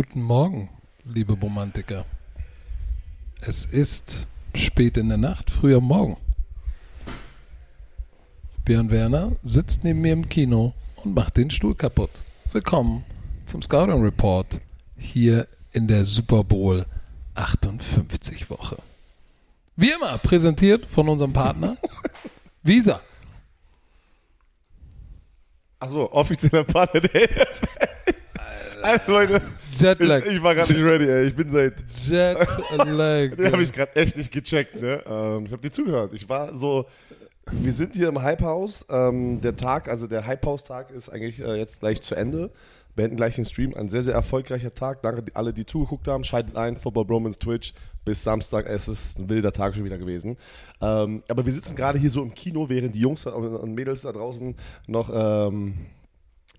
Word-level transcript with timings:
Guten 0.00 0.22
Morgen, 0.22 0.68
liebe 1.02 1.32
Romantiker. 1.32 2.04
Es 3.40 3.66
ist 3.66 4.28
spät 4.54 4.96
in 4.96 5.08
der 5.08 5.18
Nacht, 5.18 5.50
früh 5.50 5.74
am 5.74 5.86
Morgen. 5.86 6.16
Björn 8.64 8.92
Werner 8.92 9.32
sitzt 9.42 9.82
neben 9.82 10.00
mir 10.00 10.12
im 10.12 10.28
Kino 10.28 10.72
und 11.02 11.16
macht 11.16 11.36
den 11.36 11.50
Stuhl 11.50 11.74
kaputt. 11.74 12.12
Willkommen 12.52 13.04
zum 13.46 13.60
Scouting 13.60 14.00
Report 14.00 14.60
hier 14.96 15.48
in 15.72 15.88
der 15.88 16.04
Super 16.04 16.44
Bowl 16.44 16.86
58 17.34 18.50
Woche. 18.50 18.76
Wie 19.74 19.90
immer 19.90 20.16
präsentiert 20.18 20.86
von 20.86 21.08
unserem 21.08 21.32
Partner 21.32 21.76
Visa. 22.62 23.00
Achso, 25.80 26.08
offizieller 26.12 26.62
Partner 26.62 27.00
der 27.00 27.24
NFL. 27.24 27.77
Also 28.88 29.12
Leute, 29.12 29.42
Jetlag. 29.74 30.24
ich, 30.24 30.32
ich 30.36 30.42
war 30.42 30.54
gerade 30.54 30.72
nicht 30.72 30.82
ready, 30.82 31.08
ey. 31.08 31.26
Ich 31.26 31.36
bin 31.36 31.50
seit. 31.52 31.74
Jetlag. 32.06 33.36
Den 33.36 33.52
habe 33.52 33.62
ich 33.62 33.72
gerade 33.72 33.94
echt 33.96 34.16
nicht 34.16 34.32
gecheckt, 34.32 34.80
ne? 34.80 35.02
Ähm, 35.06 35.44
ich 35.46 35.52
habe 35.52 35.60
dir 35.60 35.70
zugehört. 35.70 36.12
Ich 36.14 36.28
war 36.28 36.56
so. 36.56 36.86
Wir 37.50 37.72
sind 37.72 37.94
hier 37.94 38.08
im 38.08 38.22
Hype 38.22 38.42
House. 38.42 38.86
Ähm, 38.90 39.40
der 39.40 39.56
Tag, 39.56 39.88
also 39.88 40.06
der 40.06 40.26
Hype 40.26 40.44
House 40.46 40.64
Tag 40.64 40.90
ist 40.90 41.08
eigentlich 41.08 41.40
äh, 41.40 41.56
jetzt 41.56 41.80
gleich 41.80 42.00
zu 42.00 42.14
Ende. 42.14 42.50
Beenden 42.94 43.16
gleich 43.16 43.36
den 43.36 43.44
Stream. 43.44 43.74
Ein 43.74 43.88
sehr, 43.88 44.02
sehr 44.02 44.14
erfolgreicher 44.14 44.74
Tag. 44.74 45.02
Danke 45.02 45.24
alle, 45.34 45.52
die 45.52 45.64
zugeguckt 45.64 46.08
haben. 46.08 46.24
Schaltet 46.24 46.56
ein, 46.56 46.76
Football 46.76 47.04
Bromans 47.04 47.38
Twitch. 47.38 47.72
Bis 48.04 48.24
Samstag. 48.24 48.66
Es 48.66 48.88
ist 48.88 49.18
ein 49.18 49.28
wilder 49.28 49.52
Tag 49.52 49.74
schon 49.74 49.84
wieder 49.84 49.98
gewesen. 49.98 50.36
Ähm, 50.80 51.22
aber 51.28 51.46
wir 51.46 51.52
sitzen 51.52 51.76
gerade 51.76 51.98
hier 51.98 52.10
so 52.10 52.22
im 52.22 52.34
Kino, 52.34 52.68
während 52.68 52.94
die 52.94 53.00
Jungs 53.00 53.26
und 53.26 53.74
Mädels 53.74 54.00
da 54.00 54.12
draußen 54.12 54.54
noch. 54.86 55.10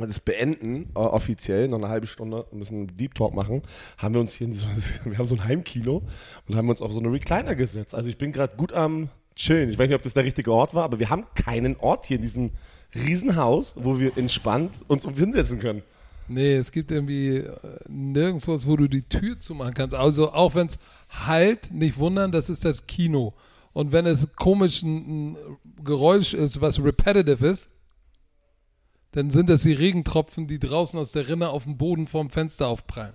Das 0.07 0.19
beenden, 0.19 0.89
äh, 0.95 0.99
offiziell, 0.99 1.67
noch 1.67 1.77
eine 1.77 1.89
halbe 1.89 2.07
Stunde, 2.07 2.45
müssen 2.51 2.87
Deep 2.95 3.15
Talk 3.15 3.33
machen, 3.33 3.61
haben 3.97 4.13
wir 4.13 4.21
uns 4.21 4.33
hier 4.33 4.47
in 4.47 4.55
so, 4.55 4.67
wir 5.03 5.17
haben 5.17 5.25
so 5.25 5.35
ein 5.35 5.43
Heimkino 5.43 6.01
und 6.47 6.55
haben 6.55 6.69
uns 6.69 6.81
auf 6.81 6.93
so 6.93 6.99
eine 6.99 7.11
Recliner 7.11 7.55
gesetzt. 7.55 7.93
Also 7.93 8.09
ich 8.09 8.17
bin 8.17 8.31
gerade 8.31 8.55
gut 8.55 8.73
am 8.73 9.09
chillen. 9.35 9.69
Ich 9.69 9.77
weiß 9.77 9.89
nicht, 9.89 9.95
ob 9.95 10.01
das 10.01 10.13
der 10.13 10.23
richtige 10.23 10.51
Ort 10.51 10.73
war, 10.73 10.83
aber 10.83 10.99
wir 10.99 11.09
haben 11.09 11.25
keinen 11.35 11.75
Ort 11.77 12.05
hier 12.05 12.17
in 12.17 12.23
diesem 12.23 12.51
Riesenhaus, 12.95 13.75
wo 13.77 13.99
wir 13.99 14.17
entspannt 14.17 14.71
uns 14.87 15.03
hinsetzen 15.03 15.59
können. 15.59 15.83
Nee, 16.27 16.55
es 16.55 16.71
gibt 16.71 16.91
irgendwie 16.91 17.37
äh, 17.37 17.57
nirgendwo, 17.87 18.55
wo 18.65 18.77
du 18.77 18.87
die 18.87 19.01
Tür 19.01 19.39
zumachen 19.39 19.73
kannst. 19.73 19.95
Also 19.95 20.31
auch 20.31 20.55
wenn 20.55 20.67
es 20.67 20.77
halt, 21.09 21.71
nicht 21.71 21.97
wundern, 21.97 22.31
das 22.31 22.49
ist 22.49 22.65
das 22.65 22.85
Kino. 22.85 23.33
Und 23.73 23.91
wenn 23.91 24.05
es 24.05 24.27
komisch 24.35 24.83
ein 24.83 25.37
Geräusch 25.83 26.33
ist, 26.33 26.61
was 26.61 26.83
repetitive 26.83 27.47
ist, 27.47 27.71
dann 29.11 29.29
sind 29.29 29.49
das 29.49 29.63
die 29.63 29.73
Regentropfen, 29.73 30.47
die 30.47 30.59
draußen 30.59 30.99
aus 30.99 31.11
der 31.11 31.27
Rinne 31.27 31.49
auf 31.49 31.63
dem 31.63 31.77
Boden 31.77 32.07
vorm 32.07 32.29
Fenster 32.29 32.67
aufprallen. 32.67 33.13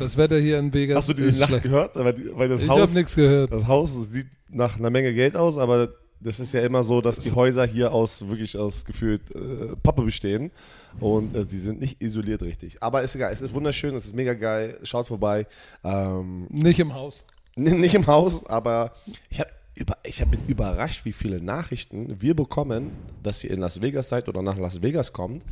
Das 0.00 0.16
Wetter 0.16 0.38
hier 0.38 0.58
in 0.58 0.72
Vegas 0.74 0.96
Hast 0.98 1.08
du 1.10 1.14
die 1.14 1.22
Nacht 1.26 1.48
schlecht. 1.48 1.62
gehört? 1.62 1.94
Weil, 1.94 2.48
das 2.48 2.62
Ich 2.62 2.68
habe 2.68 2.90
nichts 2.92 3.14
gehört. 3.14 3.52
das 3.52 3.66
Haus 3.68 3.92
sieht 4.10 4.26
nach 4.48 4.78
einer 4.78 4.90
Menge 4.90 5.14
Geld 5.14 5.36
aus, 5.36 5.58
aber 5.58 5.90
das 6.18 6.40
ist 6.40 6.52
ja 6.52 6.60
immer 6.62 6.82
so, 6.82 7.00
dass 7.00 7.18
die 7.20 7.32
Häuser 7.32 7.64
hier 7.66 7.92
aus 7.92 8.28
wirklich 8.28 8.58
aus 8.58 8.84
gefühlt 8.84 9.22
äh, 9.34 9.76
Pappe 9.82 10.02
bestehen 10.02 10.50
und 10.98 11.34
äh, 11.36 11.46
die 11.46 11.56
sind 11.56 11.80
nicht 11.80 12.02
isoliert 12.02 12.42
richtig. 12.42 12.82
Aber 12.82 13.02
ist 13.02 13.14
egal, 13.14 13.32
es 13.32 13.40
ist 13.42 13.54
wunderschön, 13.54 13.94
es 13.94 14.06
ist 14.06 14.14
mega 14.16 14.34
geil. 14.34 14.78
Schaut 14.82 15.06
vorbei. 15.06 15.46
Ähm, 15.84 16.46
Nicht 16.50 16.80
im 16.80 16.92
Haus. 16.92 17.26
Nicht 17.54 17.94
im 17.94 18.06
Haus, 18.06 18.44
aber 18.46 18.92
ich 19.30 19.38
habe 19.40 19.50
über, 19.80 19.96
ich 20.02 20.22
bin 20.26 20.40
überrascht, 20.46 21.04
wie 21.04 21.12
viele 21.12 21.42
Nachrichten 21.42 22.20
wir 22.20 22.36
bekommen, 22.36 22.92
dass 23.22 23.42
ihr 23.42 23.50
in 23.50 23.60
Las 23.60 23.80
Vegas 23.80 24.10
seid 24.10 24.28
oder 24.28 24.42
nach 24.42 24.58
Las 24.58 24.82
Vegas 24.82 25.12
kommt. 25.12 25.42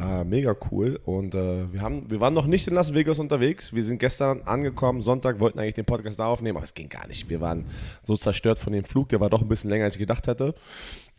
Äh, 0.00 0.24
mega 0.24 0.54
cool. 0.70 1.00
Und 1.04 1.34
äh, 1.34 1.72
wir, 1.72 1.80
haben, 1.80 2.10
wir 2.10 2.20
waren 2.20 2.34
noch 2.34 2.46
nicht 2.46 2.66
in 2.66 2.74
Las 2.74 2.92
Vegas 2.92 3.18
unterwegs. 3.18 3.72
Wir 3.72 3.84
sind 3.84 3.98
gestern 3.98 4.42
angekommen, 4.42 5.00
Sonntag, 5.00 5.38
wollten 5.38 5.60
eigentlich 5.60 5.74
den 5.74 5.84
Podcast 5.84 6.18
da 6.18 6.26
aufnehmen, 6.26 6.56
aber 6.56 6.64
es 6.64 6.74
ging 6.74 6.88
gar 6.88 7.06
nicht. 7.06 7.30
Wir 7.30 7.40
waren 7.40 7.64
so 8.02 8.16
zerstört 8.16 8.58
von 8.58 8.72
dem 8.72 8.84
Flug, 8.84 9.08
der 9.10 9.20
war 9.20 9.30
doch 9.30 9.42
ein 9.42 9.48
bisschen 9.48 9.70
länger, 9.70 9.84
als 9.84 9.94
ich 9.94 10.00
gedacht 10.00 10.26
hätte. 10.26 10.54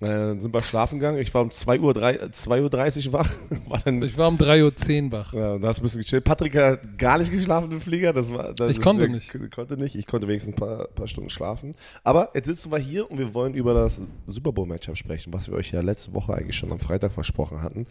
Dann 0.02 0.40
sind 0.40 0.54
wir 0.54 0.62
schlafen 0.62 1.00
gegangen. 1.00 1.18
Ich 1.18 1.34
war 1.34 1.42
um 1.42 1.50
2.30 1.50 1.80
Uhr, 1.82 1.94
drei- 1.94 2.16
2.30 2.18 3.08
Uhr 3.08 3.14
wach. 3.14 3.30
War 3.68 3.80
dann 3.84 4.02
Ich 4.02 4.18
war 4.18 4.30
um 4.30 4.38
3.10 4.38 5.06
Uhr 5.08 5.12
wach. 5.12 5.34
ja, 5.34 5.58
da 5.58 5.68
hast 5.68 5.80
du 5.80 5.82
ein 5.82 5.84
bisschen 5.84 6.02
gechillt. 6.02 6.24
Patrick 6.24 6.56
hat 6.56 6.98
gar 6.98 7.18
nicht 7.18 7.32
geschlafen 7.32 7.72
im 7.74 7.82
Flieger. 7.82 8.14
Das 8.14 8.32
war, 8.34 8.54
das 8.54 8.72
Ich 8.72 8.80
konnte 8.80 9.10
nicht. 9.10 9.30
Konnte 9.54 9.76
nicht. 9.76 9.96
Ich 9.96 10.08
konnte 10.08 10.28
wenigstens 10.30 10.54
ein 10.54 10.58
paar, 10.58 10.88
paar 10.88 11.08
Stunden 11.10 11.30
schlafen. 11.30 11.76
Aber 12.06 12.30
jetzt 12.34 12.46
sitzen 12.48 12.72
wir 12.72 12.78
hier 12.80 13.12
und 13.12 13.18
wir 13.18 13.34
wollen 13.34 13.54
über 13.54 13.74
das 13.74 14.02
Super 14.26 14.54
Bowl 14.54 14.66
Matchup 14.66 14.96
sprechen, 14.98 15.34
was 15.34 15.50
wir 15.50 15.56
euch 15.58 15.72
ja 15.72 15.82
letzte 15.82 16.14
Woche 16.14 16.34
eigentlich 16.34 16.56
schon 16.56 16.72
am 16.72 16.80
Freitag 16.80 17.12
versprochen 17.12 17.62
hatten. 17.62 17.86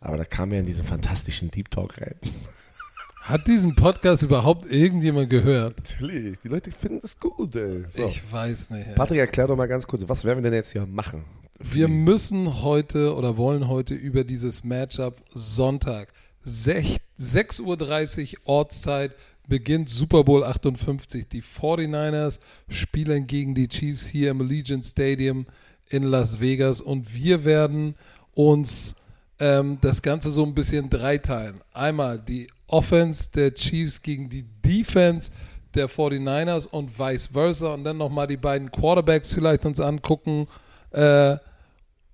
Aber 0.00 0.18
da 0.18 0.24
kamen 0.26 0.52
wir 0.52 0.58
in 0.58 0.66
diesen 0.66 0.84
fantastischen 0.84 1.50
Deep 1.50 1.70
Talk 1.70 1.98
rein. 1.98 2.14
Hat 3.22 3.46
diesen 3.46 3.74
Podcast 3.74 4.22
überhaupt 4.22 4.70
irgendjemand 4.70 5.30
gehört? 5.30 5.78
Natürlich. 5.78 6.38
Die 6.40 6.48
Leute 6.48 6.70
finden 6.70 7.00
es 7.02 7.18
gut, 7.18 7.56
ey. 7.56 7.84
So. 7.90 8.06
Ich 8.06 8.20
weiß 8.30 8.68
nicht. 8.68 8.86
ey. 8.86 8.94
Patrick, 8.96 9.18
erklär 9.20 9.46
doch 9.46 9.56
mal 9.56 9.64
ganz 9.66 9.86
kurz, 9.86 10.02
was 10.06 10.26
werden 10.26 10.40
wir 10.44 10.50
denn 10.50 10.58
jetzt 10.58 10.72
hier 10.72 10.84
machen? 10.84 11.24
Wir 11.60 11.88
müssen 11.88 12.62
heute 12.62 13.14
oder 13.14 13.36
wollen 13.36 13.68
heute 13.68 13.94
über 13.94 14.24
dieses 14.24 14.64
Matchup 14.64 15.22
Sonntag. 15.32 16.12
Sech- 16.44 16.98
6.30 17.18 18.34
Uhr 18.34 18.40
Ortszeit 18.44 19.14
beginnt 19.46 19.88
Super 19.88 20.24
Bowl 20.24 20.42
58. 20.42 21.28
Die 21.28 21.42
49ers 21.42 22.40
spielen 22.68 23.26
gegen 23.26 23.54
die 23.54 23.68
Chiefs 23.68 24.08
hier 24.08 24.30
im 24.32 24.40
Allegiant 24.40 24.84
Stadium 24.84 25.46
in 25.88 26.02
Las 26.02 26.40
Vegas 26.40 26.80
und 26.80 27.14
wir 27.14 27.44
werden 27.44 27.94
uns 28.32 28.96
ähm, 29.38 29.78
das 29.80 30.02
Ganze 30.02 30.30
so 30.30 30.44
ein 30.44 30.54
bisschen 30.54 30.90
dreiteilen. 30.90 31.60
Einmal 31.72 32.18
die 32.18 32.48
Offense 32.66 33.30
der 33.32 33.54
Chiefs 33.54 34.02
gegen 34.02 34.28
die 34.28 34.44
Defense 34.64 35.30
der 35.74 35.88
49ers 35.88 36.66
und 36.66 36.98
vice 36.98 37.28
versa 37.28 37.74
und 37.74 37.84
dann 37.84 37.98
nochmal 37.98 38.26
die 38.26 38.36
beiden 38.36 38.70
Quarterbacks 38.72 39.34
vielleicht 39.34 39.66
uns 39.66 39.78
angucken 39.78 40.48
äh, 40.94 41.36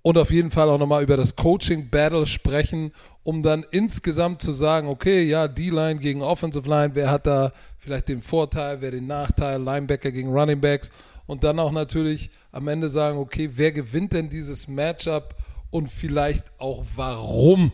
und 0.01 0.17
auf 0.17 0.31
jeden 0.31 0.49
Fall 0.49 0.69
auch 0.69 0.79
nochmal 0.79 1.03
über 1.03 1.15
das 1.15 1.35
Coaching-Battle 1.35 2.25
sprechen, 2.25 2.91
um 3.23 3.43
dann 3.43 3.63
insgesamt 3.69 4.41
zu 4.41 4.51
sagen, 4.51 4.87
okay, 4.87 5.23
ja, 5.23 5.47
D-Line 5.47 5.99
gegen 5.99 6.23
Offensive 6.23 6.67
Line, 6.67 6.95
wer 6.95 7.11
hat 7.11 7.27
da 7.27 7.53
vielleicht 7.77 8.09
den 8.09 8.21
Vorteil, 8.21 8.81
wer 8.81 8.91
den 8.91 9.05
Nachteil, 9.05 9.61
Linebacker 9.61 10.11
gegen 10.11 10.29
Running 10.29 10.59
Backs 10.59 10.91
und 11.27 11.43
dann 11.43 11.59
auch 11.59 11.71
natürlich 11.71 12.31
am 12.51 12.67
Ende 12.67 12.89
sagen, 12.89 13.19
okay, 13.19 13.51
wer 13.53 13.71
gewinnt 13.71 14.13
denn 14.13 14.29
dieses 14.29 14.67
Matchup 14.67 15.35
und 15.69 15.89
vielleicht 15.89 16.47
auch 16.59 16.83
warum. 16.95 17.71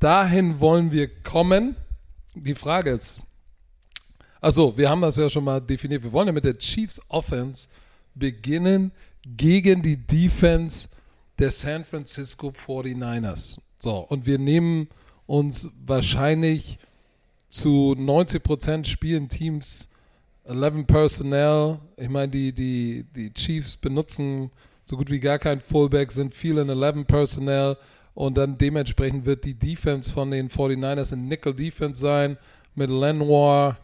Dahin 0.00 0.58
wollen 0.60 0.90
wir 0.90 1.08
kommen. 1.22 1.76
Die 2.34 2.54
Frage 2.54 2.90
ist, 2.90 3.20
also 4.40 4.76
wir 4.76 4.90
haben 4.90 5.02
das 5.02 5.16
ja 5.16 5.30
schon 5.30 5.44
mal 5.44 5.60
definiert, 5.60 6.02
wir 6.02 6.12
wollen 6.12 6.26
ja 6.26 6.32
mit 6.32 6.44
der 6.44 6.58
Chiefs 6.58 7.00
Offense 7.08 7.68
beginnen 8.14 8.92
gegen 9.24 9.82
die 9.82 9.96
Defense 9.96 10.88
der 11.38 11.50
San 11.50 11.84
Francisco 11.84 12.48
49ers. 12.48 13.58
So, 13.78 13.98
und 13.98 14.26
wir 14.26 14.38
nehmen 14.38 14.88
uns 15.26 15.70
wahrscheinlich 15.86 16.78
zu 17.48 17.94
90 17.96 18.42
Prozent 18.42 18.88
spielen 18.88 19.28
Teams 19.28 19.88
11 20.44 20.86
Personnel. 20.86 21.78
Ich 21.96 22.08
meine, 22.08 22.28
die, 22.28 22.52
die, 22.52 23.04
die 23.14 23.32
Chiefs 23.32 23.76
benutzen 23.76 24.50
so 24.84 24.96
gut 24.96 25.10
wie 25.10 25.20
gar 25.20 25.38
kein 25.38 25.60
Fullback, 25.60 26.10
sind 26.10 26.34
viel 26.34 26.58
in 26.58 26.68
11 26.68 27.06
Personnel 27.06 27.76
und 28.14 28.36
dann 28.36 28.58
dementsprechend 28.58 29.24
wird 29.24 29.44
die 29.44 29.54
Defense 29.54 30.10
von 30.10 30.32
den 30.32 30.48
49ers 30.48 31.12
in 31.12 31.28
Nickel 31.28 31.54
Defense 31.54 32.00
sein 32.00 32.36
mit 32.74 32.90
Lenoir 32.90 33.78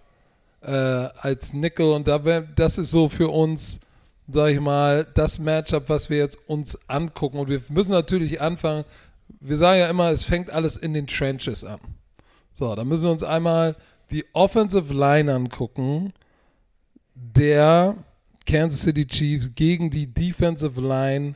äh, 0.63 0.71
als 0.73 1.53
Nickel 1.53 1.93
und 1.93 2.09
da 2.09 2.25
wär, 2.25 2.41
das 2.41 2.79
ist 2.79 2.91
so 2.91 3.09
für 3.09 3.29
uns, 3.29 3.81
sag 4.29 4.51
ich 4.51 4.61
mal, 4.61 5.07
das 5.15 5.39
Matchup, 5.39 5.89
was 5.89 6.11
wir 6.11 6.19
jetzt 6.19 6.39
uns 6.49 6.79
angucken 6.89 7.39
und 7.39 7.49
wir 7.49 7.63
müssen 7.69 7.93
natürlich 7.93 8.41
anfangen, 8.41 8.85
wir 9.41 9.57
sagen 9.57 9.81
ja 9.81 9.89
immer, 9.89 10.11
es 10.11 10.25
fängt 10.25 10.51
alles 10.51 10.77
in 10.77 10.95
den 10.95 11.07
Trenches 11.07 11.65
an. 11.65 11.81
So, 12.53 12.75
dann 12.75 12.89
müssen 12.89 13.05
wir 13.05 13.13
uns 13.13 13.23
einmal 13.23 13.77
die 14.11 14.25
Offensive 14.33 14.93
Line 14.93 15.33
angucken, 15.33 16.13
der 17.15 17.97
Kansas 18.47 18.83
City 18.83 19.07
Chiefs 19.07 19.53
gegen 19.55 19.91
die 19.91 20.07
Defensive 20.07 20.81
Line. 20.81 21.35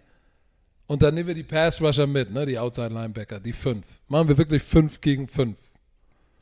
Und 0.87 1.03
dann 1.03 1.15
nehmen 1.15 1.29
wir 1.29 1.35
die 1.35 1.43
Pass 1.43 1.81
Rusher 1.81 2.07
mit, 2.07 2.31
ne, 2.31 2.47
die 2.47 2.59
Outside 2.59 2.89
Linebacker, 2.89 3.41
die 3.41 3.53
fünf. 3.53 3.87
Machen 4.09 4.29
wir 4.29 4.39
wirklich 4.39 4.63
fünf 4.63 5.01
gegen 5.01 5.29
fünf. 5.29 5.59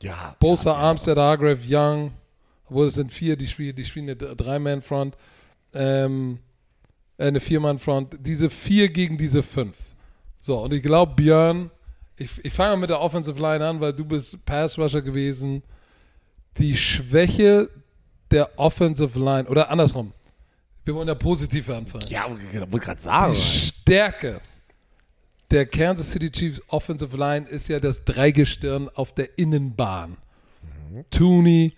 Ja. 0.01 0.35
Bosa, 0.39 0.73
Armstead, 0.73 1.17
Hargrave, 1.17 1.59
Young, 1.67 2.11
obwohl 2.65 2.87
es 2.87 2.95
sind 2.95 3.11
vier, 3.11 3.35
die 3.35 3.47
spielen, 3.47 3.75
die 3.75 3.85
spielen 3.85 4.09
eine 4.09 4.15
Drei-Man-Front, 4.15 5.17
ähm, 5.73 6.39
äh, 7.17 7.27
eine 7.27 7.39
Vier-Man-Front. 7.39 8.17
Diese 8.21 8.49
vier 8.49 8.89
gegen 8.89 9.17
diese 9.17 9.43
fünf. 9.43 9.77
So, 10.41 10.59
und 10.59 10.73
ich 10.73 10.81
glaube, 10.81 11.13
Björn, 11.15 11.69
ich, 12.17 12.43
ich 12.43 12.53
fange 12.53 12.71
mal 12.71 12.81
mit 12.81 12.89
der 12.89 13.01
Offensive 13.01 13.39
Line 13.39 13.65
an, 13.65 13.79
weil 13.79 13.93
du 13.93 14.05
bist 14.05 14.45
Pass-Rusher 14.45 15.01
gewesen. 15.01 15.63
Die 16.57 16.75
Schwäche 16.75 17.69
der 18.31 18.57
Offensive 18.57 19.17
Line, 19.19 19.47
oder 19.47 19.69
andersrum, 19.69 20.13
wir 20.85 20.95
wollen 20.95 21.07
ja 21.07 21.15
positiv 21.15 21.69
anfangen. 21.69 22.07
Ja, 22.07 22.29
wollte 22.29 22.85
gerade 22.85 23.01
sagen. 23.01 23.33
Die 23.33 23.39
Stärke 23.39 24.41
der 25.51 25.65
Kansas 25.65 26.11
City 26.11 26.31
Chiefs 26.31 26.61
Offensive 26.67 27.15
Line 27.17 27.47
ist 27.47 27.67
ja 27.67 27.79
das 27.79 28.03
Dreigestirn 28.05 28.89
auf 28.89 29.13
der 29.13 29.37
Innenbahn. 29.37 30.17
Tooney, 31.11 31.73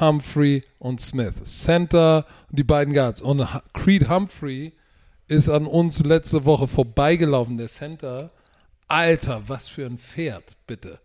Humphrey 0.00 0.64
und 0.78 1.00
Smith. 1.00 1.34
Center 1.44 2.26
und 2.50 2.58
die 2.58 2.64
beiden 2.64 2.92
Guards. 2.92 3.22
Und 3.22 3.46
Creed 3.72 4.08
Humphrey 4.08 4.72
ist 5.28 5.48
an 5.48 5.66
uns 5.66 6.04
letzte 6.04 6.44
Woche 6.44 6.68
vorbeigelaufen, 6.68 7.56
der 7.56 7.68
Center. 7.68 8.30
Alter, 8.88 9.42
was 9.46 9.68
für 9.68 9.86
ein 9.86 9.98
Pferd, 9.98 10.56
bitte. 10.66 11.00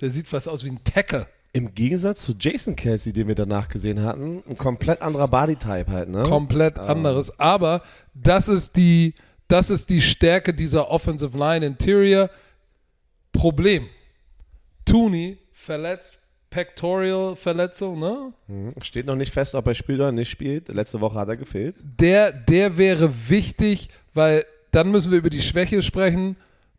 Der 0.00 0.10
sieht 0.10 0.28
fast 0.28 0.48
aus 0.48 0.64
wie 0.64 0.70
ein 0.70 0.84
Tackle. 0.84 1.26
Im 1.52 1.74
Gegensatz 1.74 2.24
zu 2.24 2.34
Jason 2.38 2.74
Kelsey, 2.74 3.12
den 3.12 3.28
wir 3.28 3.36
danach 3.36 3.68
gesehen 3.68 4.02
hatten, 4.02 4.42
ein 4.48 4.56
komplett 4.56 5.02
anderer 5.02 5.28
Bodytype 5.28 5.90
halt, 5.90 6.08
ne? 6.08 6.24
Komplett 6.24 6.78
anderes. 6.78 7.38
Aber 7.38 7.82
das 8.12 8.48
ist 8.48 8.76
die, 8.76 9.14
das 9.46 9.70
ist 9.70 9.88
die 9.90 10.00
Stärke 10.00 10.52
dieser 10.52 10.90
Offensive 10.90 11.38
Line 11.38 11.64
Interior. 11.64 12.28
Problem. 13.32 13.86
Tooney 14.84 15.38
verletzt, 15.52 16.18
Pectoral-Verletzung, 16.54 17.98
ne? 17.98 18.32
Mhm. 18.46 18.70
Steht 18.80 19.06
noch 19.06 19.16
nicht 19.16 19.32
fest, 19.32 19.56
ob 19.56 19.66
er 19.66 19.74
spielt 19.74 19.98
oder 19.98 20.12
nicht 20.12 20.30
spielt. 20.30 20.68
Letzte 20.68 21.00
Woche 21.00 21.18
hat 21.18 21.28
er 21.28 21.36
gefehlt. 21.36 21.74
Der, 21.98 22.30
der 22.30 22.78
wäre 22.78 23.28
wichtig, 23.28 23.88
weil 24.14 24.46
dann 24.70 24.92
müssen 24.92 25.10
wir 25.10 25.18
über 25.18 25.30
die 25.30 25.42
Schwäche 25.42 25.82
sprechen. 25.82 26.36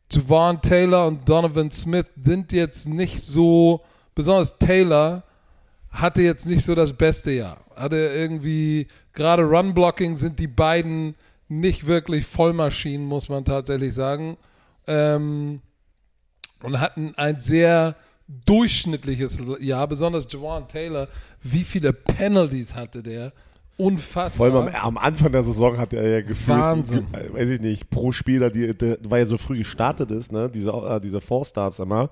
Javon 0.09 0.61
Taylor 0.61 1.07
und 1.07 1.27
Donovan 1.27 1.71
Smith 1.71 2.05
sind 2.23 2.53
jetzt 2.53 2.87
nicht 2.87 3.21
so, 3.21 3.81
besonders 4.13 4.57
Taylor 4.57 5.23
hatte 5.89 6.21
jetzt 6.21 6.45
nicht 6.45 6.63
so 6.63 6.73
das 6.73 6.93
beste 6.93 7.31
Jahr. 7.31 7.57
Hatte 7.75 7.97
irgendwie, 7.97 8.87
gerade 9.11 9.43
Run-Blocking 9.43 10.15
sind 10.15 10.39
die 10.39 10.47
beiden 10.47 11.15
nicht 11.49 11.85
wirklich 11.85 12.25
Vollmaschinen, 12.25 13.05
muss 13.05 13.27
man 13.27 13.43
tatsächlich 13.43 13.93
sagen. 13.93 14.37
Ähm, 14.87 15.59
und 16.63 16.79
hatten 16.79 17.13
ein 17.17 17.41
sehr 17.41 17.97
durchschnittliches 18.27 19.39
Jahr, 19.59 19.87
besonders 19.87 20.27
Jawan 20.31 20.67
Taylor. 20.67 21.07
Wie 21.41 21.63
viele 21.63 21.93
Penalties 21.93 22.75
hatte 22.75 23.03
der? 23.03 23.33
Unfassbar. 23.77 24.51
Vor 24.51 24.61
allem 24.61 24.73
am, 24.73 24.75
am 24.75 24.97
Anfang 24.97 25.31
der 25.31 25.43
Saison 25.43 25.77
hat 25.77 25.91
er 25.91 26.07
ja 26.07 26.21
gefühlt, 26.21 26.57
Wahnsinn. 26.57 27.07
äh, 27.13 27.33
weiß 27.33 27.49
ich 27.49 27.61
nicht, 27.61 27.89
pro 27.89 28.11
Spieler, 28.13 28.49
die, 28.49 28.75
die, 28.75 28.97
weil 29.03 29.21
er 29.21 29.27
so 29.27 29.37
früh 29.37 29.57
gestartet 29.57 30.11
ist, 30.11 30.31
ne, 30.31 30.49
diese, 30.49 30.71
äh, 30.71 30.99
diese 31.01 31.19
Four-Stars 31.19 31.79
immer, 31.79 32.09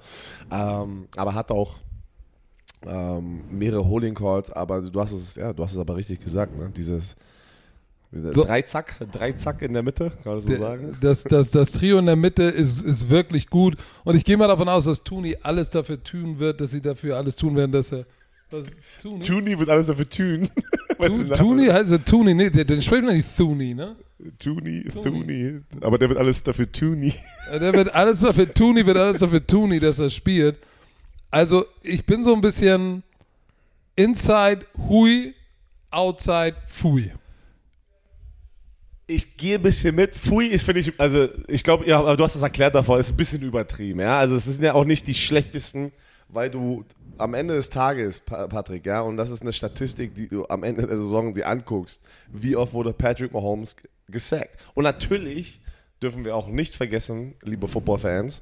ähm, 0.52 1.08
aber 1.16 1.34
hat 1.34 1.52
auch 1.52 1.76
ähm, 2.86 3.44
mehrere 3.50 3.88
Holding 3.88 4.14
Calls, 4.14 4.52
aber 4.52 4.82
du 4.82 5.00
hast 5.00 5.14
es, 5.14 5.36
ja, 5.36 5.54
du 5.54 5.64
hast 5.64 5.72
es 5.72 5.80
aber 5.80 5.96
richtig 5.96 6.20
gesagt, 6.20 6.58
ne, 6.58 6.70
dieses 6.76 7.16
So. 8.32 8.44
drei 8.44 8.62
Zack, 8.62 8.96
drei 9.12 9.32
Zack 9.32 9.62
in 9.64 9.74
der 9.74 9.82
Mitte, 9.82 10.12
kann 10.24 10.34
man 10.34 10.42
so 10.42 10.56
sagen. 10.56 10.96
Das, 11.02 11.24
das, 11.24 11.50
das 11.50 11.72
Trio 11.72 11.98
in 11.98 12.06
der 12.06 12.16
Mitte 12.16 12.44
ist, 12.44 12.82
ist 12.84 13.10
wirklich 13.10 13.50
gut. 13.50 13.76
Und 14.04 14.16
ich 14.16 14.24
gehe 14.24 14.38
mal 14.38 14.48
davon 14.48 14.70
aus, 14.70 14.86
dass 14.86 15.04
Tooney 15.04 15.38
alles 15.42 15.72
dafür 15.72 16.04
tun 16.04 16.38
wird, 16.38 16.62
dass 16.62 16.72
sie 16.72 16.82
dafür 16.82 17.18
alles 17.18 17.36
tun 17.36 17.56
werden, 17.56 17.72
dass 17.72 17.92
er. 17.92 18.06
Was, 18.52 18.68
Tooney? 19.02 19.24
Tooney 19.24 19.58
wird 19.60 19.70
alles 19.70 19.88
dafür 19.88 20.08
tun. 20.08 20.50
Tu- 21.02 21.24
Tooney 21.30 21.68
heißt 21.68 21.92
er 21.92 22.06
Tooney, 22.06 22.36
nee, 22.36 22.50
den, 22.52 22.82
spricht 22.84 23.04
man 23.04 23.16
nicht 23.16 23.36
Tooney, 23.36 23.74
ne? 23.74 23.96
Tooney, 24.40 24.84
Tooney, 24.84 25.62
aber 25.82 25.98
der 25.98 26.08
wird 26.10 26.20
alles 26.20 26.44
dafür. 26.44 26.68
Äh, 26.72 27.60
Der 27.60 27.74
wird 27.74 27.94
alles 27.94 28.20
dafür 28.20 28.54
Tooney, 28.54 28.86
wird 28.86 28.98
alles 28.98 29.18
dafür 29.18 29.46
Tooney, 29.46 29.80
dass 29.80 30.00
er 30.00 30.10
spielt. 30.12 30.58
Also, 31.32 31.66
ich 31.82 32.06
bin 32.06 32.24
so 32.24 32.34
ein 32.36 32.42
bisschen 32.42 33.02
inside 33.96 34.66
Hui, 34.88 35.34
outside 35.90 36.56
Fui. 36.68 37.12
Ich 39.06 39.36
gehe 39.38 39.56
ein 39.56 39.62
bisschen 39.62 39.96
mit. 39.96 40.16
Fui 40.16 40.46
ist, 40.48 40.64
finde 40.64 40.80
ich, 40.82 41.00
also 41.00 41.28
ich 41.48 41.64
glaube, 41.64 41.86
ja, 41.86 42.16
du 42.16 42.24
hast 42.24 42.36
das 42.36 42.42
erklärt 42.42 42.74
davor, 42.74 43.00
ist 43.00 43.12
ein 43.12 43.18
bisschen 43.18 43.42
übertrieben, 43.42 44.00
ja. 44.00 44.18
Also 44.18 44.36
es 44.36 44.46
sind 44.46 44.64
ja 44.64 44.74
auch 44.74 44.86
nicht 44.86 45.08
die 45.08 45.14
schlechtesten, 45.14 45.92
weil 46.30 46.50
du 46.50 46.86
am 47.18 47.34
Ende 47.34 47.54
des 47.54 47.70
Tages, 47.70 48.20
Pa- 48.20 48.48
Patrick, 48.48 48.86
ja, 48.86 49.02
und 49.02 49.18
das 49.18 49.30
ist 49.30 49.42
eine 49.42 49.54
Statistik, 49.54 50.16
die 50.16 50.28
du 50.28 50.46
am 50.48 50.64
Ende 50.64 50.88
der 50.88 50.98
Saison 50.98 51.34
dir 51.34 51.48
anguckst, 51.48 52.02
wie 52.32 52.56
oft 52.56 52.74
wurde 52.74 52.94
Patrick 52.94 53.34
Mahomes 53.34 53.76
gesackt. 54.08 54.58
Und 54.74 54.84
natürlich 54.84 55.60
dürfen 56.02 56.26
wir 56.26 56.36
auch 56.36 56.48
nicht 56.48 56.76
vergessen, 56.76 57.36
liebe 57.44 57.68
Football-Fans, 57.68 58.42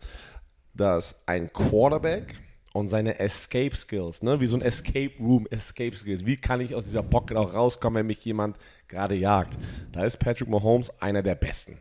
dass 0.73 1.15
ein 1.25 1.51
Quarterback 1.51 2.35
und 2.73 2.87
seine 2.87 3.19
Escape 3.19 3.75
Skills, 3.75 4.23
ne, 4.23 4.39
wie 4.39 4.47
so 4.47 4.55
ein 4.55 4.61
Escape 4.61 5.11
Room 5.19 5.47
Escape 5.49 5.95
Skills, 5.95 6.25
wie 6.25 6.37
kann 6.37 6.61
ich 6.61 6.73
aus 6.73 6.85
dieser 6.85 7.03
Pocket 7.03 7.37
auch 7.37 7.53
rauskommen, 7.53 7.99
wenn 7.99 8.07
mich 8.07 8.23
jemand 8.23 8.57
gerade 8.87 9.15
jagt? 9.15 9.57
Da 9.91 10.05
ist 10.05 10.17
Patrick 10.17 10.47
Mahomes 10.47 10.89
einer 11.01 11.21
der 11.21 11.35
besten. 11.35 11.77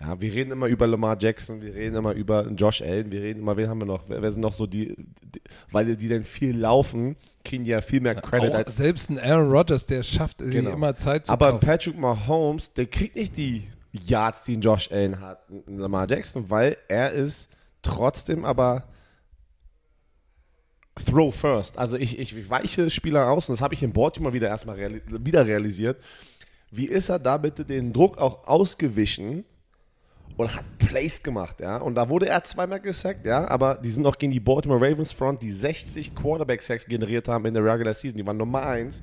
Ja, 0.00 0.20
wir 0.20 0.32
reden 0.32 0.52
immer 0.52 0.66
über 0.66 0.86
Lamar 0.86 1.16
Jackson, 1.18 1.60
wir 1.60 1.74
reden 1.74 1.96
immer 1.96 2.12
über 2.12 2.46
Josh 2.50 2.82
Allen, 2.82 3.10
wir 3.10 3.20
reden 3.20 3.40
immer, 3.40 3.56
wen 3.56 3.68
haben 3.68 3.80
wir 3.80 3.86
noch? 3.86 4.04
Wer, 4.06 4.30
sind 4.30 4.42
noch 4.42 4.52
so 4.52 4.66
die, 4.66 4.94
die 5.22 5.40
weil 5.72 5.96
die 5.96 6.08
dann 6.08 6.24
viel 6.24 6.56
laufen, 6.56 7.16
kriegen 7.44 7.64
die 7.64 7.70
ja 7.70 7.80
viel 7.80 8.00
mehr 8.00 8.14
Credit 8.14 8.52
als 8.52 8.76
selbst 8.76 9.10
ein 9.10 9.18
Aaron 9.18 9.50
Rodgers, 9.50 9.86
der 9.86 10.04
schafft 10.04 10.38
Genau. 10.38 10.70
immer 10.70 10.96
Zeit 10.96 11.26
zu 11.26 11.32
Aber 11.32 11.50
kaufen. 11.52 11.66
Patrick 11.66 11.98
Mahomes, 11.98 12.72
der 12.74 12.86
kriegt 12.86 13.16
nicht 13.16 13.36
die 13.36 13.64
Yards, 13.92 14.44
die 14.44 14.56
ein 14.56 14.60
Josh 14.60 14.92
Allen 14.92 15.20
hat, 15.20 15.40
Lamar 15.66 16.08
Jackson, 16.08 16.48
weil 16.48 16.76
er 16.86 17.10
ist 17.10 17.50
trotzdem 17.82 18.44
aber 18.44 18.84
Throw 21.04 21.34
first. 21.34 21.78
Also 21.78 21.96
ich, 21.96 22.18
ich 22.18 22.50
weiche 22.50 22.90
Spieler 22.90 23.30
aus 23.30 23.48
und 23.48 23.54
das 23.54 23.62
habe 23.62 23.74
ich 23.74 23.82
in 23.82 23.92
Baltimore 23.92 24.32
wieder 24.32 24.48
erstmal 24.48 24.76
reali 24.76 25.02
wieder 25.06 25.46
realisiert. 25.46 26.00
Wie 26.70 26.86
ist 26.86 27.08
er 27.08 27.18
da 27.18 27.38
bitte 27.38 27.64
den 27.64 27.92
Druck 27.92 28.18
auch 28.18 28.46
ausgewichen 28.46 29.44
und 30.36 30.54
hat 30.54 30.64
Plays 30.78 31.22
gemacht, 31.22 31.60
ja? 31.60 31.78
Und 31.78 31.94
da 31.94 32.08
wurde 32.08 32.28
er 32.28 32.44
zweimal 32.44 32.80
gesackt, 32.80 33.26
ja? 33.26 33.48
Aber 33.48 33.74
die 33.76 33.90
sind 33.90 34.06
auch 34.06 34.16
gegen 34.16 34.32
die 34.32 34.40
Baltimore 34.40 34.80
Ravens 34.80 35.12
Front, 35.12 35.42
die 35.42 35.50
60 35.50 36.14
Quarterback-Sacks 36.14 36.86
generiert 36.86 37.26
haben 37.28 37.44
in 37.46 37.54
der 37.54 37.64
Regular 37.64 37.94
Season. 37.94 38.16
Die 38.16 38.26
waren 38.26 38.36
Nummer 38.36 38.64
eins. 38.64 39.02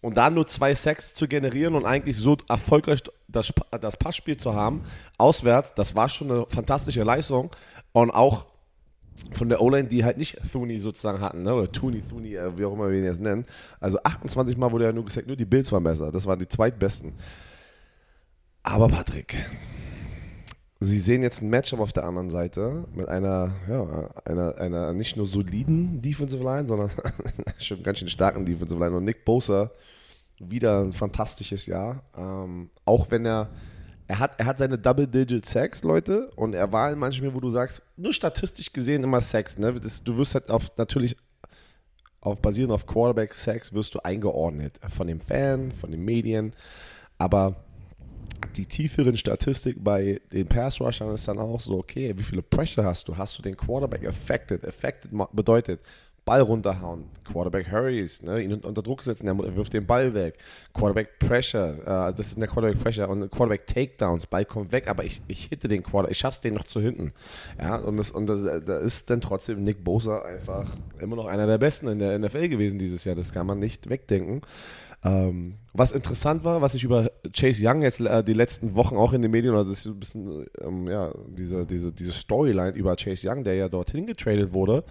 Und 0.00 0.16
da 0.16 0.30
nur 0.30 0.46
zwei 0.46 0.74
Sacks 0.74 1.14
zu 1.14 1.26
generieren 1.26 1.74
und 1.74 1.84
eigentlich 1.84 2.16
so 2.16 2.36
erfolgreich 2.48 3.02
das, 3.26 3.52
das 3.80 3.96
Passspiel 3.96 4.36
zu 4.36 4.54
haben, 4.54 4.84
auswärts, 5.16 5.74
das 5.74 5.96
war 5.96 6.08
schon 6.08 6.30
eine 6.30 6.46
fantastische 6.48 7.02
Leistung. 7.02 7.50
Und 7.92 8.10
auch 8.10 8.46
von 9.32 9.48
der 9.48 9.60
O-Line, 9.60 9.88
die 9.88 10.04
halt 10.04 10.18
nicht 10.18 10.38
Thuney 10.52 10.78
sozusagen 10.78 11.20
hatten, 11.20 11.42
ne? 11.42 11.54
oder 11.54 11.70
Tooney, 11.70 12.02
Thuney, 12.02 12.36
äh, 12.36 12.56
wie 12.56 12.64
auch 12.64 12.72
immer 12.72 12.90
wir 12.90 12.98
ihn 12.98 13.04
jetzt 13.04 13.20
nennen. 13.20 13.44
Also 13.80 13.98
28 14.02 14.56
Mal 14.56 14.72
wurde 14.72 14.84
ja 14.84 14.92
nur 14.92 15.04
gesagt, 15.04 15.26
nur 15.26 15.36
die 15.36 15.44
Bills 15.44 15.70
waren 15.72 15.84
besser. 15.84 16.10
Das 16.12 16.26
waren 16.26 16.38
die 16.38 16.48
zweitbesten. 16.48 17.12
Aber 18.62 18.88
Patrick, 18.88 19.34
Sie 20.80 20.98
sehen 21.00 21.22
jetzt 21.22 21.42
ein 21.42 21.50
Matchup 21.50 21.80
auf 21.80 21.92
der 21.92 22.04
anderen 22.04 22.30
Seite 22.30 22.84
mit 22.94 23.08
einer, 23.08 23.56
ja, 23.68 24.10
einer, 24.24 24.58
einer 24.58 24.92
nicht 24.92 25.16
nur 25.16 25.26
soliden 25.26 26.00
Defensive 26.00 26.42
Line, 26.42 26.68
sondern 26.68 26.90
schon 27.58 27.82
ganz 27.82 27.98
schön 27.98 28.08
starken 28.08 28.44
Defensive 28.44 28.78
Line. 28.78 28.96
Und 28.96 29.04
Nick 29.04 29.24
Bosa, 29.24 29.72
wieder 30.38 30.82
ein 30.82 30.92
fantastisches 30.92 31.66
Jahr. 31.66 32.04
Ähm, 32.16 32.70
auch 32.84 33.10
wenn 33.10 33.26
er, 33.26 33.48
er 34.08 34.18
hat, 34.18 34.40
er 34.40 34.46
hat 34.46 34.58
seine 34.58 34.78
Double-Digit 34.78 35.44
Sacks, 35.44 35.84
Leute, 35.84 36.30
und 36.34 36.54
er 36.54 36.72
war 36.72 36.90
in 36.90 36.98
manchen 36.98 37.18
Spielen, 37.18 37.34
wo 37.34 37.40
du 37.40 37.50
sagst, 37.50 37.82
nur 37.96 38.14
statistisch 38.14 38.72
gesehen 38.72 39.04
immer 39.04 39.20
Sacks. 39.20 39.58
Ne? 39.58 39.74
Das, 39.74 40.02
du 40.02 40.16
wirst 40.16 40.34
halt 40.34 40.50
auf, 40.50 40.74
natürlich 40.78 41.14
auf, 42.22 42.40
basierend 42.40 42.72
auf 42.72 42.86
Quarterback-Sacks 42.86 43.74
wirst 43.74 43.94
du 43.94 44.00
eingeordnet. 44.00 44.80
Von 44.88 45.08
dem 45.08 45.20
Fan, 45.20 45.72
von 45.72 45.90
den 45.90 46.02
Medien. 46.02 46.54
Aber 47.18 47.56
die 48.56 48.64
tieferen 48.64 49.16
Statistik 49.18 49.76
bei 49.84 50.20
den 50.32 50.46
Pass-Rushern 50.46 51.14
ist 51.14 51.28
dann 51.28 51.38
auch 51.38 51.60
so, 51.60 51.78
okay, 51.78 52.14
wie 52.16 52.22
viele 52.22 52.40
Pressure 52.40 52.84
hast 52.84 53.08
du? 53.08 53.16
Hast 53.16 53.36
du 53.36 53.42
den 53.42 53.58
Quarterback 53.58 54.06
affected? 54.06 54.66
Affected 54.66 55.10
bedeutet 55.32 55.80
Ball 56.28 56.42
runterhauen, 56.42 57.04
Quarterback 57.24 57.72
Hurries, 57.72 58.22
ne, 58.22 58.42
ihn 58.42 58.52
unter 58.52 58.82
Druck 58.82 59.02
setzen, 59.02 59.28
er 59.28 59.56
wirft 59.56 59.72
den 59.72 59.86
Ball 59.86 60.12
weg. 60.12 60.36
Quarterback 60.74 61.18
Pressure, 61.18 61.78
äh, 61.80 62.14
das 62.14 62.26
ist 62.26 62.36
eine 62.36 62.46
Quarterback 62.46 62.82
Pressure 62.82 63.08
und 63.08 63.30
Quarterback 63.30 63.66
Takedowns, 63.66 64.26
Ball 64.26 64.44
kommt 64.44 64.70
weg, 64.70 64.88
aber 64.88 65.04
ich, 65.04 65.22
ich 65.26 65.46
hitte 65.46 65.68
den 65.68 65.82
Quarterback, 65.82 66.10
ich 66.10 66.18
schaff's 66.18 66.42
den 66.42 66.52
noch 66.52 66.64
zu 66.64 66.82
hinten. 66.82 67.14
Ja, 67.58 67.76
und, 67.76 67.96
das, 67.96 68.10
und 68.10 68.26
das, 68.26 68.42
da 68.42 68.76
ist 68.76 69.08
dann 69.08 69.22
trotzdem 69.22 69.62
Nick 69.62 69.82
Bosa 69.82 70.20
einfach 70.20 70.66
immer 71.00 71.16
noch 71.16 71.24
einer 71.24 71.46
der 71.46 71.56
Besten 71.56 71.88
in 71.88 71.98
der 71.98 72.18
NFL 72.18 72.50
gewesen 72.50 72.78
dieses 72.78 73.06
Jahr, 73.06 73.16
das 73.16 73.32
kann 73.32 73.46
man 73.46 73.58
nicht 73.58 73.88
wegdenken. 73.88 74.42
Ähm, 75.02 75.54
was 75.72 75.92
interessant 75.92 76.44
war, 76.44 76.60
was 76.60 76.74
ich 76.74 76.84
über 76.84 77.10
Chase 77.32 77.66
Young 77.66 77.80
jetzt 77.80 78.00
äh, 78.00 78.22
die 78.22 78.34
letzten 78.34 78.74
Wochen 78.74 78.96
auch 78.96 79.14
in 79.14 79.22
den 79.22 79.30
Medien, 79.30 79.54
oder 79.54 79.64
das 79.64 79.78
ist 79.78 79.86
ein 79.86 79.98
bisschen, 79.98 80.46
ähm, 80.60 80.88
ja, 80.88 81.10
diese, 81.28 81.64
diese, 81.64 81.90
diese 81.90 82.12
Storyline 82.12 82.72
über 82.72 82.96
Chase 82.96 83.30
Young, 83.30 83.44
der 83.44 83.54
ja 83.54 83.70
dorthin 83.70 84.06
getradet 84.06 84.52
wurde, 84.52 84.84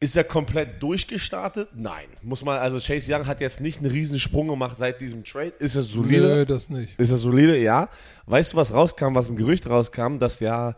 ist 0.00 0.16
er 0.16 0.24
komplett 0.24 0.82
durchgestartet? 0.82 1.70
Nein. 1.74 2.06
Muss 2.22 2.44
man, 2.44 2.58
also 2.58 2.78
Chase 2.78 3.12
Young 3.12 3.26
hat 3.26 3.40
jetzt 3.40 3.60
nicht 3.60 3.78
einen 3.78 3.90
riesen 3.90 4.18
Sprung 4.20 4.48
gemacht 4.48 4.76
seit 4.78 5.00
diesem 5.00 5.24
Trade. 5.24 5.52
Ist 5.58 5.74
er 5.74 5.82
solide? 5.82 6.28
Nö, 6.28 6.46
das 6.46 6.70
nicht. 6.70 6.98
Ist 6.98 7.10
er 7.10 7.16
solide? 7.16 7.58
Ja. 7.58 7.88
Weißt 8.26 8.52
du, 8.52 8.56
was 8.56 8.72
rauskam, 8.72 9.14
was 9.14 9.30
ein 9.30 9.36
Gerücht 9.36 9.68
rauskam, 9.68 10.18
dass 10.18 10.40
ja, 10.40 10.76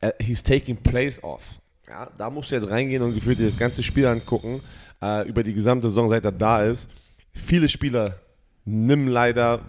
äh, 0.00 0.12
he's 0.20 0.42
taking 0.42 0.76
plays 0.76 1.22
off. 1.22 1.42
Ja, 1.88 2.10
da 2.18 2.28
musst 2.28 2.50
du 2.50 2.56
jetzt 2.56 2.68
reingehen 2.68 3.02
und 3.02 3.14
gefühlt 3.14 3.38
dir 3.38 3.46
das 3.46 3.58
ganze 3.58 3.82
Spiel 3.82 4.06
angucken, 4.06 4.60
äh, 5.00 5.26
über 5.26 5.42
die 5.42 5.54
gesamte 5.54 5.88
Saison, 5.88 6.10
seit 6.10 6.24
er 6.26 6.32
da 6.32 6.62
ist. 6.62 6.90
Viele 7.32 7.68
Spieler 7.68 8.20
nimm 8.66 9.08
leider 9.08 9.60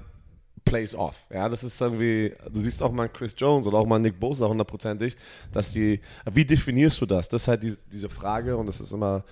Plays 0.69 0.95
off. 0.95 1.27
Ja, 1.33 1.49
das 1.49 1.63
ist 1.63 1.79
irgendwie, 1.81 2.33
du 2.51 2.61
siehst 2.61 2.81
auch 2.83 2.91
mal 2.91 3.09
Chris 3.09 3.35
Jones 3.37 3.67
oder 3.67 3.77
auch 3.77 3.85
mal 3.85 3.99
Nick 3.99 4.19
Bosa 4.19 4.47
hundertprozentig, 4.47 5.17
dass 5.51 5.71
die, 5.71 5.99
wie 6.31 6.45
definierst 6.45 7.01
du 7.01 7.05
das? 7.05 7.27
Das 7.29 7.43
ist 7.43 7.47
halt 7.47 7.63
die, 7.63 7.75
diese 7.91 8.09
Frage 8.09 8.55
und 8.55 8.67
das 8.67 8.79
ist 8.79 8.91
immer 8.91 9.23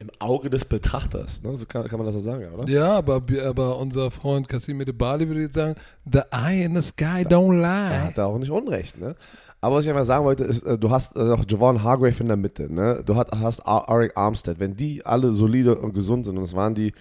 im 0.00 0.10
Auge 0.20 0.48
des 0.48 0.64
Betrachters. 0.64 1.42
Ne? 1.42 1.56
So 1.56 1.66
kann, 1.66 1.86
kann 1.88 1.98
man 1.98 2.06
das 2.06 2.14
so 2.14 2.20
sagen, 2.20 2.46
oder? 2.52 2.68
Ja, 2.68 2.98
aber, 2.98 3.20
aber 3.44 3.78
unser 3.78 4.10
Freund 4.10 4.48
Kasim 4.48 4.78
de 4.78 4.92
Bali 4.92 5.26
würde 5.26 5.42
jetzt 5.42 5.54
sagen, 5.54 5.74
the 6.10 6.20
eye 6.30 6.64
in 6.64 6.74
the 6.74 6.80
sky 6.80 7.24
don't 7.24 7.60
lie. 7.60 7.92
Er 7.92 8.04
hat 8.04 8.18
da 8.18 8.26
auch 8.26 8.38
nicht 8.38 8.50
Unrecht. 8.50 8.96
Ne? 8.96 9.16
Aber 9.60 9.76
was 9.76 9.84
ich 9.84 9.90
einfach 9.90 10.04
sagen 10.04 10.24
wollte, 10.24 10.44
ist, 10.44 10.62
äh, 10.62 10.78
du 10.78 10.90
hast 10.90 11.16
äh, 11.16 11.24
noch 11.24 11.44
Javon 11.48 11.82
Hargrave 11.82 12.20
in 12.20 12.28
der 12.28 12.36
Mitte. 12.36 12.72
Ne? 12.72 13.02
Du 13.04 13.16
hast, 13.16 13.32
hast 13.32 13.60
Arik 13.66 14.16
Armstead. 14.16 14.60
Wenn 14.60 14.76
die 14.76 15.04
alle 15.04 15.32
solide 15.32 15.76
und 15.76 15.94
gesund 15.94 16.26
sind, 16.26 16.36
und 16.36 16.44
das 16.44 16.54
waren 16.54 16.74
die 16.74 16.92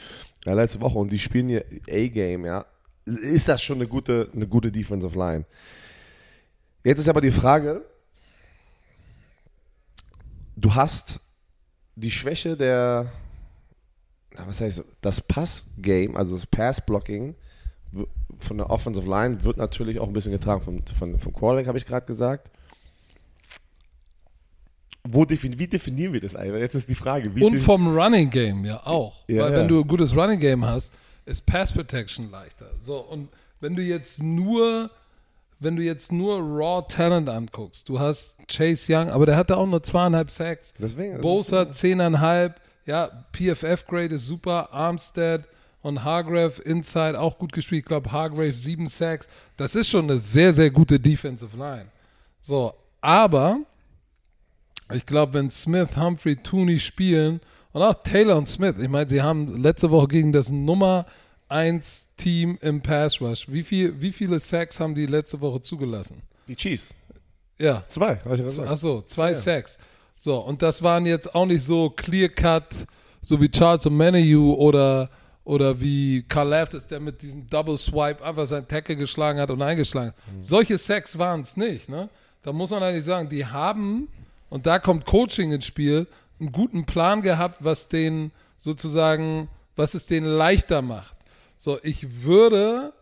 ja, 0.45 0.53
letzte 0.53 0.81
Woche, 0.81 0.97
und 0.97 1.11
die 1.11 1.19
spielen 1.19 1.49
hier 1.49 1.65
A-Game, 1.87 2.45
ja, 2.45 2.65
ist 3.07 3.47
das 3.47 3.63
schon 3.63 3.77
eine 3.77 3.87
gute, 3.87 4.29
eine 4.33 4.47
gute 4.47 4.71
Defensive 4.71 5.17
Line. 5.17 5.45
Jetzt 6.83 6.99
ist 6.99 7.09
aber 7.09 7.21
die 7.21 7.31
Frage, 7.31 7.83
du 10.55 10.73
hast 10.75 11.19
die 11.95 12.11
Schwäche 12.11 12.55
der, 12.55 13.11
was 14.35 14.61
heißt, 14.61 14.83
das 15.01 15.21
Pass-Game, 15.21 16.15
also 16.15 16.35
das 16.35 16.45
Pass-Blocking 16.45 17.35
von 18.39 18.57
der 18.57 18.69
Offensive 18.69 19.09
Line 19.09 19.43
wird 19.43 19.57
natürlich 19.57 19.99
auch 19.99 20.07
ein 20.07 20.13
bisschen 20.13 20.33
getragen 20.33 20.61
vom, 20.61 20.85
vom, 20.85 21.19
vom 21.19 21.33
Quarterback, 21.33 21.67
habe 21.67 21.77
ich 21.77 21.85
gerade 21.85 22.05
gesagt. 22.05 22.51
Wo 25.09 25.23
defin 25.23 25.57
wie 25.57 25.67
definieren 25.67 26.11
wir 26.11 26.19
das 26.19 26.35
eigentlich? 26.35 26.61
Jetzt 26.61 26.75
ist 26.75 26.89
die 26.89 26.95
Frage. 26.95 27.31
Und 27.39 27.57
vom 27.59 27.97
Running 27.97 28.29
Game 28.29 28.65
ja 28.65 28.85
auch. 28.85 29.23
Ja, 29.27 29.43
Weil 29.43 29.51
ja. 29.53 29.59
wenn 29.59 29.67
du 29.69 29.79
ein 29.79 29.87
gutes 29.87 30.13
Running 30.13 30.39
Game 30.39 30.65
hast, 30.65 30.93
ist 31.27 31.45
Pass 31.45 31.71
Protection 31.71 32.31
leichter. 32.31 32.71
So, 32.79 32.97
und 32.99 33.29
wenn 33.59 33.75
du 33.75 33.81
jetzt 33.81 34.21
nur, 34.23 34.89
wenn 35.59 35.75
du 35.75 35.83
jetzt 35.83 36.11
nur 36.11 36.37
Raw 36.39 36.85
Talent 36.87 37.29
anguckst, 37.29 37.87
du 37.89 37.99
hast 37.99 38.37
Chase 38.47 38.93
Young, 38.93 39.09
aber 39.09 39.25
der 39.25 39.35
hatte 39.35 39.57
auch 39.57 39.67
nur 39.67 39.83
zweieinhalb 39.83 40.31
Sacks. 40.31 40.73
Deswegen, 40.79 41.19
Bosa 41.21 41.71
zehneinhalb, 41.71 42.59
ja, 42.85 43.25
PFF-Grade 43.33 44.15
ist 44.15 44.25
super, 44.25 44.71
Armstead 44.71 45.47
und 45.81 46.03
Hargrave 46.03 46.61
Inside 46.61 47.19
auch 47.19 47.37
gut 47.37 47.51
gespielt. 47.51 47.81
Ich 47.81 47.87
glaube, 47.87 48.11
Hargrave 48.11 48.53
sieben 48.53 48.87
Sacks. 48.87 49.27
Das 49.57 49.75
ist 49.75 49.89
schon 49.89 50.05
eine 50.05 50.17
sehr, 50.17 50.53
sehr 50.53 50.71
gute 50.71 50.99
Defensive 50.99 51.55
Line. 51.57 51.87
So, 52.41 52.73
aber 53.01 53.59
ich 54.93 55.05
glaube, 55.05 55.33
wenn 55.33 55.49
Smith, 55.49 55.97
Humphrey, 55.97 56.37
Tooney 56.37 56.79
spielen 56.79 57.41
und 57.73 57.81
auch 57.81 57.95
Taylor 58.03 58.37
und 58.37 58.47
Smith, 58.47 58.75
ich 58.79 58.89
meine, 58.89 59.09
sie 59.09 59.21
haben 59.21 59.61
letzte 59.61 59.91
Woche 59.91 60.07
gegen 60.07 60.31
das 60.31 60.49
Nummer 60.51 61.05
1 61.49 62.15
Team 62.17 62.57
im 62.61 62.81
Pass 62.81 63.21
Rush. 63.21 63.47
Wie, 63.49 63.63
viel, 63.63 64.01
wie 64.01 64.11
viele 64.11 64.39
Sacks 64.39 64.79
haben 64.79 64.95
die 64.95 65.05
letzte 65.05 65.39
Woche 65.39 65.61
zugelassen? 65.61 66.21
Die 66.47 66.55
Chiefs. 66.55 66.93
Ja. 67.59 67.83
Zwei, 67.85 68.17
habe 68.17 68.35
ich 68.35 68.43
gesagt. 68.43 68.69
Achso, 68.69 69.01
zwei 69.03 69.33
Sacks. 69.33 69.77
So, 70.17 70.39
und 70.39 70.61
das 70.61 70.81
waren 70.81 71.05
jetzt 71.05 71.33
auch 71.35 71.45
nicht 71.45 71.63
so 71.63 71.89
clear-cut, 71.91 72.87
so 73.21 73.39
wie 73.39 73.49
Charles 73.49 73.85
O'Manahu 73.85 74.55
oder, 74.55 75.09
oder 75.43 75.79
wie 75.79 76.23
Carl 76.23 76.49
Leftis, 76.49 76.87
der 76.87 76.99
mit 76.99 77.21
diesem 77.21 77.47
Double 77.49 77.77
Swipe 77.77 78.23
einfach 78.23 78.45
seinen 78.45 78.67
Tackle 78.67 78.95
geschlagen 78.95 79.39
hat 79.39 79.51
und 79.51 79.61
eingeschlagen 79.61 80.09
hat. 80.09 80.15
Solche 80.41 80.77
Sacks 80.77 81.17
waren 81.17 81.41
es 81.41 81.55
nicht. 81.55 81.87
Ne? 81.89 82.09
Da 82.41 82.51
muss 82.51 82.71
man 82.71 82.81
eigentlich 82.81 83.05
sagen, 83.05 83.29
die 83.29 83.45
haben, 83.45 84.07
und 84.49 84.65
da 84.65 84.79
kommt 84.79 85.05
Coaching 85.05 85.51
ins 85.51 85.65
Spiel, 85.65 86.07
einen 86.39 86.51
guten 86.51 86.85
Plan 86.85 87.21
gehabt, 87.21 87.63
was 87.63 87.89
den 87.89 88.31
sozusagen, 88.59 89.49
was 89.75 89.93
es 89.93 90.05
denen 90.05 90.27
leichter 90.27 90.81
macht. 90.81 91.17
So, 91.57 91.79
ich 91.83 92.23
würde 92.23 92.93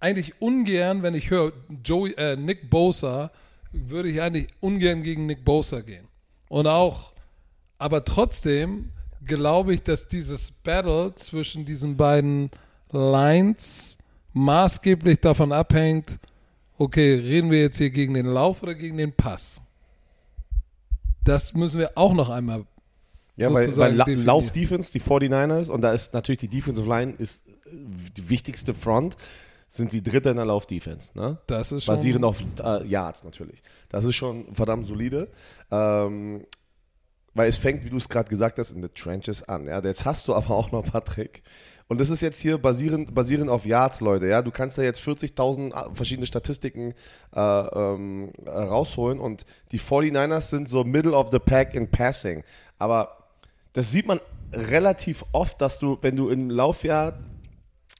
eigentlich 0.00 0.40
ungern, 0.40 1.02
wenn 1.02 1.14
ich 1.14 1.30
höre, 1.30 1.52
Joey, 1.84 2.12
äh, 2.12 2.36
Nick 2.36 2.68
Bosa, 2.70 3.30
würde 3.72 4.08
ich 4.08 4.20
eigentlich 4.20 4.48
ungern 4.60 5.02
gegen 5.02 5.26
Nick 5.26 5.44
Bosa 5.44 5.80
gehen. 5.80 6.06
Und 6.48 6.66
auch, 6.66 7.12
aber 7.78 8.04
trotzdem 8.04 8.90
glaube 9.24 9.74
ich, 9.74 9.82
dass 9.82 10.08
dieses 10.08 10.50
Battle 10.50 11.14
zwischen 11.14 11.64
diesen 11.64 11.96
beiden 11.96 12.50
Lines 12.90 13.98
maßgeblich 14.32 15.20
davon 15.20 15.52
abhängt, 15.52 16.18
okay, 16.78 17.14
reden 17.14 17.50
wir 17.50 17.60
jetzt 17.60 17.78
hier 17.78 17.90
gegen 17.90 18.14
den 18.14 18.26
Lauf 18.26 18.62
oder 18.62 18.74
gegen 18.74 18.98
den 18.98 19.12
Pass? 19.12 19.60
Das 21.26 21.54
müssen 21.54 21.80
wir 21.80 21.92
auch 21.96 22.14
noch 22.14 22.30
einmal 22.30 22.64
Ja, 23.36 23.52
weil, 23.52 23.76
weil 23.76 23.94
La. 23.94 24.06
Lauf-Defense, 24.06 24.92
die 24.92 25.00
49ers, 25.00 25.68
und 25.68 25.82
da 25.82 25.92
ist 25.92 26.14
natürlich 26.14 26.40
die 26.40 26.48
Defensive 26.48 26.88
Line 26.88 27.14
ist 27.18 27.46
äh, 27.46 27.50
die 28.16 28.30
wichtigste 28.30 28.74
Front, 28.74 29.16
sind 29.70 29.90
sie 29.90 30.02
Dritte 30.02 30.30
in 30.30 30.36
der 30.36 30.46
Lauf-Defense. 30.46 31.18
Ne? 31.18 31.38
Das 31.48 31.72
ist 31.72 31.84
schon. 31.84 31.96
Basierend 31.96 32.24
auf 32.24 32.42
äh, 32.62 32.86
Yards 32.86 33.24
natürlich. 33.24 33.62
Das 33.88 34.04
ist 34.04 34.16
schon 34.16 34.54
verdammt 34.54 34.86
solide. 34.86 35.28
Ähm, 35.70 36.46
weil 37.34 37.50
es 37.50 37.58
fängt, 37.58 37.84
wie 37.84 37.90
du 37.90 37.98
es 37.98 38.08
gerade 38.08 38.30
gesagt 38.30 38.58
hast, 38.58 38.70
in 38.70 38.80
den 38.80 38.94
Trenches 38.94 39.42
an. 39.42 39.66
Ja? 39.66 39.80
Jetzt 39.80 40.06
hast 40.06 40.28
du 40.28 40.34
aber 40.34 40.54
auch 40.54 40.72
noch 40.72 40.84
Patrick. 40.90 41.42
Und 41.88 42.00
das 42.00 42.10
ist 42.10 42.20
jetzt 42.20 42.40
hier 42.40 42.58
basierend, 42.58 43.14
basierend 43.14 43.48
auf 43.48 43.64
Yards, 43.64 44.00
Leute. 44.00 44.26
Ja? 44.26 44.42
Du 44.42 44.50
kannst 44.50 44.76
da 44.76 44.82
jetzt 44.82 45.00
40.000 45.00 45.94
verschiedene 45.94 46.26
Statistiken 46.26 46.94
äh, 47.34 47.40
ähm, 47.40 48.32
äh, 48.44 48.50
rausholen. 48.50 49.20
Und 49.20 49.46
die 49.70 49.78
49ers 49.78 50.42
sind 50.42 50.68
so 50.68 50.82
Middle 50.82 51.12
of 51.12 51.28
the 51.30 51.38
Pack 51.38 51.74
in 51.74 51.88
Passing. 51.88 52.42
Aber 52.78 53.16
das 53.72 53.92
sieht 53.92 54.06
man 54.06 54.20
relativ 54.52 55.24
oft, 55.32 55.60
dass 55.60 55.78
du, 55.78 55.98
wenn 56.00 56.16
du 56.16 56.28
im 56.28 56.50
Laufjahr 56.50 57.18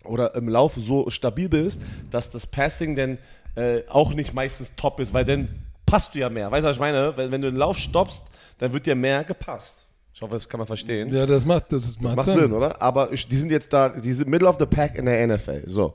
oder 0.04 0.34
im 0.34 0.48
Lauf 0.48 0.74
so 0.74 1.08
stabil 1.10 1.48
bist, 1.48 1.80
dass 2.10 2.30
das 2.30 2.46
Passing 2.46 2.96
dann 2.96 3.18
äh, 3.54 3.82
auch 3.88 4.12
nicht 4.12 4.34
meistens 4.34 4.74
top 4.76 5.00
ist, 5.00 5.14
weil 5.14 5.24
dann 5.24 5.48
passt 5.84 6.14
du 6.14 6.18
ja 6.18 6.28
mehr. 6.28 6.50
Weißt 6.50 6.64
du, 6.64 6.68
was 6.68 6.76
ich 6.76 6.80
meine? 6.80 7.16
Wenn, 7.16 7.30
wenn 7.30 7.40
du 7.40 7.50
den 7.50 7.56
Lauf 7.56 7.78
stoppst, 7.78 8.24
dann 8.58 8.72
wird 8.72 8.86
dir 8.86 8.96
mehr 8.96 9.22
gepasst. 9.24 9.85
Ich 10.16 10.22
hoffe, 10.22 10.32
das 10.32 10.48
kann 10.48 10.56
man 10.56 10.66
verstehen. 10.66 11.12
Ja, 11.12 11.26
das 11.26 11.44
macht, 11.44 11.72
das 11.72 12.00
macht, 12.00 12.16
Macht 12.16 12.30
Sinn, 12.30 12.50
oder? 12.50 12.80
Aber 12.80 13.08
die 13.08 13.36
sind 13.36 13.50
jetzt 13.50 13.70
da, 13.70 13.90
die 13.90 14.14
sind 14.14 14.30
Middle 14.30 14.48
of 14.48 14.56
the 14.58 14.64
Pack 14.64 14.96
in 14.96 15.04
der 15.04 15.26
NFL. 15.26 15.64
So. 15.66 15.94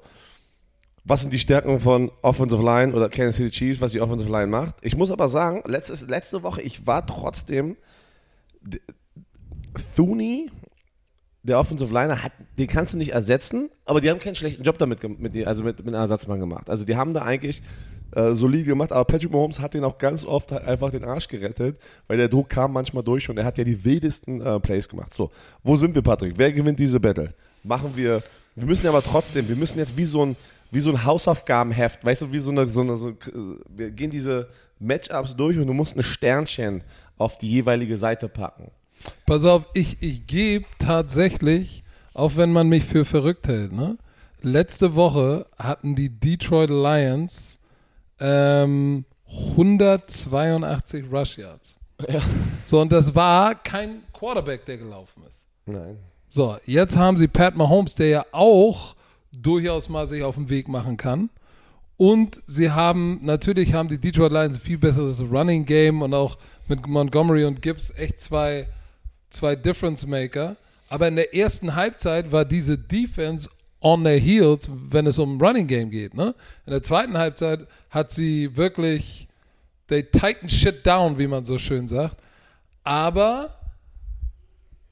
Was 1.04 1.22
sind 1.22 1.34
die 1.34 1.40
Stärken 1.40 1.80
von 1.80 2.12
Offensive 2.22 2.62
Line 2.62 2.94
oder 2.94 3.10
Kansas 3.10 3.38
City 3.38 3.50
Chiefs, 3.50 3.82
was 3.82 3.94
die 3.94 4.00
Offensive 4.00 4.32
Line 4.32 4.46
macht? 4.46 4.76
Ich 4.84 4.96
muss 4.96 5.10
aber 5.10 5.28
sagen, 5.28 5.64
letztes, 5.66 6.08
letzte 6.08 6.44
Woche, 6.44 6.62
ich 6.62 6.86
war 6.86 7.04
trotzdem. 7.04 7.78
Thuney, 9.96 10.52
der 11.42 11.58
Offensive 11.58 11.92
Liner, 11.92 12.22
hat, 12.22 12.34
den 12.60 12.68
kannst 12.68 12.94
du 12.94 12.98
nicht 12.98 13.14
ersetzen, 13.14 13.72
aber 13.86 14.02
die 14.02 14.12
haben 14.12 14.20
keinen 14.20 14.36
schlechten 14.36 14.62
Job 14.62 14.78
damit, 14.78 15.02
mit, 15.20 15.48
also 15.48 15.64
mit, 15.64 15.80
mit 15.80 15.88
einem 15.88 16.04
Ersatzmann 16.04 16.40
gemacht. 16.40 16.70
Also 16.70 16.86
die 16.86 16.96
haben 16.96 17.16
da 17.16 17.24
eigentlich 17.24 17.64
äh, 18.16 18.34
solide 18.34 18.66
gemacht, 18.66 18.92
aber 18.92 19.06
Patrick 19.06 19.32
Mahomes 19.32 19.60
hat 19.60 19.74
den 19.74 19.84
auch 19.84 19.98
ganz 19.98 20.26
oft 20.26 20.52
halt 20.52 20.66
einfach 20.66 20.92
den 20.92 21.04
Arsch 21.04 21.28
gerettet, 21.28 21.78
weil 22.08 22.18
der 22.18 22.28
Druck 22.28 22.50
kam 22.50 22.74
manchmal 22.74 23.04
durch 23.04 23.30
und 23.30 23.38
er 23.38 23.46
hat 23.46 23.58
ja 23.58 23.64
die 23.64 23.84
wildesten 23.84 24.42
äh, 24.42 24.60
Plays 24.60 24.88
gemacht. 24.90 25.14
So, 25.14 25.32
wo 25.64 25.76
sind 25.76 25.96
wir, 25.96 26.02
Patrick? 26.02 26.34
Wer 26.38 26.52
gewinnt 26.52 26.80
diese 26.80 27.00
Battle? 27.00 27.34
Machen 27.64 27.92
wir, 27.96 28.22
wir 28.56 28.66
müssen 28.66 28.88
aber 28.88 29.02
trotzdem, 29.02 29.48
wir 29.48 29.56
müssen 29.56 29.80
jetzt 29.80 29.96
wie 29.96 30.06
so 30.06 30.26
ein, 30.26 30.36
wie 30.72 30.80
so 30.80 30.90
ein 30.90 31.04
Hausaufgabenheft, 31.04 32.04
weißt 32.04 32.24
du, 32.24 32.32
wie 32.32 32.40
so 32.40 32.52
eine, 32.52 32.68
so 32.68 32.82
eine, 32.82 32.98
so, 32.98 33.14
wir 33.70 33.92
gehen 33.92 34.10
diese 34.10 34.48
Matchups 34.80 35.36
durch 35.36 35.58
und 35.58 35.68
du 35.68 35.74
musst 35.74 35.98
ein 35.98 36.04
Sternchen 36.04 36.84
auf 37.18 37.38
die 37.38 37.50
jeweilige 37.50 37.98
Seite 37.98 38.28
packen. 38.28 38.72
Pass 39.26 39.46
auf, 39.46 39.68
ich, 39.74 40.02
ich 40.02 40.28
gebe 40.28 40.66
tatsächlich, 40.80 41.84
auch 42.14 42.36
wenn 42.36 42.52
man 42.52 42.68
mich 42.68 42.84
für 42.84 43.06
verrückt 43.06 43.48
hält, 43.48 43.72
ne? 43.72 43.98
Letzte 44.44 44.96
Woche 44.96 45.46
hatten 45.58 45.96
die 45.96 46.10
Detroit 46.10 46.72
Lions 46.72 47.60
ähm, 48.22 49.06
182 49.28 51.06
Rush 51.12 51.38
Yards. 51.38 51.80
So, 52.64 52.80
und 52.80 52.92
das 52.92 53.14
war 53.16 53.56
kein 53.56 54.04
Quarterback, 54.14 54.66
der 54.66 54.78
gelaufen 54.78 55.24
ist. 55.28 55.46
Nein. 55.66 55.98
So, 56.28 56.58
jetzt 56.66 56.96
haben 56.96 57.18
sie 57.18 57.28
Pat 57.28 57.56
Mahomes, 57.56 57.96
der 57.96 58.08
ja 58.08 58.26
auch 58.32 58.96
durchaus 59.38 59.90
mal 59.90 60.08
sich 60.08 60.24
auf 60.24 60.36
den 60.36 60.50
Weg 60.50 60.68
machen 60.68 60.98
kann. 60.98 61.30
Und 61.98 62.42
sie 62.48 62.72
haben, 62.72 63.20
natürlich 63.22 63.74
haben 63.74 63.90
die 63.90 64.00
Detroit 64.00 64.32
Lions 64.32 64.56
ein 64.56 64.62
viel 64.62 64.78
besseres 64.78 65.22
Running 65.22 65.66
Game 65.66 66.02
und 66.02 66.14
auch 66.14 66.38
mit 66.68 66.88
Montgomery 66.88 67.46
und 67.46 67.62
Gibbs 67.62 67.92
echt 67.96 68.20
zwei, 68.22 68.68
zwei 69.30 69.56
Difference 69.56 70.08
Maker. 70.08 70.56
Aber 70.90 71.08
in 71.08 71.16
der 71.16 71.36
ersten 71.36 71.76
Halbzeit 71.76 72.32
war 72.32 72.44
diese 72.44 72.78
Defense 72.78 73.50
on 73.82 74.04
their 74.04 74.20
heels, 74.20 74.70
wenn 74.90 75.08
es 75.08 75.20
um 75.20 75.42
Running 75.42 75.68
Game 75.68 75.90
geht. 75.90 76.14
Ne? 76.14 76.36
In 76.66 76.72
der 76.72 76.84
zweiten 76.84 77.18
Halbzeit 77.18 77.68
hat 77.90 78.12
sie 78.12 78.56
wirklich, 78.56 79.28
they 79.88 80.04
tighten 80.04 80.50
shit 80.50 80.86
down, 80.86 81.18
wie 81.18 81.28
man 81.28 81.44
so 81.46 81.58
schön 81.58 81.88
sagt. 81.88 82.18
Aber, 82.84 83.56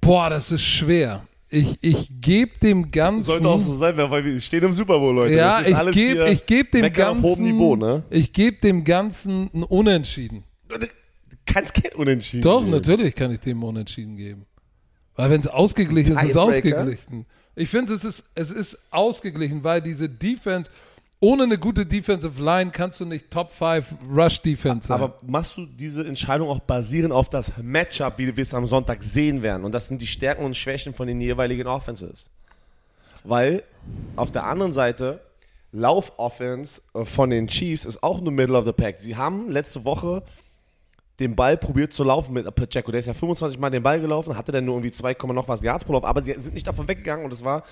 boah, 0.01 0.29
das 0.29 0.51
ist 0.51 0.63
schwer. 0.63 1.25
Ich, 1.51 1.77
ich 1.81 2.09
gebe 2.21 2.59
dem 2.59 2.91
Ganzen. 2.91 3.31
Sollte 3.31 3.47
auch 3.47 3.59
so 3.59 3.75
sein, 3.77 3.97
weil 3.97 4.23
wir 4.23 4.39
stehen 4.39 4.63
im 4.63 4.71
Super 4.71 4.99
Bowl, 4.99 5.15
Leute. 5.15 5.35
Ja, 5.35 5.61
ich 5.61 5.93
gebe 5.93 6.35
geb 6.45 6.71
dem 6.71 6.93
Ganzen. 6.93 7.23
auf 7.25 7.37
hohem 7.37 7.43
Niveau, 7.43 7.75
ne? 7.75 8.03
Ich 8.11 8.31
gebe 8.33 8.59
dem 8.59 8.83
Ganzen 8.83 9.49
ein 9.53 9.63
Unentschieden. 9.63 10.43
Du 10.67 10.77
kannst 11.47 11.73
kein 11.73 11.91
Unentschieden 11.93 12.43
Doch, 12.43 12.59
geben. 12.59 12.71
natürlich 12.71 13.15
kann 13.15 13.31
ich 13.31 13.39
dem 13.39 13.63
Unentschieden 13.63 14.15
geben. 14.15 14.45
Weil 15.15 15.31
wenn 15.31 15.41
es 15.41 15.47
ausgeglichen 15.47 16.13
ist, 16.13 16.23
ist 16.23 16.29
es 16.31 16.37
ausgeglichen. 16.37 17.25
Ich 17.59 17.69
finde, 17.69 17.93
es 17.93 18.05
ist, 18.05 18.23
es 18.35 18.51
ist 18.51 18.77
ausgeglichen, 18.89 19.61
weil 19.65 19.81
diese 19.81 20.07
Defense, 20.07 20.71
ohne 21.19 21.43
eine 21.43 21.57
gute 21.57 21.85
Defensive 21.85 22.41
Line 22.41 22.71
kannst 22.71 23.01
du 23.01 23.05
nicht 23.05 23.29
Top 23.29 23.51
5 23.51 23.85
Rush 24.09 24.41
Defense 24.41 24.87
sein. 24.87 25.01
Aber 25.01 25.19
machst 25.27 25.57
du 25.57 25.65
diese 25.65 26.07
Entscheidung 26.07 26.47
auch 26.47 26.61
basierend 26.61 27.11
auf 27.11 27.29
das 27.29 27.51
Matchup, 27.61 28.13
wie 28.17 28.33
wir 28.33 28.41
es 28.41 28.53
am 28.53 28.65
Sonntag 28.65 29.03
sehen 29.03 29.41
werden? 29.41 29.65
Und 29.65 29.73
das 29.73 29.89
sind 29.89 30.01
die 30.01 30.07
Stärken 30.07 30.45
und 30.45 30.55
Schwächen 30.55 30.93
von 30.93 31.05
den 31.05 31.19
jeweiligen 31.19 31.67
Offenses. 31.67 32.29
Weil 33.25 33.63
auf 34.15 34.31
der 34.31 34.45
anderen 34.45 34.71
Seite 34.71 35.19
Lauf-Offense 35.73 36.81
äh, 36.93 37.03
von 37.03 37.29
den 37.29 37.47
Chiefs 37.47 37.83
ist 37.83 38.01
auch 38.01 38.21
nur 38.21 38.31
Middle 38.31 38.57
of 38.57 38.65
the 38.65 38.71
Pack. 38.71 39.01
Sie 39.01 39.17
haben 39.17 39.51
letzte 39.51 39.83
Woche 39.83 40.23
den 41.19 41.35
Ball 41.35 41.57
probiert 41.57 41.91
zu 41.91 42.03
laufen 42.03 42.33
mit 42.33 42.53
Pacheco. 42.55 42.91
Der 42.91 43.01
ist 43.01 43.07
ja 43.07 43.13
25 43.13 43.59
Mal 43.59 43.69
den 43.69 43.83
Ball 43.83 43.99
gelaufen, 43.99 44.37
hatte 44.37 44.51
dann 44.51 44.65
nur 44.65 44.75
irgendwie 44.75 44.91
2, 44.91 45.15
noch 45.33 45.47
was 45.47 45.61
Yards 45.61 45.83
pro 45.83 45.93
Lauf, 45.93 46.05
aber 46.05 46.23
sie 46.23 46.33
sind 46.33 46.53
nicht 46.53 46.67
davon 46.67 46.87
weggegangen 46.87 47.25
und 47.25 47.33
es 47.33 47.43
war 47.43 47.63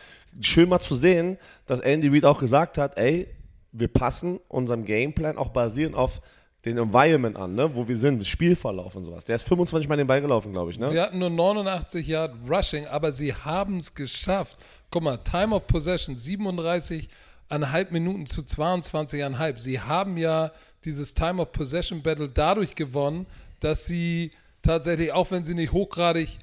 schön 0.42 0.68
mal 0.70 0.80
zu 0.80 0.96
sehen, 0.96 1.38
dass 1.66 1.80
Andy 1.80 2.10
Reid 2.10 2.26
auch 2.26 2.40
gesagt 2.40 2.78
hat, 2.78 2.98
ey, 2.98 3.28
wir 3.72 3.88
passen 3.88 4.40
unserem 4.48 4.86
Gameplan 4.86 5.38
auch 5.38 5.50
basierend 5.50 5.96
auf 5.96 6.22
den 6.66 6.78
Environment 6.78 7.38
an, 7.38 7.56
ne, 7.56 7.74
wo 7.76 7.88
wir 7.88 7.98
sind, 7.98 8.26
Spielverlauf 8.26 8.96
und 8.96 9.06
sowas. 9.06 9.24
Der 9.24 9.38
ist 9.38 9.48
25 9.48 9.88
Mal 9.88 9.96
den 9.96 10.08
Ball 10.08 10.22
gelaufen, 10.22 10.52
glaube 10.52 10.72
ich. 10.72 10.80
Ne? 10.80 10.90
Sie 10.90 11.00
hatten 11.00 11.20
nur 11.20 11.30
89 11.30 12.06
Yard 12.08 12.36
Rushing, 12.50 12.88
aber 12.88 13.12
sie 13.12 13.34
haben 13.34 13.78
es 13.78 13.96
geschafft. 13.96 14.58
Guck 14.92 15.04
mal, 15.04 15.18
Time 15.18 15.56
of 15.56 15.68
Possession 15.68 16.16
37,5 16.16 17.92
Minuten 17.92 18.26
zu 18.26 18.42
22,5. 18.42 19.60
Sie 19.60 19.80
haben 19.80 20.18
ja 20.18 20.52
dieses 20.86 21.14
Time 21.14 21.42
of 21.42 21.52
Possession 21.52 22.02
Battle 22.02 22.30
dadurch 22.30 22.76
gewonnen, 22.76 23.26
dass 23.60 23.86
sie 23.86 24.32
tatsächlich, 24.62 25.12
auch 25.12 25.32
wenn 25.32 25.46
sie 25.46 25.56
nicht 25.56 25.72
hochgradig 25.72 26.38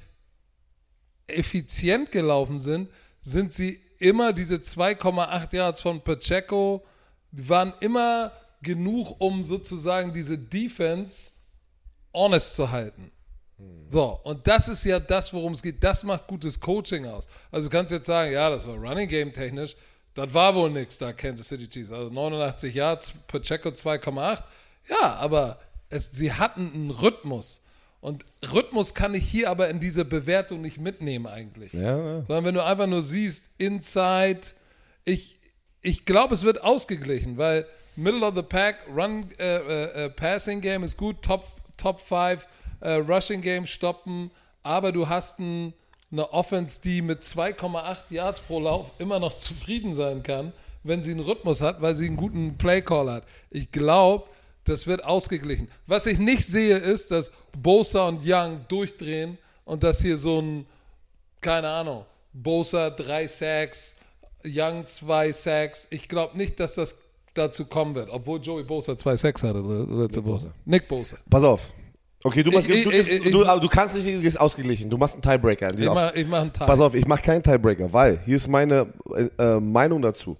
effizient 1.27 2.11
gelaufen 2.11 2.59
sind, 2.59 2.89
sind 3.21 3.53
sie 3.53 3.81
immer 3.99 4.33
diese 4.33 4.57
2,8 4.57 5.55
Yards 5.55 5.81
von 5.81 6.01
Pacheco, 6.01 6.85
die 7.31 7.49
waren 7.49 7.73
immer 7.79 8.31
genug, 8.61 9.15
um 9.19 9.43
sozusagen 9.43 10.13
diese 10.13 10.37
Defense 10.37 11.31
honest 12.13 12.55
zu 12.55 12.71
halten. 12.71 13.11
So, 13.87 14.19
und 14.23 14.47
das 14.47 14.67
ist 14.67 14.83
ja 14.83 14.99
das, 14.99 15.33
worum 15.33 15.53
es 15.53 15.61
geht. 15.61 15.83
Das 15.83 16.03
macht 16.03 16.27
gutes 16.27 16.59
Coaching 16.59 17.05
aus. 17.05 17.27
Also 17.51 17.69
du 17.69 17.75
kannst 17.75 17.91
jetzt 17.91 18.07
sagen, 18.07 18.31
ja, 18.31 18.49
das 18.49 18.67
war 18.67 18.75
Running 18.75 19.07
Game 19.07 19.31
technisch. 19.31 19.75
Das 20.15 20.33
war 20.33 20.55
wohl 20.55 20.71
nichts 20.71 20.97
da, 20.97 21.13
Kansas 21.13 21.49
City 21.49 21.67
Chiefs. 21.67 21.91
Also 21.91 22.09
89 22.11 22.73
Yards, 22.73 23.13
Pacheco 23.27 23.69
2,8. 23.69 24.41
Ja, 24.89 25.15
aber 25.15 25.59
es, 25.89 26.11
sie 26.11 26.33
hatten 26.33 26.71
einen 26.73 26.89
Rhythmus. 26.89 27.61
Und 27.99 28.23
Rhythmus 28.53 28.93
kann 28.93 29.13
ich 29.13 29.27
hier 29.27 29.49
aber 29.49 29.69
in 29.69 29.79
diese 29.79 30.05
Bewertung 30.05 30.61
nicht 30.61 30.77
mitnehmen 30.77 31.27
eigentlich. 31.27 31.73
Ja. 31.73 32.23
Sondern 32.23 32.45
wenn 32.45 32.55
du 32.55 32.63
einfach 32.63 32.87
nur 32.87 33.01
siehst, 33.01 33.49
Inside, 33.57 34.41
ich, 35.03 35.37
ich 35.81 36.05
glaube, 36.05 36.33
es 36.33 36.43
wird 36.43 36.63
ausgeglichen, 36.63 37.37
weil 37.37 37.65
Middle 37.95 38.25
of 38.25 38.35
the 38.35 38.41
Pack, 38.41 38.87
Run, 38.95 39.29
äh, 39.37 39.57
äh, 39.57 40.05
äh 40.05 40.09
Passing 40.09 40.61
Game 40.61 40.83
ist 40.83 40.97
gut, 40.97 41.21
Top, 41.21 41.45
Top 41.77 41.99
5, 41.99 42.47
äh, 42.79 42.91
Rushing 42.93 43.41
Game 43.41 43.65
stoppen, 43.65 44.31
aber 44.63 44.91
du 44.91 45.09
hast 45.09 45.39
ein 45.39 45.73
eine 46.15 46.31
Offense, 46.31 46.79
die 46.81 47.01
mit 47.01 47.23
2,8 47.23 47.97
Yards 48.09 48.39
pro 48.41 48.59
Lauf 48.59 48.91
immer 48.99 49.19
noch 49.19 49.37
zufrieden 49.37 49.93
sein 49.93 50.23
kann, 50.23 50.53
wenn 50.83 51.03
sie 51.03 51.11
einen 51.11 51.19
Rhythmus 51.19 51.61
hat, 51.61 51.81
weil 51.81 51.93
sie 51.93 52.05
einen 52.07 52.15
guten 52.15 52.57
Playcall 52.57 53.11
hat. 53.11 53.23
Ich 53.49 53.71
glaube, 53.71 54.25
das 54.63 54.87
wird 54.87 55.03
ausgeglichen. 55.03 55.67
Was 55.87 56.05
ich 56.05 56.17
nicht 56.17 56.45
sehe, 56.45 56.77
ist, 56.77 57.11
dass 57.11 57.31
Bosa 57.57 58.07
und 58.07 58.21
Young 58.25 58.65
durchdrehen 58.69 59.37
und 59.65 59.83
dass 59.83 60.01
hier 60.01 60.17
so 60.17 60.41
ein, 60.41 60.65
keine 61.41 61.69
Ahnung, 61.69 62.05
Bosa 62.33 62.89
drei 62.89 63.27
Sacks, 63.27 63.95
Young 64.45 64.87
zwei 64.87 65.31
Sacks. 65.33 65.87
Ich 65.89 66.07
glaube 66.07 66.37
nicht, 66.37 66.59
dass 66.59 66.75
das 66.75 66.97
dazu 67.33 67.65
kommen 67.65 67.93
wird, 67.95 68.09
obwohl 68.09 68.39
Joey 68.39 68.63
Bosa 68.63 68.97
zwei 68.97 69.17
Sacks 69.17 69.43
hatte 69.43 69.59
letzte 69.59 70.23
Woche. 70.23 70.45
Bosa. 70.45 70.53
Nick 70.63 70.87
Bosa. 70.87 71.17
Pass 71.29 71.43
auf. 71.43 71.73
Okay, 72.25 72.41
du, 72.41 72.49
machst, 72.51 72.67
Ich- 72.67 72.83
du, 72.83 72.89
ich- 72.89 73.21
du, 73.23 73.29
du, 73.29 73.45
aber 73.45 73.61
du 73.61 73.67
kannst 73.67 73.93
nicht, 73.95 74.07
du 74.07 74.19
gehst 74.19 74.39
ausgeglichen. 74.41 74.89
Du 74.89 74.97
machst 74.97 75.13
einen 75.13 75.21
Tiebreaker. 75.21 75.71
Ich 75.77 75.85
mache 75.85 76.11
ich 76.19 76.27
mach 76.27 76.41
einen 76.41 76.51
Tag. 76.51 76.65
Pass 76.67 76.79
auf, 76.79 76.95
ich 76.95 77.05
mache 77.05 77.21
keinen 77.21 77.43
Tiebreaker, 77.43 77.93
weil 77.93 78.19
hier 78.25 78.35
ist 78.35 78.47
meine 78.47 78.87
äh, 79.15 79.29
äh, 79.37 79.59
Meinung 79.59 80.01
dazu. 80.01 80.35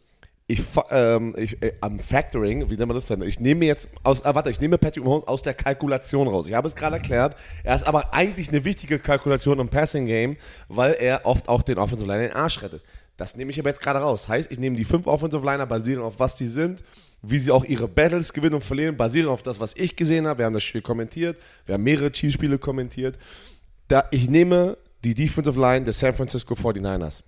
Ich, 0.48 0.64
ähm, 0.90 1.36
ich 1.38 1.62
äh, 1.62 1.74
am 1.82 2.00
Factoring, 2.00 2.70
wie 2.72 2.76
nennt 2.76 2.88
man 2.88 2.96
das 2.96 3.06
denn? 3.06 3.22
Ich 3.22 3.40
nehme 3.40 3.66
jetzt 3.66 3.90
aus, 4.04 4.26
ah, 4.26 4.34
warte, 4.34 4.50
ich 4.50 4.60
nehme 4.60 4.80
Patrick 4.80 5.04
Mahomes 5.04 5.28
aus 5.28 5.44
der 5.44 5.54
Kalkulation 5.54 6.28
raus. 6.28 6.48
Ich 6.48 6.56
habe 6.56 6.68
es 6.68 6.76
gerade 6.76 6.96
erklärt. 6.96 7.36
Er 7.64 7.76
ist 7.76 7.86
aber 7.88 8.16
eigentlich 8.16 8.50
eine 8.50 8.64
wichtige 8.66 8.98
Kalkulation 8.98 9.60
im 9.60 9.70
Passing 9.70 10.08
Game, 10.08 10.38
weil 10.70 10.94
er 11.00 11.22
oft 11.26 11.48
auch 11.50 11.62
den 11.62 11.78
Offensive 11.78 12.08
Liner 12.12 12.24
in 12.26 12.30
den 12.30 12.36
Arsch 12.38 12.62
rettet. 12.64 12.82
Das 13.18 13.36
nehme 13.36 13.52
ich 13.52 13.60
aber 13.60 13.70
jetzt 13.70 13.82
gerade 13.82 14.00
raus. 14.00 14.28
Heißt, 14.28 14.52
ich 14.52 14.60
nehme 14.60 14.76
die 14.76 14.84
fünf 14.86 15.06
Offensive 15.08 15.46
Liner 15.46 15.66
basierend 15.68 16.04
auf 16.04 16.20
was 16.20 16.36
die 16.36 16.48
sind, 16.48 16.84
wie 17.22 17.38
sie 17.38 17.52
auch 17.52 17.64
ihre 17.64 17.88
Battles 17.88 18.34
gewinnen 18.34 18.56
und 18.56 18.64
verlieren, 18.64 18.98
basierend 18.98 19.30
auf 19.30 19.44
das, 19.44 19.60
was 19.60 19.74
ich 19.76 19.96
gesehen 19.96 20.28
habe. 20.28 20.40
Wir 20.40 20.46
haben 20.46 20.54
das 20.54 20.64
Spiel 20.64 20.82
kommentiert, 20.82 21.38
wir 21.66 21.74
haben 21.74 21.84
mehrere 21.84 22.12
Chiefs-Spiele 22.12 22.58
kommentiert. 22.58 23.18
Da, 23.88 24.06
ich 24.12 24.30
nehme 24.30 24.78
die 25.04 25.14
Defensive 25.14 25.60
Line 25.60 25.86
der 25.86 25.94
San 25.94 26.14
Francisco 26.14 26.54
49ers. 26.54 27.24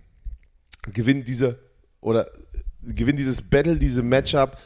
Gewinnt 0.94 1.28
diese 1.28 1.60
oder 2.02 2.28
gewinnt 2.84 3.20
dieses 3.20 3.42
Battle, 3.42 3.78
diese 3.78 4.02
Matchup 4.02 4.58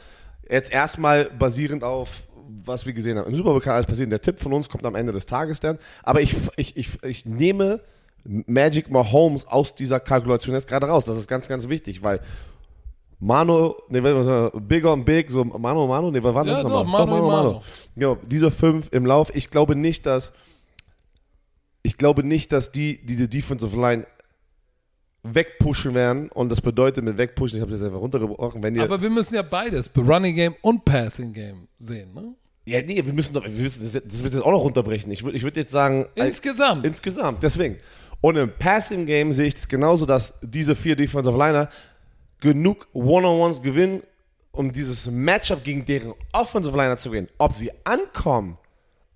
jetzt 0.48 0.70
erstmal 0.70 1.26
basierend 1.26 1.82
auf 1.82 2.24
was 2.64 2.86
wir 2.86 2.92
gesehen 2.92 3.18
haben. 3.18 3.28
Im 3.30 3.34
Super 3.34 3.58
kann 3.60 3.74
alles 3.74 3.86
passieren. 3.86 4.10
Der 4.10 4.20
Tipp 4.20 4.38
von 4.38 4.52
uns 4.52 4.68
kommt 4.68 4.84
am 4.84 4.94
Ende 4.94 5.12
des 5.12 5.26
Tages 5.26 5.60
dann. 5.60 5.78
Aber 6.02 6.20
ich, 6.20 6.36
ich, 6.56 6.76
ich, 6.76 7.02
ich 7.02 7.26
nehme 7.26 7.80
Magic 8.24 8.90
Mahomes 8.90 9.46
aus 9.46 9.74
dieser 9.74 10.00
Kalkulation 10.00 10.54
jetzt 10.54 10.68
gerade 10.68 10.86
raus. 10.86 11.04
Das 11.04 11.16
ist 11.16 11.28
ganz, 11.28 11.48
ganz 11.48 11.68
wichtig, 11.68 12.02
weil 12.02 12.20
Mano, 13.24 13.76
ne, 13.88 14.02
was 14.02 14.26
war 14.26 14.50
das? 14.50 14.60
Bigger 14.66 14.92
und 14.92 15.04
Big, 15.04 15.30
so 15.30 15.44
Mano, 15.44 15.86
Mano, 15.86 16.10
ne, 16.10 16.22
was 16.24 16.34
war 16.34 16.44
das 16.44 16.58
Ja, 16.58 16.62
nochmal? 16.64 17.06
doch, 17.06 17.12
Mano, 17.12 17.28
Mano. 17.28 17.62
Genau, 17.94 18.18
diese 18.26 18.50
fünf 18.50 18.88
im 18.90 19.06
Lauf. 19.06 19.32
Ich 19.34 19.48
glaube 19.50 19.76
nicht, 19.76 20.06
dass 20.06 20.32
ich 21.84 21.96
glaube 21.96 22.24
nicht, 22.24 22.50
dass 22.50 22.72
die 22.72 23.00
diese 23.06 23.28
Defensive 23.28 23.80
Line 23.80 24.06
wegpushen 25.22 25.94
werden 25.94 26.30
und 26.30 26.48
das 26.50 26.60
bedeutet 26.60 27.04
mit 27.04 27.16
wegpushen, 27.16 27.58
ich 27.58 27.62
habe 27.62 27.72
es 27.72 27.78
jetzt 27.78 27.86
einfach 27.86 28.00
runtergebrochen, 28.00 28.60
wenn 28.60 28.74
ihr 28.74 28.82
Aber 28.82 29.00
wir 29.00 29.10
müssen 29.10 29.36
ja 29.36 29.42
beides, 29.42 29.88
Running 29.96 30.34
Game 30.34 30.54
und 30.62 30.84
Passing 30.84 31.32
Game 31.32 31.68
sehen. 31.78 32.12
Ne? 32.12 32.34
ja 32.66 32.82
nee, 32.82 33.04
wir 33.04 33.12
müssen 33.12 33.34
doch 33.34 33.44
wir 33.44 33.50
müssen, 33.52 33.82
das, 33.84 33.92
das 33.92 34.24
wird 34.24 34.34
jetzt 34.34 34.42
auch 34.42 34.50
noch 34.50 34.62
runterbrechen. 34.64 35.12
Ich 35.12 35.22
würde 35.22 35.36
ich 35.36 35.44
würd 35.44 35.56
jetzt 35.56 35.70
sagen 35.70 36.06
Insgesamt. 36.16 36.84
insgesamt, 36.84 37.40
deswegen. 37.44 37.76
Und 38.20 38.36
im 38.36 38.50
Passing 38.58 39.06
Game 39.06 39.32
sehe 39.32 39.46
ich 39.46 39.54
es 39.54 39.68
genauso, 39.68 40.06
dass 40.06 40.34
diese 40.42 40.74
vier 40.74 40.96
Defensive 40.96 41.36
Liner 41.36 41.68
genug 42.42 42.88
One-on-Ones 42.92 43.62
gewinnen, 43.62 44.02
um 44.50 44.72
dieses 44.72 45.06
Matchup 45.06 45.64
gegen 45.64 45.86
deren 45.86 46.12
Offensive 46.32 46.76
Liner 46.76 46.98
zu 46.98 47.10
gewinnen. 47.10 47.28
Ob 47.38 47.52
sie 47.52 47.70
ankommen 47.84 48.58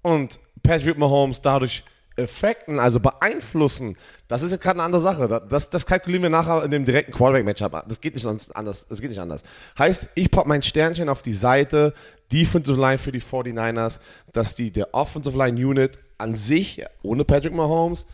und 0.00 0.40
Patrick 0.62 0.96
Mahomes 0.96 1.42
dadurch 1.42 1.84
effekten, 2.16 2.78
also 2.78 2.98
beeinflussen, 2.98 3.96
das 4.28 4.42
ist 4.42 4.52
jetzt 4.52 4.62
gerade 4.62 4.78
eine 4.78 4.84
andere 4.84 5.02
Sache. 5.02 5.42
Das, 5.50 5.68
das 5.68 5.84
kalkulieren 5.84 6.22
wir 6.22 6.30
nachher 6.30 6.64
in 6.64 6.70
dem 6.70 6.86
direkten 6.86 7.12
Quarterback-Matchup. 7.12 7.84
Das 7.88 8.00
geht 8.00 8.14
nicht 8.14 8.26
anders. 8.26 8.88
Das 8.88 9.00
geht 9.00 9.10
nicht 9.10 9.20
anders. 9.20 9.42
Heißt, 9.78 10.06
ich 10.14 10.30
packe 10.30 10.48
mein 10.48 10.62
Sternchen 10.62 11.10
auf 11.10 11.20
die 11.20 11.34
Seite 11.34 11.92
Defensive 12.32 12.80
Line 12.80 12.98
für 12.98 13.12
die 13.12 13.20
49ers, 13.20 13.98
dass 14.32 14.54
die 14.54 14.70
der 14.70 14.94
Offensive 14.94 15.36
Line 15.36 15.66
Unit 15.66 15.98
an 16.16 16.34
sich, 16.34 16.82
ohne 17.02 17.24
Patrick 17.24 17.54
Mahomes, 17.54 18.06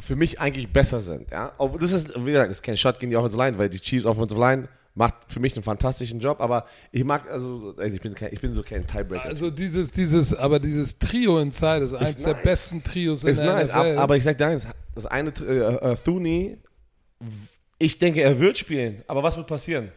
für 0.00 0.16
mich 0.16 0.40
eigentlich 0.40 0.72
besser 0.72 1.00
sind. 1.00 1.30
Ja? 1.30 1.52
Das 1.80 1.92
ist, 1.92 2.14
wie 2.24 2.32
gesagt, 2.32 2.50
das 2.50 2.58
ist 2.58 2.62
kein 2.62 2.76
Shot 2.76 2.98
gegen 2.98 3.10
die 3.10 3.16
Offensive 3.16 3.42
Line, 3.42 3.58
weil 3.58 3.68
die 3.68 3.80
Chiefs 3.80 4.04
Offensive 4.04 4.40
Line 4.40 4.68
macht 4.94 5.14
für 5.28 5.40
mich 5.40 5.54
einen 5.54 5.64
fantastischen 5.64 6.20
Job, 6.20 6.40
aber 6.40 6.66
ich 6.92 7.04
mag, 7.04 7.28
also, 7.30 7.74
also 7.76 7.94
ich, 7.94 8.00
bin 8.00 8.14
kein, 8.14 8.32
ich 8.32 8.40
bin 8.40 8.54
so 8.54 8.62
kein 8.62 8.86
Tiebreaker. 8.86 9.24
Also 9.24 9.50
dieses, 9.50 9.90
dieses, 9.90 10.32
aber 10.32 10.60
dieses 10.60 10.98
Trio 10.98 11.38
Inside 11.40 11.84
ist 11.84 11.94
eines 11.94 12.22
der 12.22 12.34
nice. 12.34 12.42
besten 12.44 12.82
Trios 12.82 13.24
in 13.24 13.30
ist 13.30 13.40
der 13.40 13.54
nice, 13.54 13.68
NFL. 13.68 13.98
aber 13.98 14.16
ich 14.16 14.22
sag 14.22 14.38
dir 14.38 14.46
eins, 14.46 14.66
das 14.94 15.06
eine, 15.06 15.30
äh, 15.30 15.92
äh, 15.92 15.96
Thune, 15.96 16.58
ich 17.78 17.98
denke, 17.98 18.22
er 18.22 18.38
wird 18.38 18.56
spielen, 18.56 19.02
aber 19.08 19.22
was 19.22 19.36
wird 19.36 19.48
passieren? 19.48 19.90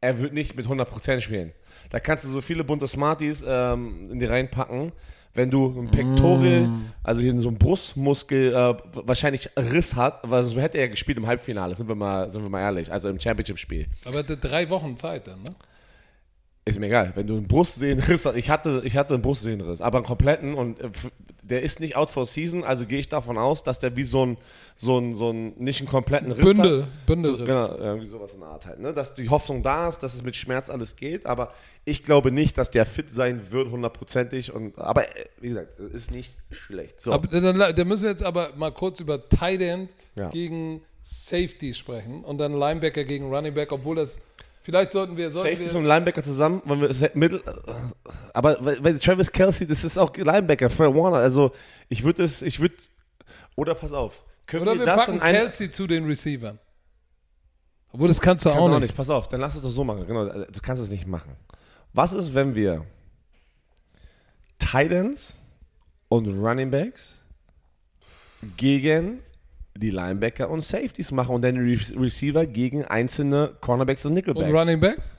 Er 0.00 0.18
wird 0.18 0.32
nicht 0.32 0.56
mit 0.56 0.66
100% 0.66 1.20
spielen. 1.20 1.52
Da 1.90 2.00
kannst 2.00 2.24
du 2.24 2.28
so 2.28 2.40
viele 2.40 2.64
bunte 2.64 2.86
Smarties 2.86 3.44
ähm, 3.46 4.10
in 4.10 4.18
die 4.18 4.26
reinpacken. 4.26 4.92
Wenn 5.36 5.50
du 5.50 5.78
ein 5.80 5.90
Pectoral, 5.90 6.62
Mm. 6.68 6.90
also 7.02 7.20
hier 7.20 7.38
so 7.40 7.48
ein 7.50 7.58
Brustmuskel 7.58 8.54
äh, 8.54 8.74
wahrscheinlich 8.94 9.50
Riss 9.56 9.94
hat, 9.94 10.20
weil 10.24 10.42
so 10.42 10.60
hätte 10.60 10.78
er 10.78 10.88
gespielt 10.88 11.18
im 11.18 11.26
Halbfinale, 11.26 11.74
sind 11.74 11.88
wir 11.88 11.94
mal, 11.94 12.30
sind 12.30 12.42
wir 12.42 12.48
mal 12.48 12.60
ehrlich, 12.60 12.90
also 12.90 13.08
im 13.08 13.20
Championship-Spiel. 13.20 13.86
aber 14.04 14.22
d- 14.22 14.36
drei 14.40 14.68
Wochen 14.70 14.96
Zeit 14.96 15.26
dann, 15.28 15.42
ne? 15.42 15.50
Ist 16.64 16.80
mir 16.80 16.86
egal, 16.86 17.12
wenn 17.14 17.26
du 17.28 17.36
einen 17.36 17.46
Brustsehnenriss 17.46 18.26
hast, 18.26 18.34
ich 18.36 18.50
hatte, 18.50 18.82
ich 18.84 18.96
hatte 18.96 19.14
einen 19.14 19.22
Brustsehnenriss, 19.22 19.80
aber 19.80 19.98
einen 19.98 20.06
kompletten 20.06 20.54
und 20.54 20.80
äh, 20.80 20.90
der 21.48 21.62
ist 21.62 21.80
nicht 21.80 21.96
out 21.96 22.10
for 22.10 22.26
season, 22.26 22.64
also 22.64 22.86
gehe 22.86 22.98
ich 22.98 23.08
davon 23.08 23.38
aus, 23.38 23.62
dass 23.62 23.78
der 23.78 23.96
wie 23.96 24.02
so 24.02 24.26
ein, 24.26 24.36
so 24.74 24.98
ein, 24.98 25.14
so 25.14 25.30
ein, 25.30 25.54
nicht 25.58 25.80
einen 25.80 25.88
kompletten 25.88 26.32
Riss 26.32 26.44
Bündel, 26.44 26.82
hat. 26.82 27.06
Bündelriss. 27.06 27.46
Genau, 27.46 27.78
irgendwie 27.78 28.06
sowas 28.06 28.34
in 28.34 28.40
der 28.40 28.48
Art 28.48 28.66
halt, 28.66 28.80
ne? 28.80 28.92
Dass 28.92 29.14
die 29.14 29.28
Hoffnung 29.28 29.62
da 29.62 29.88
ist, 29.88 30.00
dass 30.02 30.14
es 30.14 30.22
mit 30.22 30.34
Schmerz 30.36 30.68
alles 30.68 30.96
geht, 30.96 31.26
aber 31.26 31.52
ich 31.84 32.02
glaube 32.02 32.30
nicht, 32.32 32.58
dass 32.58 32.70
der 32.70 32.84
fit 32.84 33.10
sein 33.10 33.52
wird, 33.52 33.70
hundertprozentig 33.70 34.52
und, 34.52 34.78
aber 34.78 35.04
äh, 35.04 35.24
wie 35.40 35.48
gesagt, 35.50 35.78
ist 35.78 36.10
nicht 36.10 36.34
schlecht. 36.50 37.00
So. 37.00 37.12
Aber 37.12 37.28
dann, 37.28 37.58
dann 37.58 37.88
müssen 37.88 38.02
wir 38.04 38.10
jetzt 38.10 38.24
aber 38.24 38.50
mal 38.56 38.72
kurz 38.72 39.00
über 39.00 39.28
Tight 39.28 39.60
End 39.60 39.90
Ja. 40.16 40.30
gegen 40.30 40.82
Safety 41.02 41.72
sprechen 41.72 42.24
und 42.24 42.38
dann 42.38 42.52
Linebacker 42.52 43.04
gegen 43.04 43.32
Running 43.32 43.54
Back, 43.54 43.70
obwohl 43.70 43.94
das 43.94 44.18
Vielleicht 44.66 44.90
sollten 44.90 45.16
wir. 45.16 45.30
Sollten 45.30 45.48
Safeties 45.48 45.74
wir, 45.74 45.78
und 45.78 45.84
Linebacker 45.84 46.24
zusammen, 46.24 46.60
wenn 46.64 46.80
wir 46.80 47.10
Mittel, 47.14 47.40
aber 48.32 48.56
weil, 48.60 48.98
Travis 48.98 49.30
Kelsey, 49.30 49.64
das 49.64 49.84
ist 49.84 49.96
auch 49.96 50.12
Linebacker, 50.16 50.68
Fred 50.70 50.92
Warner, 50.92 51.18
also 51.18 51.52
ich 51.88 52.02
würde 52.02 52.24
es, 52.24 52.42
ich 52.42 52.58
würde, 52.58 52.74
oder 53.54 53.76
pass 53.76 53.92
auf, 53.92 54.24
können 54.44 54.62
oder 54.62 54.72
wir, 54.72 54.80
wir 54.80 54.86
das 54.86 54.96
packen 54.96 55.14
in 55.14 55.20
ein, 55.20 55.34
Kelsey 55.36 55.70
zu 55.70 55.86
den 55.86 56.04
Receivern. 56.04 56.58
Obwohl, 57.92 58.08
das 58.08 58.20
kannst 58.20 58.44
du 58.44 58.48
Kannst 58.48 58.60
auch 58.60 58.66
nicht. 58.66 58.76
auch 58.76 58.80
nicht. 58.80 58.96
Pass 58.96 59.08
auf, 59.08 59.28
dann 59.28 59.40
lass 59.40 59.54
es 59.54 59.62
doch 59.62 59.68
so 59.68 59.84
machen. 59.84 60.04
Genau, 60.04 60.24
du 60.24 60.60
kannst 60.60 60.82
es 60.82 60.90
nicht 60.90 61.06
machen. 61.06 61.36
Was 61.92 62.12
ist, 62.12 62.34
wenn 62.34 62.56
wir 62.56 62.84
Titans 64.58 65.36
und 66.08 66.26
Running 66.26 66.72
Backs 66.72 67.20
gegen 68.56 69.20
die 69.78 69.90
Linebacker 69.90 70.48
und 70.50 70.62
Safeties 70.62 71.12
machen 71.12 71.34
und 71.34 71.42
dann 71.42 71.54
die 71.54 71.74
Re 71.74 72.00
Receiver 72.02 72.46
gegen 72.46 72.84
einzelne 72.84 73.52
Cornerbacks 73.60 74.04
und 74.04 74.10
Und 74.12 74.14
Nickelbacks? 74.16 74.52
Running 74.52 74.80
Backs? 74.80 75.16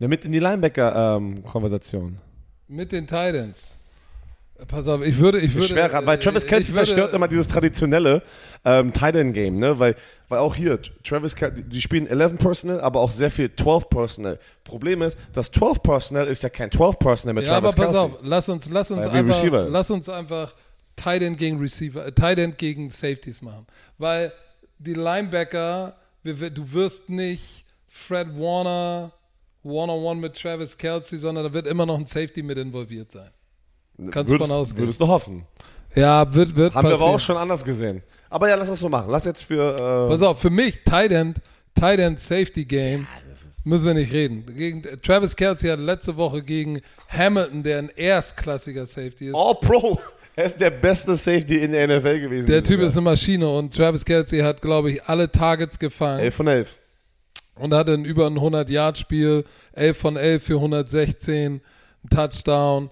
Damit 0.00 0.24
in 0.24 0.32
die 0.32 0.38
Linebacker-Konversation. 0.38 2.18
Mit 2.68 2.92
den 2.92 3.06
Titans. 3.06 3.74
Pass 4.66 4.88
auf, 4.88 5.02
ich 5.02 5.16
würde. 5.18 5.38
Ich 5.38 5.54
würde 5.54 5.68
Schwer, 5.68 6.02
weil 6.04 6.18
Travis 6.18 6.42
äh, 6.42 6.48
Kelsey 6.48 6.70
ich 6.70 6.74
würde- 6.74 6.86
zerstört 6.86 7.14
immer 7.14 7.28
dieses 7.28 7.46
traditionelle 7.46 8.22
ähm, 8.64 8.92
Tight 8.92 9.14
End 9.14 9.32
Game, 9.32 9.60
ne? 9.60 9.78
Weil, 9.78 9.94
weil 10.28 10.40
auch 10.40 10.52
hier, 10.56 10.80
Travis 11.04 11.36
Kelsey, 11.36 11.62
die 11.62 11.80
spielen 11.80 12.08
11 12.08 12.38
Personnel, 12.38 12.80
aber 12.80 12.98
auch 12.98 13.12
sehr 13.12 13.30
viel 13.30 13.54
12 13.54 13.88
Personnel. 13.88 14.38
Problem 14.64 15.02
ist, 15.02 15.16
das 15.32 15.52
12 15.52 15.80
Personnel 15.80 16.26
ist 16.26 16.42
ja 16.42 16.48
kein 16.48 16.72
12 16.72 16.98
Personnel 16.98 17.34
mit 17.34 17.46
Ja, 17.46 17.56
aber 17.58 17.68
Travis 17.70 17.76
pass 17.76 17.92
Kelsey. 18.00 18.00
auf, 18.16 18.18
lass 18.22 18.48
uns, 18.48 18.68
lass 18.70 18.90
uns 18.90 19.06
Weil 19.06 19.12
einfach, 19.28 19.66
lass 19.68 19.90
uns 19.92 20.08
einfach 20.08 20.52
Tight 20.98 21.22
End 21.22 21.38
gegen 21.38 21.58
Receiver, 21.58 22.04
äh, 22.06 22.12
Tight 22.12 22.38
End 22.38 22.58
gegen 22.58 22.90
Safeties 22.90 23.40
machen, 23.40 23.66
weil 23.96 24.32
die 24.78 24.94
Linebacker, 24.94 25.96
wir, 26.22 26.40
wir- 26.40 26.50
du 26.50 26.70
wirst 26.72 27.08
nicht 27.08 27.64
Fred 27.88 28.28
Warner 28.38 29.12
one 29.64 29.90
on 29.92 30.02
one 30.04 30.20
mit 30.20 30.34
Travis 30.40 30.76
Kelsey, 30.76 31.18
sondern 31.18 31.44
da 31.44 31.52
wird 31.52 31.66
immer 31.66 31.84
noch 31.86 31.98
ein 31.98 32.06
Safety 32.06 32.42
mit 32.42 32.58
involviert 32.58 33.10
sein. 33.12 33.30
Kannst 34.10 34.32
du 34.32 34.38
von 34.38 34.50
ausgehen. 34.50 34.84
Würdest 34.86 35.00
du 35.00 35.08
hoffen. 35.08 35.44
Ja, 35.96 36.32
wird, 36.32 36.54
wird 36.54 36.74
Haben 36.74 36.84
wir 36.86 36.90
passieren. 36.92 37.08
aber 37.08 37.16
auch 37.16 37.20
schon 37.20 37.36
anders 37.36 37.64
gesehen. 37.64 38.02
Aber 38.30 38.48
ja, 38.48 38.54
lass 38.54 38.68
das 38.68 38.78
so 38.78 38.88
machen. 38.88 39.10
Lass 39.10 39.24
jetzt 39.24 39.42
für. 39.42 40.04
Äh, 40.06 40.08
Pass 40.10 40.22
auf, 40.22 40.38
für 40.40 40.50
mich 40.50 40.84
Tight 40.84 41.10
End, 41.10 41.40
Tight 41.74 41.98
End 41.98 42.20
Safety 42.20 42.64
Game 42.64 43.06
müssen 43.64 43.86
wir 43.86 43.94
nicht 43.94 44.12
reden. 44.12 44.44
Gegen, 44.56 44.82
Travis 45.02 45.34
Kelsey 45.34 45.68
hat 45.70 45.80
letzte 45.80 46.16
Woche 46.16 46.42
gegen 46.42 46.80
Hamilton, 47.08 47.62
der 47.62 47.78
ein 47.78 47.88
erstklassiger 47.88 48.86
Safety 48.86 49.28
ist. 49.28 49.34
oh, 49.34 49.54
Pro! 49.54 49.98
Er 50.38 50.44
ist 50.44 50.60
der 50.60 50.70
beste 50.70 51.16
Safety 51.16 51.56
in 51.56 51.72
der 51.72 51.88
NFL 51.88 52.20
gewesen. 52.20 52.46
Der 52.46 52.62
Typ 52.62 52.78
Jahr. 52.78 52.86
ist 52.86 52.96
eine 52.96 53.06
Maschine 53.06 53.48
und 53.48 53.74
Travis 53.74 54.04
Kelsey 54.04 54.38
hat, 54.38 54.62
glaube 54.62 54.92
ich, 54.92 55.02
alle 55.02 55.28
Targets 55.28 55.80
gefangen 55.80 56.20
11 56.20 56.34
von 56.36 56.46
11. 56.46 56.78
und 57.56 57.74
hatte 57.74 57.94
ein 57.94 58.04
über 58.04 58.28
ein 58.28 58.38
100-Yard-Spiel, 58.38 59.44
11 59.72 59.98
von 59.98 60.16
11 60.16 60.44
für 60.44 60.54
116, 60.54 61.54
ein 61.54 61.60
Touchdown. 62.08 62.88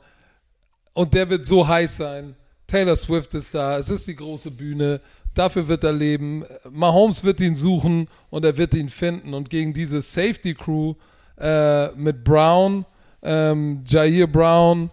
Und 0.93 1.15
der 1.15 1.31
wird 1.31 1.47
so 1.47 1.69
heiß 1.69 1.99
sein. 1.99 2.35
Taylor 2.67 2.97
Swift 2.97 3.33
ist 3.35 3.55
da, 3.55 3.79
es 3.79 3.91
ist 3.91 4.09
die 4.09 4.17
große 4.17 4.51
Bühne, 4.51 5.01
dafür 5.33 5.69
wird 5.69 5.85
er 5.85 5.93
leben. 5.93 6.45
Mahomes 6.69 7.23
wird 7.23 7.41
ihn 7.41 7.55
suchen 7.55 8.09
und 8.29 8.45
er 8.45 8.57
wird 8.57 8.75
ihn 8.75 8.89
finden. 8.89 9.35
Und 9.35 9.51
gegen 9.51 9.73
diese 9.73 10.01
Safety-Crew 10.01 10.95
äh, 11.39 11.93
mit 11.93 12.25
Brown, 12.25 12.85
ähm, 13.23 13.85
Jair 13.87 14.27
Brown, 14.27 14.91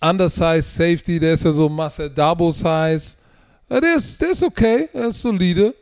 Undersized 0.00 0.74
Safety, 0.74 1.18
der 1.18 1.34
ist 1.34 1.44
ja 1.44 1.52
so 1.52 1.68
Marcel 1.68 2.10
Dabo-Size. 2.10 3.16
Ja, 3.68 3.80
der, 3.80 3.94
ist, 3.96 4.20
der 4.20 4.30
ist 4.30 4.42
okay, 4.42 4.88
er 4.92 5.08
ist 5.08 5.20
solide. 5.22 5.74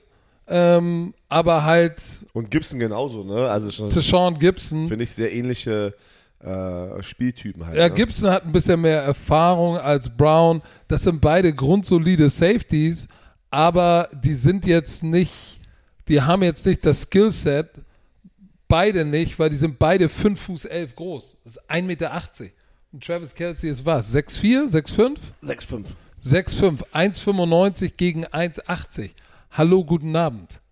Ähm, 0.46 1.14
aber 1.28 1.62
halt 1.62 2.02
Und 2.32 2.50
Gibson 2.50 2.80
genauso, 2.80 3.22
ne? 3.22 3.48
Also 3.48 3.70
schon, 3.70 3.90
Sean 3.90 4.38
Gibson. 4.38 4.88
finde 4.88 5.04
ich, 5.04 5.10
sehr 5.10 5.32
ähnliche 5.32 5.94
äh, 6.40 7.02
Spieltypen 7.02 7.66
halt. 7.66 7.76
Ja, 7.76 7.88
ne? 7.88 7.94
Gibson 7.94 8.30
hat 8.30 8.44
ein 8.44 8.52
bisschen 8.52 8.80
mehr 8.80 9.02
Erfahrung 9.02 9.76
als 9.76 10.08
Brown. 10.08 10.62
Das 10.88 11.02
sind 11.02 11.20
beide 11.20 11.52
grundsolide 11.52 12.28
Safeties, 12.28 13.08
aber 13.50 14.08
die 14.12 14.34
sind 14.34 14.64
jetzt 14.64 15.02
nicht, 15.02 15.60
die 16.08 16.22
haben 16.22 16.42
jetzt 16.42 16.64
nicht 16.64 16.84
das 16.86 17.02
Skillset, 17.02 17.68
beide 18.68 19.04
nicht, 19.04 19.38
weil 19.38 19.50
die 19.50 19.56
sind 19.56 19.78
beide 19.78 20.08
5 20.08 20.40
Fuß 20.40 20.64
11 20.66 20.96
groß. 20.96 21.36
Das 21.44 21.56
ist 21.56 21.70
1,80 21.70 21.82
Meter. 21.82 22.12
Und 22.90 23.04
Travis 23.04 23.34
Kelsey 23.34 23.68
ist 23.68 23.84
was? 23.84 24.14
6'4, 24.14 24.64
6'5? 24.64 25.18
6-5. 25.42 25.84
6'5, 26.24 26.84
1,95 26.94 27.96
gegen 27.98 28.24
1,80. 28.26 29.10
Hallo, 29.50 29.84
guten 29.84 30.16
Abend. 30.16 30.62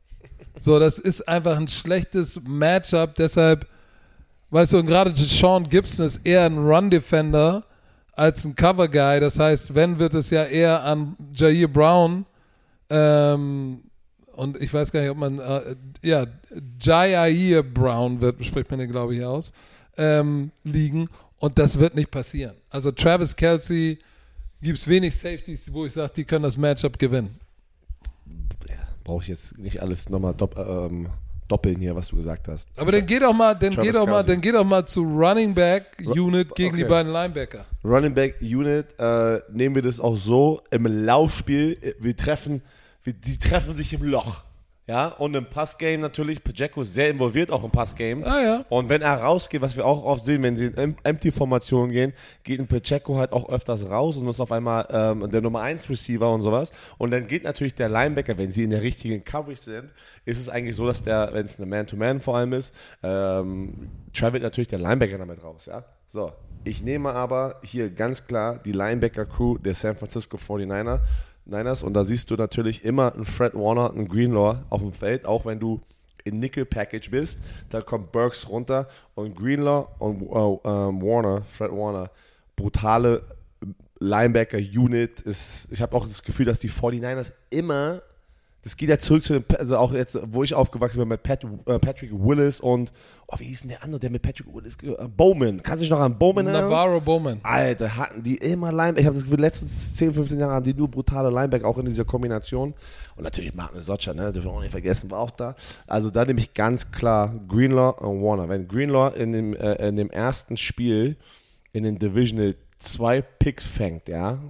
So, 0.58 0.78
das 0.78 0.98
ist 0.98 1.28
einfach 1.28 1.58
ein 1.58 1.68
schlechtes 1.68 2.40
Matchup, 2.42 3.16
deshalb, 3.16 3.66
weißt 4.48 4.72
du, 4.72 4.78
und 4.78 4.86
gerade 4.86 5.14
Sean 5.14 5.68
Gibson 5.68 6.06
ist 6.06 6.24
eher 6.24 6.46
ein 6.46 6.56
Run-Defender 6.56 7.64
als 8.12 8.46
ein 8.46 8.54
Cover-Guy. 8.54 9.20
Das 9.20 9.38
heißt, 9.38 9.74
wenn, 9.74 9.98
wird 9.98 10.14
es 10.14 10.30
ja 10.30 10.44
eher 10.44 10.84
an 10.84 11.16
Jair 11.34 11.68
Brown 11.68 12.24
ähm, 12.88 13.82
und 14.32 14.56
ich 14.62 14.72
weiß 14.72 14.90
gar 14.90 15.00
nicht, 15.00 15.10
ob 15.10 15.18
man, 15.18 15.38
äh, 15.38 15.76
ja, 16.00 16.24
Jair 16.80 17.62
Brown 17.62 18.22
wird, 18.22 18.42
spricht 18.42 18.70
man 18.70 18.80
den, 18.80 18.90
glaube 18.90 19.16
ich, 19.16 19.22
aus, 19.22 19.52
ähm, 19.98 20.50
liegen. 20.64 21.10
Und 21.38 21.58
das 21.58 21.78
wird 21.78 21.94
nicht 21.94 22.10
passieren. 22.10 22.56
Also 22.70 22.90
Travis 22.90 23.36
Kelsey 23.36 23.98
gibt 24.60 24.78
es 24.78 24.88
wenig 24.88 25.16
Safeties, 25.16 25.72
wo 25.72 25.84
ich 25.84 25.92
sage, 25.92 26.12
die 26.16 26.24
können 26.24 26.44
das 26.44 26.56
Matchup 26.56 26.98
gewinnen. 26.98 27.38
Brauche 29.04 29.22
ich 29.22 29.28
jetzt 29.28 29.56
nicht 29.58 29.80
alles 29.80 30.08
nochmal 30.08 30.34
dopp, 30.34 30.58
ähm, 30.58 31.08
doppeln 31.46 31.78
hier, 31.78 31.94
was 31.94 32.08
du 32.08 32.16
gesagt 32.16 32.48
hast. 32.48 32.68
Aber 32.76 32.90
dann 32.90 33.06
geh 33.06 33.20
doch 33.20 33.32
mal, 33.32 33.54
dann 33.54 33.70
Travis 33.72 33.92
geh 33.92 33.96
doch 33.96 34.06
mal, 34.06 34.24
dann 34.24 34.40
geh 34.40 34.50
doch 34.50 34.64
mal 34.64 34.84
zu 34.84 35.02
Running 35.02 35.54
Back 35.54 36.02
Unit 36.04 36.54
gegen 36.56 36.76
die 36.76 36.82
okay. 36.82 36.90
beiden 36.90 37.12
Linebacker. 37.12 37.66
Running 37.84 38.14
Back 38.14 38.36
Unit 38.40 38.86
äh, 38.98 39.40
nehmen 39.52 39.76
wir 39.76 39.82
das 39.82 40.00
auch 40.00 40.16
so 40.16 40.62
im 40.72 40.86
Laufspiel. 40.86 41.78
äh, 41.80 41.94
Wir 42.00 42.16
treffen, 42.16 42.62
wir, 43.04 43.12
die 43.12 43.38
treffen 43.38 43.76
sich 43.76 43.92
im 43.92 44.02
Loch. 44.02 44.42
Ja, 44.88 45.08
und 45.08 45.34
im 45.34 45.46
Passgame 45.46 45.98
natürlich, 45.98 46.44
Pacheco 46.44 46.82
ist 46.82 46.94
sehr 46.94 47.10
involviert 47.10 47.50
auch 47.50 47.64
im 47.64 47.72
Passgame. 47.72 48.24
Ah, 48.24 48.40
ja. 48.40 48.64
Und 48.68 48.88
wenn 48.88 49.02
er 49.02 49.20
rausgeht, 49.20 49.60
was 49.60 49.76
wir 49.76 49.84
auch 49.84 50.04
oft 50.04 50.24
sehen, 50.24 50.44
wenn 50.44 50.56
sie 50.56 50.66
in 50.66 50.76
Em- 50.76 50.96
Empty-Formation 51.02 51.90
gehen, 51.90 52.12
geht 52.44 52.60
ein 52.60 52.68
Pacheco 52.68 53.16
halt 53.16 53.32
auch 53.32 53.48
öfters 53.48 53.90
raus 53.90 54.16
und 54.16 54.28
ist 54.28 54.38
auf 54.38 54.52
einmal 54.52 54.86
ähm, 54.90 55.28
der 55.28 55.40
Nummer 55.40 55.62
1 55.62 55.90
Receiver 55.90 56.32
und 56.32 56.40
sowas. 56.42 56.70
Und 56.98 57.10
dann 57.10 57.26
geht 57.26 57.42
natürlich 57.42 57.74
der 57.74 57.88
Linebacker, 57.88 58.38
wenn 58.38 58.52
sie 58.52 58.62
in 58.62 58.70
der 58.70 58.82
richtigen 58.82 59.24
Coverage 59.24 59.62
sind, 59.62 59.92
ist 60.24 60.38
es 60.38 60.48
eigentlich 60.48 60.76
so, 60.76 60.86
dass 60.86 61.02
der, 61.02 61.30
wenn 61.32 61.46
es 61.46 61.58
eine 61.58 61.66
Man-to-Man 61.66 62.20
vor 62.20 62.36
allem 62.36 62.52
ist, 62.52 62.72
ähm, 63.02 63.90
travelt 64.14 64.44
natürlich 64.44 64.68
der 64.68 64.78
Linebacker 64.78 65.18
damit 65.18 65.42
raus, 65.42 65.66
ja. 65.66 65.82
So, 66.10 66.30
ich 66.62 66.82
nehme 66.84 67.10
aber 67.12 67.56
hier 67.64 67.90
ganz 67.90 68.24
klar 68.24 68.60
die 68.64 68.70
Linebacker-Crew 68.70 69.58
der 69.58 69.74
San 69.74 69.96
Francisco 69.96 70.36
49er. 70.36 71.00
Niners. 71.46 71.82
Und 71.82 71.94
da 71.94 72.04
siehst 72.04 72.30
du 72.30 72.34
natürlich 72.34 72.84
immer 72.84 73.14
einen 73.14 73.24
Fred 73.24 73.54
Warner, 73.54 73.90
einen 73.90 74.08
Greenlaw 74.08 74.58
auf 74.68 74.82
dem 74.82 74.92
Feld, 74.92 75.26
auch 75.26 75.46
wenn 75.46 75.58
du 75.58 75.80
in 76.24 76.40
Nickel 76.40 76.64
Package 76.64 77.10
bist, 77.10 77.38
da 77.68 77.80
kommt 77.80 78.10
Burks 78.12 78.48
runter 78.48 78.88
und 79.14 79.36
Greenlaw 79.36 79.86
und 79.98 80.22
äh, 80.22 80.68
ähm, 80.68 81.00
Warner, 81.00 81.42
Fred 81.42 81.70
Warner, 81.70 82.10
brutale 82.56 83.22
Linebacker 83.98 84.58
Unit 84.58 85.22
ist, 85.22 85.68
ich 85.70 85.80
habe 85.80 85.96
auch 85.96 86.06
das 86.06 86.22
Gefühl, 86.22 86.46
dass 86.46 86.58
die 86.58 86.68
49ers 86.68 87.32
immer, 87.50 88.02
das 88.66 88.76
geht 88.76 88.88
ja 88.88 88.98
zurück 88.98 89.22
zu 89.22 89.38
den, 89.38 89.44
also 89.58 89.76
auch 89.76 89.92
jetzt, 89.92 90.18
wo 90.24 90.42
ich 90.42 90.52
aufgewachsen 90.52 90.98
bin 90.98 91.06
mit 91.06 91.22
Pat, 91.22 91.44
äh, 91.44 91.78
Patrick 91.78 92.10
Willis 92.12 92.58
und, 92.58 92.92
oh, 93.28 93.36
wie 93.38 93.44
hieß 93.44 93.60
denn 93.60 93.70
der 93.70 93.84
andere, 93.84 94.00
der 94.00 94.10
mit 94.10 94.22
Patrick 94.22 94.52
Willis, 94.52 94.76
äh, 94.82 95.06
Bowman, 95.06 95.62
kannst 95.62 95.82
du 95.82 95.84
dich 95.84 95.90
noch 95.90 96.00
an 96.00 96.18
Bowman 96.18 96.48
erinnern? 96.48 96.68
Navarro 96.68 97.00
Bowman. 97.00 97.38
Alter, 97.44 97.96
hatten 97.96 98.24
die 98.24 98.34
immer 98.34 98.72
Linebacker. 98.72 98.98
Ich 99.02 99.06
habe 99.06 99.14
das 99.14 99.22
Gefühl, 99.22 99.38
letzten 99.38 99.68
10, 99.68 100.14
15 100.14 100.40
Jahre 100.40 100.54
haben 100.54 100.64
die 100.64 100.74
nur 100.74 100.90
brutale 100.90 101.30
Linebacker, 101.30 101.64
auch 101.64 101.78
in 101.78 101.84
dieser 101.84 102.04
Kombination. 102.04 102.74
Und 103.14 103.22
natürlich 103.22 103.54
Martin 103.54 103.78
Socha, 103.78 104.12
ne, 104.12 104.32
dürfen 104.32 104.48
wir 104.48 104.54
auch 104.54 104.60
nicht 104.60 104.72
vergessen, 104.72 105.12
war 105.12 105.20
auch 105.20 105.30
da. 105.30 105.54
Also 105.86 106.10
da 106.10 106.24
nehme 106.24 106.40
ich 106.40 106.52
ganz 106.52 106.90
klar 106.90 107.32
Greenlaw 107.46 108.04
und 108.04 108.20
Warner. 108.20 108.48
Wenn 108.48 108.66
Greenlaw 108.66 109.16
in 109.16 109.30
dem, 109.30 109.54
äh, 109.54 109.74
in 109.86 109.94
dem 109.94 110.10
ersten 110.10 110.56
Spiel 110.56 111.14
in 111.72 111.84
den 111.84 112.00
Divisional 112.00 112.56
zwei 112.80 113.22
Picks 113.22 113.68
fängt, 113.68 114.08
ja, 114.08 114.40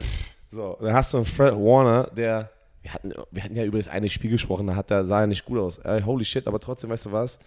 so, 0.50 0.78
dann 0.80 0.94
hast 0.94 1.12
du 1.12 1.18
einen 1.18 1.26
Fred 1.26 1.52
Warner, 1.52 2.04
der, 2.16 2.48
wir 2.82 2.94
hatten, 2.94 3.12
wir 3.30 3.42
hatten 3.42 3.56
ja 3.56 3.64
über 3.64 3.78
das 3.78 3.88
eine 3.88 4.08
Spiel 4.08 4.30
gesprochen, 4.30 4.66
da 4.66 4.76
hat 4.76 4.90
der, 4.90 5.06
sah 5.06 5.22
er 5.22 5.26
nicht 5.26 5.44
gut 5.44 5.58
aus. 5.58 5.78
Äh, 5.78 6.02
holy 6.04 6.24
shit, 6.24 6.46
aber 6.46 6.60
trotzdem, 6.60 6.90
weißt 6.90 7.06
du 7.06 7.12
was? 7.12 7.38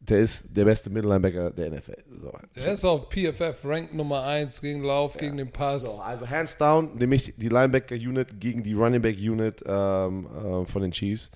Der 0.00 0.18
ist 0.18 0.54
der 0.54 0.66
beste 0.66 0.90
Mittellinebacker 0.90 1.50
der 1.50 1.70
NFL. 1.70 1.96
So. 2.10 2.32
Der 2.56 2.72
ist 2.72 2.84
auch 2.84 3.08
PFF 3.08 3.64
Rank 3.64 3.94
Nummer 3.94 4.22
1 4.24 4.60
gegen 4.60 4.82
Lauf, 4.82 5.16
gegen 5.16 5.38
den 5.38 5.50
Pass. 5.50 5.96
So, 5.96 6.02
also 6.02 6.28
hands 6.28 6.58
down 6.58 6.90
nehme 6.96 7.14
ich 7.14 7.32
die 7.36 7.48
Linebacker-Unit 7.48 8.38
gegen 8.38 8.62
die 8.62 8.74
Running 8.74 9.00
Back-Unit 9.00 9.64
ähm, 9.66 10.26
äh, 10.26 10.66
von 10.66 10.82
den 10.82 10.90
Chiefs 10.90 11.30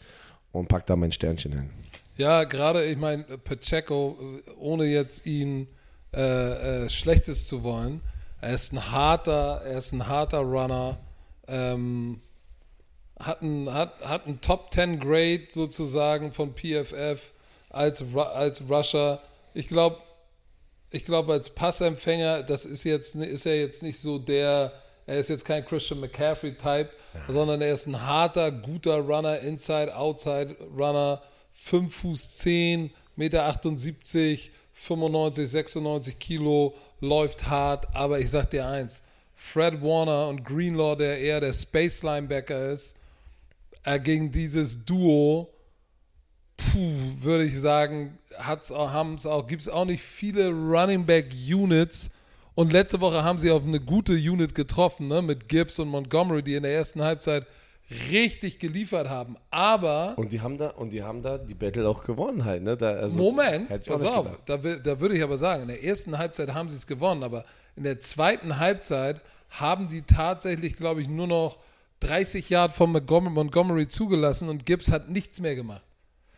und 0.52 0.68
pack 0.68 0.84
da 0.84 0.96
mein 0.96 1.12
Sternchen 1.12 1.52
hin. 1.52 1.70
Ja, 2.18 2.44
gerade, 2.44 2.84
ich 2.84 2.98
meine, 2.98 3.22
Pacheco, 3.22 4.18
ohne 4.58 4.84
jetzt 4.84 5.24
ihn 5.24 5.68
äh, 6.12 6.84
äh, 6.84 6.88
Schlechtes 6.90 7.46
zu 7.46 7.62
wollen, 7.62 8.02
er 8.40 8.54
ist 8.54 8.72
ein 8.72 8.90
harter, 8.90 9.62
er 9.64 9.78
ist 9.78 9.92
ein 9.92 10.06
harter 10.06 10.40
Runner, 10.40 10.98
ähm, 11.46 12.20
hat 13.18 13.42
ein, 13.42 13.72
hat, 13.72 14.00
hat 14.02 14.26
ein 14.26 14.40
Top 14.40 14.72
10 14.72 15.00
Grade 15.00 15.48
sozusagen 15.50 16.32
von 16.32 16.54
PFF, 16.54 17.32
als, 17.70 18.02
als 18.14 18.68
Rusher. 18.68 19.20
Ich 19.54 19.68
glaube, 19.68 19.98
ich 20.90 21.04
glaube, 21.04 21.32
als 21.32 21.50
Passempfänger, 21.50 22.42
das 22.42 22.64
ist 22.64 22.84
jetzt 22.84 23.14
ist 23.14 23.46
er 23.46 23.58
jetzt 23.58 23.82
nicht 23.82 24.00
so 24.00 24.18
der, 24.18 24.72
er 25.06 25.18
ist 25.18 25.28
jetzt 25.28 25.44
kein 25.44 25.64
Christian 25.64 26.00
McCaffrey-Type, 26.00 26.90
sondern 27.28 27.60
er 27.60 27.72
ist 27.72 27.86
ein 27.86 28.00
harter, 28.06 28.50
guter 28.50 28.98
Runner, 28.98 29.38
Inside, 29.40 29.94
Outside 29.94 30.56
Runner, 30.76 31.22
5 31.52 31.94
Fuß 31.94 32.32
10, 32.38 32.90
Meter 33.16 33.44
78, 33.44 34.50
95, 34.72 35.50
96 35.50 36.18
Kilo, 36.18 36.74
läuft 37.00 37.48
hart, 37.48 37.94
aber 37.94 38.20
ich 38.20 38.30
sag 38.30 38.50
dir 38.50 38.66
eins, 38.66 39.02
Fred 39.34 39.82
Warner 39.82 40.28
und 40.28 40.44
Greenlaw, 40.44 40.96
der 40.96 41.18
eher 41.18 41.40
der 41.40 41.52
Space 41.52 42.02
Linebacker 42.02 42.70
ist, 42.70 42.97
äh, 43.84 43.98
gegen 44.00 44.30
dieses 44.30 44.84
Duo, 44.84 45.48
puh, 46.56 47.22
würde 47.22 47.44
ich 47.44 47.58
sagen, 47.60 48.18
hat's 48.36 48.72
auch, 48.72 48.90
haben's 48.90 49.26
auch, 49.26 49.46
gibt 49.46 49.62
es 49.62 49.68
auch 49.68 49.84
nicht 49.84 50.02
viele 50.02 50.50
Running 50.50 51.06
Back 51.06 51.32
Units. 51.48 52.10
Und 52.54 52.72
letzte 52.72 53.00
Woche 53.00 53.22
haben 53.22 53.38
sie 53.38 53.50
auf 53.50 53.64
eine 53.64 53.80
gute 53.80 54.14
Unit 54.14 54.54
getroffen, 54.54 55.08
ne, 55.08 55.22
mit 55.22 55.48
Gibbs 55.48 55.78
und 55.78 55.88
Montgomery, 55.88 56.42
die 56.42 56.54
in 56.54 56.64
der 56.64 56.74
ersten 56.74 57.02
Halbzeit 57.02 57.46
richtig 58.10 58.58
geliefert 58.58 59.08
haben. 59.08 59.36
Aber. 59.50 60.14
Und 60.18 60.32
die 60.32 60.40
haben 60.40 60.58
da, 60.58 60.70
und 60.70 60.90
die 60.90 61.02
haben 61.02 61.22
da 61.22 61.38
die 61.38 61.54
Battle 61.54 61.88
auch 61.88 62.04
gewonnen 62.04 62.44
halt, 62.44 62.62
ne? 62.62 62.76
Da, 62.76 62.90
also 62.90 63.16
Moment, 63.16 63.68
pass 63.86 64.04
auf, 64.04 64.26
da, 64.44 64.56
da 64.56 65.00
würde 65.00 65.16
ich 65.16 65.22
aber 65.22 65.38
sagen, 65.38 65.62
in 65.62 65.68
der 65.68 65.84
ersten 65.84 66.18
Halbzeit 66.18 66.52
haben 66.52 66.68
sie 66.68 66.76
es 66.76 66.86
gewonnen, 66.86 67.22
aber 67.22 67.44
in 67.76 67.84
der 67.84 68.00
zweiten 68.00 68.58
Halbzeit 68.58 69.22
haben 69.50 69.88
die 69.88 70.02
tatsächlich, 70.02 70.76
glaube 70.76 71.00
ich, 71.00 71.08
nur 71.08 71.26
noch 71.26 71.58
30 72.00 72.48
Yard 72.48 72.72
von 72.72 72.92
Montgomery 72.92 73.88
zugelassen 73.88 74.48
und 74.48 74.66
Gibbs 74.66 74.90
hat 74.90 75.08
nichts 75.08 75.40
mehr 75.40 75.54
gemacht. 75.54 75.82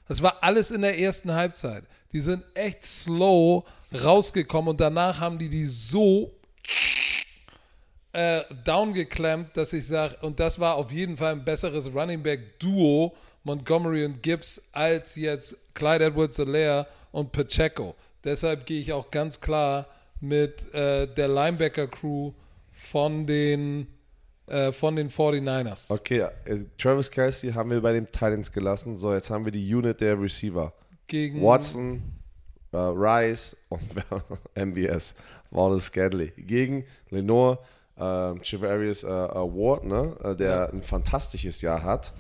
Das 0.09 0.23
war 0.23 0.43
alles 0.43 0.71
in 0.71 0.83
der 0.83 0.99
ersten 0.99 1.33
Halbzeit. 1.33 1.85
Die 2.13 2.21
sind 2.21 2.43
echt 2.55 2.85
slow 2.85 3.65
rausgekommen 3.93 4.71
und 4.71 4.81
danach 4.81 5.21
haben 5.21 5.39
die 5.39 5.49
die 5.49 5.67
so 5.67 6.33
äh, 8.13 8.43
downgeklemmt, 8.65 9.57
dass 9.57 9.73
ich 9.73 9.87
sage, 9.87 10.17
und 10.23 10.41
das 10.41 10.59
war 10.59 10.75
auf 10.75 10.91
jeden 10.91 11.17
Fall 11.17 11.33
ein 11.33 11.45
besseres 11.45 11.95
Running 11.95 12.23
Back 12.23 12.59
Duo, 12.59 13.15
Montgomery 13.45 14.05
und 14.05 14.23
Gibbs, 14.23 14.69
als 14.73 15.15
jetzt 15.17 15.75
Clyde 15.75 16.07
Edwards-Alaire 16.07 16.87
und 17.13 17.33
Pacheco. 17.33 17.95
Deshalb 18.25 18.67
gehe 18.67 18.81
ich 18.81 18.93
auch 18.93 19.11
ganz 19.11 19.41
klar 19.41 19.87
mit 20.21 20.73
äh, 20.75 21.07
der 21.07 21.29
Linebacker-Crew 21.29 22.33
von 22.73 23.27
den, 23.27 23.87
äh, 24.51 24.73
von 24.73 24.97
den 24.97 25.09
49ers. 25.09 25.91
Okay, 25.91 26.27
äh, 26.45 26.59
Travis 26.79 27.11
Kelsey 27.11 27.53
haben 27.53 27.71
wir 27.71 27.81
bei 27.81 27.93
den 27.93 28.07
Titans 28.07 28.53
gelassen. 28.53 28.97
So, 28.97 29.13
jetzt 29.15 29.31
haben 29.31 29.45
wir 29.45 29.53
die 29.53 29.75
Unit 29.75 30.01
der 30.01 30.21
Receiver. 30.21 30.73
Gegen 31.07 31.43
Watson, 31.43 32.03
äh, 32.73 32.77
Rice 32.77 33.57
und 33.69 33.83
MBS, 34.55 35.15
Wallace 35.51 35.87
Scadley. 35.87 36.33
Gegen 36.37 36.85
Lenore, 37.11 37.59
äh, 37.97 38.35
Chivarius 38.43 39.05
äh, 39.05 39.09
Ward, 39.09 39.85
ne, 39.85 40.17
äh, 40.23 40.37
der 40.37 40.51
ja. 40.51 40.67
ein 40.67 40.83
fantastisches 40.83 41.63
Jahr 41.63 41.83
hat. 41.83 42.13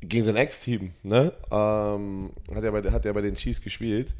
Gegen 0.00 0.24
sein 0.24 0.36
Ex-Team, 0.36 0.92
ne? 1.02 1.32
Ähm, 1.50 2.30
hat, 2.54 2.62
er 2.62 2.72
bei, 2.72 2.82
hat 2.90 3.04
er 3.04 3.12
bei 3.14 3.20
den 3.20 3.34
Chiefs 3.34 3.60
gespielt. 3.60 4.14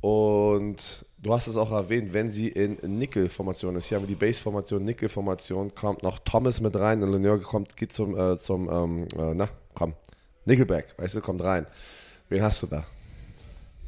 Und 0.00 1.05
du 1.18 1.32
hast 1.32 1.46
es 1.46 1.56
auch 1.56 1.72
erwähnt, 1.72 2.12
wenn 2.12 2.30
sie 2.30 2.48
in 2.48 2.78
Nickel-Formation 2.82 3.76
ist, 3.76 3.86
hier 3.86 3.96
haben 3.96 4.04
wir 4.04 4.08
die 4.08 4.14
Base-Formation, 4.14 4.84
Nickel-Formation, 4.84 5.74
kommt 5.74 6.02
noch 6.02 6.18
Thomas 6.20 6.60
mit 6.60 6.76
rein 6.76 7.02
und 7.02 7.12
Lenoir 7.12 7.40
kommt, 7.40 7.76
geht 7.76 7.92
zum, 7.92 8.16
äh, 8.16 8.38
zum 8.38 8.68
ähm, 8.70 9.06
äh, 9.18 9.34
na, 9.34 9.48
komm, 9.74 9.94
Nickelback, 10.44 10.94
weißt 10.98 11.16
du, 11.16 11.20
kommt 11.20 11.42
rein. 11.42 11.66
Wen 12.28 12.42
hast 12.42 12.62
du 12.62 12.66
da? 12.66 12.84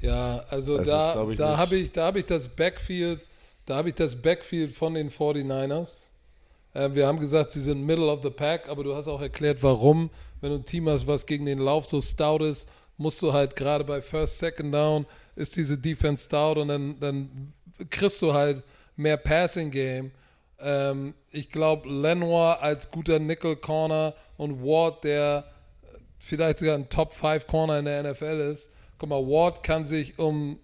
Ja, 0.00 0.44
also 0.48 0.76
das 0.76 0.86
da, 0.86 1.24
da 1.34 1.56
habe 1.56 1.76
ich, 1.76 1.90
hab 1.96 2.16
ich 2.16 2.26
das 2.26 2.48
Backfield, 2.48 3.26
da 3.66 3.76
habe 3.76 3.88
ich 3.88 3.94
das 3.94 4.14
Backfield 4.14 4.72
von 4.72 4.94
den 4.94 5.10
49ers. 5.10 6.08
Äh, 6.74 6.90
wir 6.92 7.06
haben 7.06 7.18
gesagt, 7.18 7.50
sie 7.50 7.60
sind 7.60 7.84
Middle 7.84 8.06
of 8.06 8.22
the 8.22 8.30
Pack, 8.30 8.68
aber 8.68 8.84
du 8.84 8.94
hast 8.94 9.08
auch 9.08 9.20
erklärt, 9.20 9.62
warum. 9.62 10.10
Wenn 10.40 10.50
du 10.50 10.56
ein 10.56 10.64
Team 10.64 10.88
hast, 10.88 11.06
was 11.06 11.26
gegen 11.26 11.46
den 11.46 11.58
Lauf 11.58 11.86
so 11.86 12.00
stout 12.00 12.44
ist, 12.44 12.70
musst 12.96 13.20
du 13.22 13.32
halt 13.32 13.56
gerade 13.56 13.84
bei 13.84 14.00
First, 14.00 14.38
Second 14.38 14.72
Down 14.72 15.06
ist 15.38 15.56
diese 15.56 15.78
Defense 15.78 16.24
stout 16.24 16.60
und 16.60 16.68
dann, 16.68 16.98
dann 16.98 17.52
kriegst 17.90 18.20
du 18.22 18.34
halt 18.34 18.64
mehr 18.96 19.16
Passing 19.16 19.70
Game. 19.70 20.10
Ähm, 20.58 21.14
ich 21.30 21.48
glaube, 21.48 21.88
Lenoir 21.88 22.60
als 22.60 22.90
guter 22.90 23.20
Nickel 23.20 23.54
Corner 23.54 24.14
und 24.36 24.60
Ward, 24.62 25.04
der 25.04 25.44
vielleicht 26.18 26.58
sogar 26.58 26.74
ein 26.74 26.88
Top 26.88 27.14
5 27.14 27.46
Corner 27.46 27.78
in 27.78 27.84
der 27.84 28.02
NFL 28.02 28.50
ist. 28.50 28.70
Guck 28.98 29.10
mal, 29.10 29.22
Ward 29.22 29.62
kann 29.62 29.86
sich 29.86 30.18
um 30.18 30.58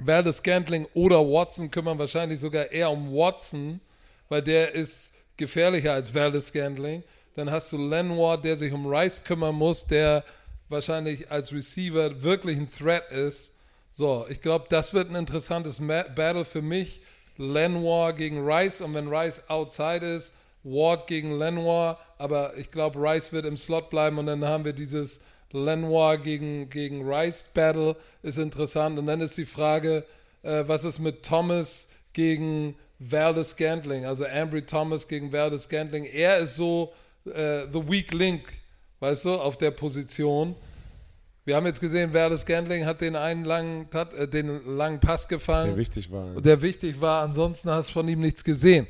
Valdez 0.00 0.38
Scantling 0.38 0.88
oder 0.94 1.20
Watson 1.20 1.70
kümmern, 1.70 1.98
wahrscheinlich 1.98 2.40
sogar 2.40 2.72
eher 2.72 2.90
um 2.90 3.14
Watson, 3.14 3.80
weil 4.28 4.42
der 4.42 4.74
ist 4.74 5.14
gefährlicher 5.36 5.92
als 5.92 6.12
Valdez 6.12 6.48
Scantling. 6.48 7.04
Dann 7.36 7.52
hast 7.52 7.72
du 7.72 7.88
Lenoir, 7.88 8.36
der 8.36 8.56
sich 8.56 8.72
um 8.72 8.92
Rice 8.92 9.22
kümmern 9.22 9.54
muss, 9.54 9.86
der 9.86 10.24
wahrscheinlich 10.72 11.30
als 11.30 11.52
Receiver 11.52 12.22
wirklich 12.22 12.58
ein 12.58 12.70
Threat 12.70 13.12
ist. 13.12 13.58
So, 13.92 14.26
ich 14.28 14.40
glaube, 14.40 14.66
das 14.68 14.94
wird 14.94 15.10
ein 15.10 15.14
interessantes 15.14 15.80
Battle 15.80 16.44
für 16.44 16.62
mich. 16.62 17.02
Lenoir 17.36 18.12
gegen 18.12 18.44
Rice 18.44 18.80
und 18.80 18.94
wenn 18.94 19.08
Rice 19.08 19.48
outside 19.48 20.04
ist, 20.04 20.34
Ward 20.64 21.06
gegen 21.06 21.38
Lenoir, 21.38 21.98
aber 22.18 22.56
ich 22.56 22.70
glaube, 22.70 22.98
Rice 22.98 23.32
wird 23.32 23.46
im 23.46 23.56
Slot 23.56 23.90
bleiben 23.90 24.18
und 24.18 24.26
dann 24.26 24.44
haben 24.44 24.64
wir 24.64 24.72
dieses 24.72 25.20
Lenoir 25.50 26.18
gegen, 26.18 26.68
gegen 26.68 27.08
Rice 27.08 27.44
Battle, 27.54 27.96
ist 28.22 28.38
interessant. 28.38 28.98
Und 28.98 29.06
dann 29.06 29.20
ist 29.20 29.36
die 29.36 29.46
Frage, 29.46 30.04
äh, 30.42 30.64
was 30.66 30.84
ist 30.84 30.98
mit 30.98 31.22
Thomas 31.22 31.88
gegen 32.12 32.76
Valdez 32.98 33.50
Scantling, 33.50 34.04
also 34.04 34.24
Ambry 34.26 34.62
Thomas 34.62 35.08
gegen 35.08 35.32
Valdez 35.32 35.64
Scantling. 35.64 36.04
Er 36.04 36.38
ist 36.38 36.56
so 36.56 36.92
äh, 37.26 37.66
the 37.72 37.82
weak 37.88 38.14
link 38.14 38.61
weißt 39.02 39.24
du, 39.24 39.34
auf 39.34 39.58
der 39.58 39.72
Position. 39.72 40.54
Wir 41.44 41.56
haben 41.56 41.66
jetzt 41.66 41.80
gesehen, 41.80 42.12
Werdes 42.12 42.46
Gandling 42.46 42.86
hat 42.86 43.00
den 43.00 43.16
einen 43.16 43.44
langen, 43.44 43.88
hat, 43.92 44.14
äh, 44.14 44.28
den 44.28 44.76
langen 44.76 45.00
Pass 45.00 45.26
gefangen. 45.26 45.70
Der 45.70 45.76
wichtig 45.76 46.12
war. 46.12 46.34
Ja. 46.34 46.40
Der 46.40 46.62
wichtig 46.62 47.00
war. 47.00 47.24
Ansonsten 47.24 47.68
hast 47.68 47.88
du 47.88 47.94
von 47.94 48.08
ihm 48.08 48.20
nichts 48.20 48.44
gesehen. 48.44 48.86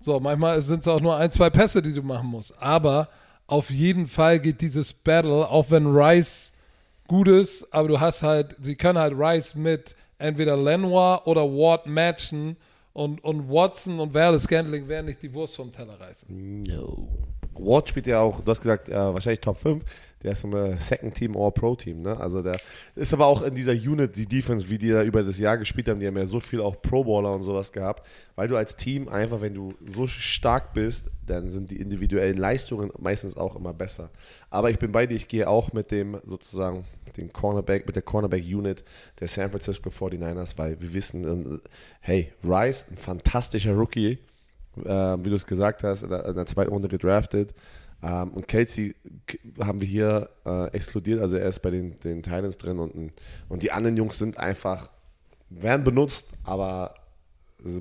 So, 0.00 0.18
manchmal 0.18 0.60
sind 0.60 0.80
es 0.80 0.88
auch 0.88 1.00
nur 1.00 1.16
ein, 1.16 1.30
zwei 1.30 1.48
Pässe, 1.48 1.80
die 1.80 1.94
du 1.94 2.02
machen 2.02 2.26
musst. 2.26 2.60
Aber 2.60 3.08
auf 3.46 3.70
jeden 3.70 4.08
Fall 4.08 4.40
geht 4.40 4.60
dieses 4.60 4.92
Battle, 4.92 5.48
auch 5.48 5.70
wenn 5.70 5.86
Rice 5.86 6.54
gut 7.06 7.28
ist, 7.28 7.72
aber 7.72 7.86
du 7.86 8.00
hast 8.00 8.24
halt, 8.24 8.56
sie 8.60 8.74
können 8.74 8.98
halt 8.98 9.14
Rice 9.16 9.54
mit 9.54 9.94
entweder 10.18 10.56
Lenoir 10.56 11.22
oder 11.26 11.42
Ward 11.42 11.86
matchen 11.86 12.56
und, 12.94 13.22
und 13.22 13.48
Watson 13.48 14.00
und 14.00 14.12
Werdes 14.12 14.48
Gandling 14.48 14.88
werden 14.88 15.06
nicht 15.06 15.22
die 15.22 15.32
Wurst 15.32 15.54
vom 15.54 15.70
Teller 15.70 16.00
reißen. 16.00 16.62
No. 16.64 17.31
Ward 17.64 17.88
spielt 17.88 18.06
ja 18.06 18.20
auch, 18.20 18.40
du 18.40 18.50
hast 18.50 18.60
gesagt, 18.60 18.88
äh, 18.88 18.94
wahrscheinlich 18.94 19.40
Top 19.40 19.58
5. 19.58 19.84
Der 20.22 20.32
ist 20.32 20.44
im 20.44 20.78
Second 20.78 21.14
Team 21.14 21.34
or 21.34 21.52
Pro 21.52 21.74
Team. 21.74 22.02
Ne? 22.02 22.18
Also 22.18 22.42
der 22.42 22.56
ist 22.94 23.12
aber 23.12 23.26
auch 23.26 23.42
in 23.42 23.54
dieser 23.54 23.72
Unit, 23.72 24.14
die 24.16 24.26
Defense, 24.26 24.68
wie 24.70 24.78
die 24.78 24.90
da 24.90 25.02
über 25.02 25.22
das 25.22 25.38
Jahr 25.38 25.58
gespielt 25.58 25.88
haben, 25.88 25.98
die 25.98 26.06
haben 26.06 26.16
ja 26.16 26.26
so 26.26 26.38
viel 26.38 26.60
auch 26.60 26.80
Pro 26.80 27.02
Baller 27.04 27.34
und 27.34 27.42
sowas 27.42 27.72
gehabt, 27.72 28.06
weil 28.36 28.46
du 28.46 28.56
als 28.56 28.76
Team 28.76 29.08
einfach, 29.08 29.40
wenn 29.40 29.54
du 29.54 29.74
so 29.84 30.06
stark 30.06 30.74
bist, 30.74 31.10
dann 31.26 31.50
sind 31.50 31.70
die 31.70 31.80
individuellen 31.80 32.36
Leistungen 32.36 32.92
meistens 32.98 33.36
auch 33.36 33.56
immer 33.56 33.74
besser. 33.74 34.10
Aber 34.50 34.70
ich 34.70 34.78
bin 34.78 34.92
bei 34.92 35.06
dir, 35.06 35.16
ich 35.16 35.28
gehe 35.28 35.48
auch 35.48 35.72
mit 35.72 35.90
dem 35.90 36.20
sozusagen, 36.24 36.84
dem 37.16 37.32
Cornerback, 37.32 37.86
mit 37.86 37.96
der 37.96 38.02
Cornerback 38.02 38.44
Unit 38.44 38.84
der 39.20 39.28
San 39.28 39.50
Francisco 39.50 39.90
49ers, 39.90 40.54
weil 40.56 40.80
wir 40.80 40.94
wissen, 40.94 41.56
äh, 41.56 41.58
hey, 42.00 42.32
Rice, 42.44 42.86
ein 42.90 42.96
fantastischer 42.96 43.74
Rookie, 43.74 44.18
äh, 44.76 45.24
wie 45.24 45.30
du 45.30 45.36
es 45.36 45.46
gesagt 45.46 45.82
hast, 45.82 46.02
in 46.02 46.10
der, 46.10 46.24
in 46.26 46.34
der, 46.34 46.46
zweiten 46.46 46.70
Runde 46.70 46.88
gedraftet. 46.88 47.54
Ähm, 48.02 48.30
und 48.30 48.48
Kelsey 48.48 48.94
haben 49.60 49.80
wir 49.80 49.88
hier 49.88 50.28
äh, 50.44 50.68
exkludiert, 50.72 51.20
also 51.20 51.36
er 51.36 51.48
ist 51.48 51.60
bei 51.60 51.70
den, 51.70 51.96
den 51.96 52.22
Titans 52.22 52.56
drin 52.58 52.78
und, 52.78 53.12
und 53.48 53.62
die 53.62 53.70
anderen 53.70 53.96
Jungs 53.96 54.18
sind 54.18 54.38
einfach, 54.38 54.90
werden 55.50 55.84
benutzt, 55.84 56.30
aber 56.44 56.94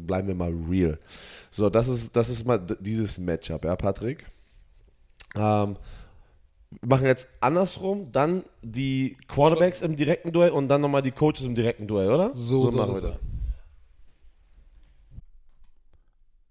bleiben 0.02 0.28
wir 0.28 0.36
mal 0.36 0.54
real. 0.70 1.00
So, 1.50 1.70
das 1.70 1.88
ist, 1.88 2.16
das 2.16 2.30
ist 2.30 2.46
mal 2.46 2.60
dieses 2.80 3.18
Matchup, 3.18 3.66
ja, 3.66 3.76
Patrick? 3.76 4.26
Ähm, 5.36 5.78
wir 6.80 6.88
machen 6.88 7.06
jetzt 7.06 7.28
andersrum, 7.42 8.12
dann 8.12 8.44
die 8.62 9.18
Quarterbacks 9.28 9.82
im 9.82 9.96
direkten 9.96 10.32
Duell 10.32 10.52
und 10.52 10.68
dann 10.70 10.82
nochmal 10.82 11.02
die 11.02 11.12
Coaches 11.12 11.42
im 11.42 11.56
direkten 11.56 11.88
Duell, 11.88 12.10
oder? 12.10 12.34
So, 12.34 12.68
so 12.68 12.78
machen 12.78 12.96
wir 12.96 13.02
das. 13.02 13.20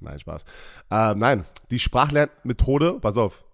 Nein, 0.00 0.18
Spaß. 0.18 0.44
Ähm, 0.90 1.18
nein, 1.18 1.44
die 1.70 1.78
Sprachlernmethode, 1.78 2.98
pass 3.00 3.16
auf, 3.16 3.44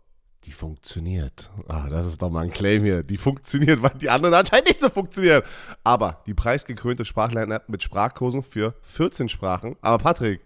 die 0.45 0.53
funktioniert. 0.53 1.51
Ah, 1.67 1.89
das 1.89 2.07
ist 2.07 2.23
doch 2.23 2.31
mal 2.31 2.45
ein 2.45 2.51
Claim 2.53 2.85
hier. 2.85 3.03
Die 3.03 3.17
funktioniert, 3.17 3.83
weil 3.83 3.91
die 4.01 4.11
anderen 4.11 4.35
anscheinend 4.35 4.69
nicht 4.69 4.81
so 4.81 4.89
funktionieren. 4.89 5.43
Aber 5.83 6.23
die 6.27 6.35
preisgekrönte 6.35 7.05
Sprachlern-App 7.05 7.69
mit 7.69 7.83
Sprachkursen 7.83 8.43
für 8.45 8.75
14 8.83 9.29
Sprachen. 9.29 9.77
Aber 9.81 10.03
Patrick, 10.03 10.41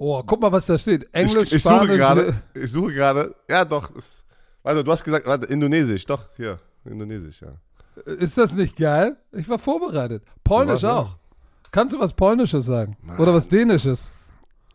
Oh, 0.00 0.22
guck 0.24 0.40
mal, 0.40 0.52
was 0.52 0.66
da 0.66 0.78
steht. 0.78 1.12
Englisch, 1.12 1.48
ich, 1.48 1.54
ich 1.54 1.62
suche 1.64 1.74
Spanisch. 1.74 1.96
gerade, 1.96 2.34
ich 2.54 2.70
suche 2.70 2.92
gerade, 2.92 3.34
ja 3.50 3.64
doch, 3.64 3.90
ist, 3.96 4.24
also 4.62 4.84
du 4.84 4.92
hast 4.92 5.02
gesagt, 5.02 5.26
warte, 5.26 5.46
Indonesisch, 5.46 6.06
doch, 6.06 6.28
hier, 6.36 6.60
Indonesisch, 6.84 7.42
ja. 7.42 7.54
Ist 8.12 8.38
das 8.38 8.52
nicht 8.52 8.76
geil? 8.76 9.16
Ich 9.32 9.48
war 9.48 9.58
vorbereitet. 9.58 10.22
Polnisch 10.44 10.84
auch. 10.84 11.16
Kannst 11.70 11.94
du 11.94 12.00
was 12.00 12.12
Polnisches 12.12 12.64
sagen? 12.66 12.96
Oder 13.18 13.34
was 13.34 13.48
Dänisches? 13.48 14.12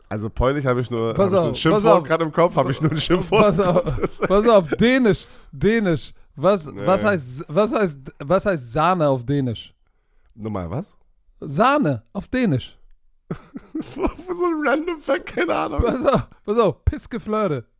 Also 0.08 0.28
Polnisch 0.30 0.64
habe 0.66 0.80
ich 0.80 0.90
nur, 0.90 1.14
Pass 1.14 1.32
hab 1.32 1.32
ich 1.32 1.32
nur 1.32 1.40
auf, 1.42 1.48
ein 1.48 1.54
Schimpfwort 1.54 1.86
auf. 2.02 2.02
gerade 2.06 2.24
im 2.24 2.32
Kopf, 2.32 2.56
habe 2.56 2.70
ich 2.70 2.80
nur 2.80 2.90
ein 2.92 2.96
Schimpfwort. 2.96 3.42
Pass 3.42 3.58
auf, 3.60 4.20
pass 4.28 4.48
auf, 4.48 4.68
Dänisch, 4.70 5.26
Dänisch. 5.50 6.12
Was, 6.36 6.66
Nee. 6.66 6.86
was, 6.86 7.04
heißt, 7.04 7.44
was, 7.48 7.72
heißt, 7.72 7.98
was 8.18 8.46
heißt 8.46 8.72
Sahne 8.72 9.08
auf 9.08 9.24
Dänisch? 9.24 9.74
Nochmal, 10.34 10.70
was? 10.70 10.96
Sahne 11.40 12.02
auf 12.12 12.28
Dänisch. 12.28 12.76
so 13.94 14.02
ein 14.02 14.66
random 14.66 15.00
Fact, 15.00 15.26
keine 15.26 15.54
Ahnung. 15.54 15.82
Pass 15.82 16.04
auf, 16.06 16.28
pass 16.44 16.58
auf, 16.58 16.84
Pissgeflirte. 16.84 17.64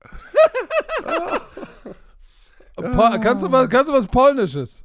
Kannst, 2.76 3.44
du 3.44 3.52
was, 3.52 3.68
kannst 3.68 3.88
du 3.88 3.92
was 3.94 4.06
Polnisches? 4.06 4.84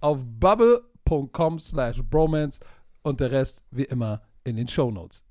auf 0.00 0.20
bubble.com 0.24 1.58
slash 1.58 2.02
bromance 2.02 2.60
und 3.02 3.20
der 3.20 3.30
Rest 3.30 3.62
wie 3.70 3.84
immer 3.84 4.22
in 4.44 4.56
den 4.56 4.68
Shownotes. 4.68 5.24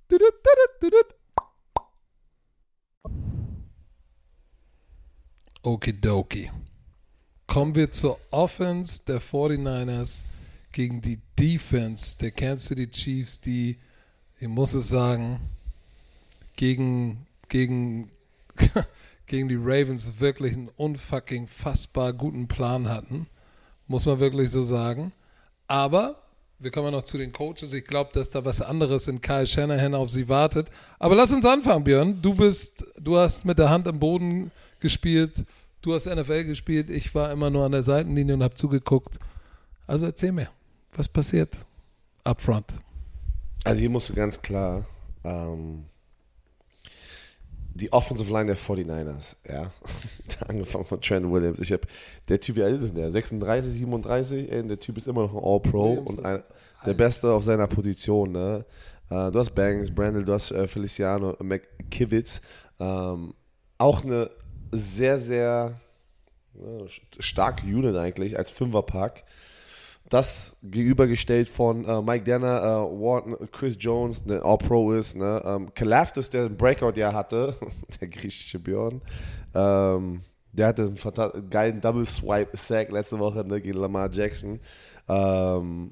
Okidoki. 5.64 6.52
Kommen 7.48 7.76
wir 7.76 7.92
zur 7.92 8.20
Offense 8.32 9.02
der 9.06 9.22
49ers 9.22 10.24
gegen 10.72 11.02
die 11.02 11.20
Defense 11.40 12.18
der 12.18 12.32
Kansas 12.32 12.68
City 12.68 12.90
Chiefs, 12.90 13.42
die, 13.42 13.78
ich 14.40 14.48
muss 14.48 14.74
es 14.74 14.90
sagen, 14.90 15.40
gegen, 16.56 17.26
gegen, 17.50 18.12
gegen 19.26 19.48
die 19.48 19.58
Ravens 19.60 20.20
wirklich 20.20 20.54
einen 20.54 20.70
unfucking 20.70 21.48
fassbar 21.48 22.14
guten 22.14 22.48
Plan 22.48 22.90
hatten. 22.90 23.28
Muss 23.88 24.06
man 24.06 24.20
wirklich 24.20 24.52
so 24.52 24.64
sagen. 24.64 25.12
Aber 25.68 26.16
wir 26.60 26.72
kommen 26.72 26.92
noch 26.92 27.04
zu 27.04 27.18
den 27.18 27.32
Coaches. 27.32 27.74
Ich 27.74 27.86
glaube, 27.86 28.10
dass 28.14 28.30
da 28.30 28.44
was 28.44 28.62
anderes 28.62 29.08
in 29.08 29.22
Kyle 29.22 29.46
Shanahan 29.46 29.94
auf 29.94 30.10
sie 30.10 30.28
wartet. 30.28 30.70
Aber 31.00 31.16
lass 31.16 31.32
uns 31.32 31.46
anfangen, 31.46 31.84
Björn. 31.84 32.22
Du 32.22 32.34
bist, 32.34 32.86
du 33.00 33.18
hast 33.18 33.46
mit 33.46 33.60
der 33.60 33.70
Hand 33.70 33.88
am 33.88 34.00
Boden 34.00 34.52
gespielt. 34.80 35.46
Du 35.82 35.94
hast 35.94 36.08
NFL 36.08 36.46
gespielt. 36.46 36.90
Ich 36.90 37.14
war 37.14 37.32
immer 37.32 37.50
nur 37.50 37.66
an 37.66 37.72
der 37.72 37.84
Seitenlinie 37.84 38.34
und 38.34 38.44
habe 38.44 38.56
zugeguckt. 38.56 39.20
Also 39.86 40.08
erzähl 40.08 40.32
mir, 40.32 40.50
was 40.96 41.08
passiert 41.08 41.66
up 42.24 42.42
front? 42.42 42.74
Also 43.64 43.80
hier 43.80 43.90
musst 43.90 44.10
du 44.10 44.14
ganz 44.14 44.42
klar 44.42 44.86
ähm, 45.24 45.86
die 47.78 47.94
Offensive 47.94 48.32
Line 48.32 48.48
der 48.48 48.58
49ers, 48.58 49.36
ja. 49.48 49.72
Angefangen 50.48 50.86
von 50.86 51.00
Trent 51.02 51.32
Williams. 51.32 51.60
Ich 51.60 51.72
habe, 51.72 51.84
der 52.28 52.40
Typ, 52.40 52.56
wie 52.56 52.64
alt 52.64 52.82
ist 52.82 52.90
denn 52.90 53.04
der? 53.04 53.12
36, 53.12 53.72
37? 53.74 54.52
Ey, 54.52 54.68
der 54.68 54.80
Typ 54.80 54.98
ist 54.98 55.08
immer 55.08 55.22
noch 55.22 55.34
ein 55.34 55.44
All-Pro 55.44 55.94
und 55.94 56.26
ein, 56.26 56.44
der. 56.86 56.94
Beste 56.94 57.32
auf 57.32 57.44
seiner 57.44 57.68
Position, 57.68 58.32
ne? 58.32 58.66
Äh, 59.10 59.32
du 59.32 59.40
hast 59.40 59.54
Banks, 59.56 59.94
Brandel, 59.94 60.26
du 60.26 60.34
hast 60.34 60.52
äh, 60.52 60.68
Feliciano, 60.68 61.36
McKivitz. 61.42 62.42
Ähm, 62.80 63.34
auch 63.78 64.04
eine 64.04 64.30
sehr, 64.72 65.18
sehr 65.18 65.80
äh, 66.56 66.88
starke 67.20 67.66
Unit 67.66 67.96
eigentlich 67.96 68.38
als 68.38 68.52
Fünferpack. 68.52 69.24
Das 70.10 70.56
gegenübergestellt 70.64 71.50
von 71.50 71.84
äh, 71.84 72.02
Mike 72.02 72.24
Danner, 72.24 72.62
äh, 72.62 73.00
Wharton, 73.00 73.36
Chris 73.52 73.76
Jones, 73.78 74.24
der 74.24 74.44
All-Pro 74.46 74.94
ist, 74.94 75.16
ne? 75.18 75.42
ähm, 75.46 75.74
Kalafdis, 75.74 76.30
der 76.30 76.46
ein 76.46 76.56
Breakout-Jahr 76.56 77.14
hatte, 77.14 77.56
der 78.02 78.08
griechische 78.08 78.58
Björn, 78.60 79.02
ähm, 79.54 80.22
Der 80.54 80.68
hatte 80.68 80.84
einen, 80.84 81.50
geilen 81.50 81.82
Double 81.82 82.06
Swipe 82.06 82.56
Sack 82.56 82.92
letzte 82.92 83.20
Woche 83.20 83.44
ne, 83.46 83.60
gegen 83.60 83.78
Lamar 83.80 84.10
Jackson. 84.12 84.60
Ähm, 85.10 85.92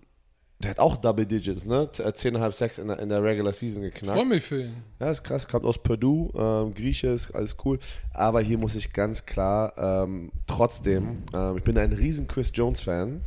der 0.59 0.71
hat 0.71 0.79
auch 0.79 0.95
Double 0.97 1.25
Digits, 1.25 1.65
ne? 1.65 1.89
Z- 1.91 2.05
äh, 2.05 2.09
10,5 2.09 2.51
Sacks 2.53 2.79
in 2.79 2.87
der, 2.87 2.99
in 2.99 3.09
der 3.09 3.21
Regular 3.21 3.51
Season 3.51 3.83
geknackt. 3.83 4.17
Freue 4.17 4.25
mich 4.25 4.43
für 4.43 4.61
ihn. 4.63 4.73
Ja, 4.99 5.09
ist 5.09 5.23
krass, 5.23 5.45
kommt 5.47 5.65
aus 5.65 5.77
Purdue, 5.77 6.31
ähm, 6.35 6.73
Grieche, 6.73 7.07
ist 7.09 7.35
alles 7.35 7.57
cool. 7.65 7.77
Aber 8.13 8.39
hier 8.39 8.57
muss 8.57 8.75
ich 8.75 8.93
ganz 8.93 9.25
klar, 9.25 9.73
ähm, 9.77 10.31
trotzdem, 10.47 11.23
ähm, 11.33 11.57
ich 11.57 11.63
bin 11.63 11.77
ein 11.77 11.91
riesen 11.91 12.27
Chris 12.29 12.51
Jones-Fan. 12.53 13.21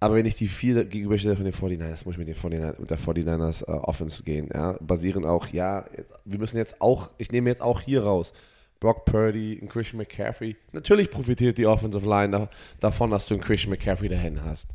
Aber 0.00 0.14
wenn 0.14 0.26
ich 0.26 0.36
die 0.36 0.46
vier 0.46 0.84
gegenüberstelle 0.84 1.34
von 1.34 1.44
den 1.44 1.54
49ers, 1.54 2.04
muss 2.04 2.14
ich 2.14 2.18
mit, 2.18 2.28
den 2.28 2.36
49, 2.36 2.78
mit 2.78 2.90
der 2.90 2.98
49ers 2.98 3.68
äh, 3.68 3.72
Offense 3.72 4.22
gehen. 4.22 4.48
Ja? 4.54 4.76
Basierend 4.80 5.26
auch, 5.26 5.48
ja, 5.48 5.84
jetzt, 5.96 6.14
wir 6.24 6.38
müssen 6.38 6.56
jetzt 6.56 6.80
auch, 6.80 7.10
ich 7.18 7.32
nehme 7.32 7.50
jetzt 7.50 7.62
auch 7.62 7.80
hier 7.80 8.04
raus, 8.04 8.32
Brock 8.78 9.04
Purdy, 9.06 9.58
und 9.60 9.68
Christian 9.68 9.98
McCaffrey. 9.98 10.56
Natürlich 10.72 11.10
profitiert 11.10 11.58
die 11.58 11.66
Offensive 11.66 12.08
Line 12.08 12.30
da, 12.30 12.50
davon, 12.78 13.10
dass 13.10 13.26
du 13.26 13.34
einen 13.34 13.42
Christian 13.42 13.70
McCaffrey 13.70 14.08
dahin 14.08 14.44
hast. 14.44 14.70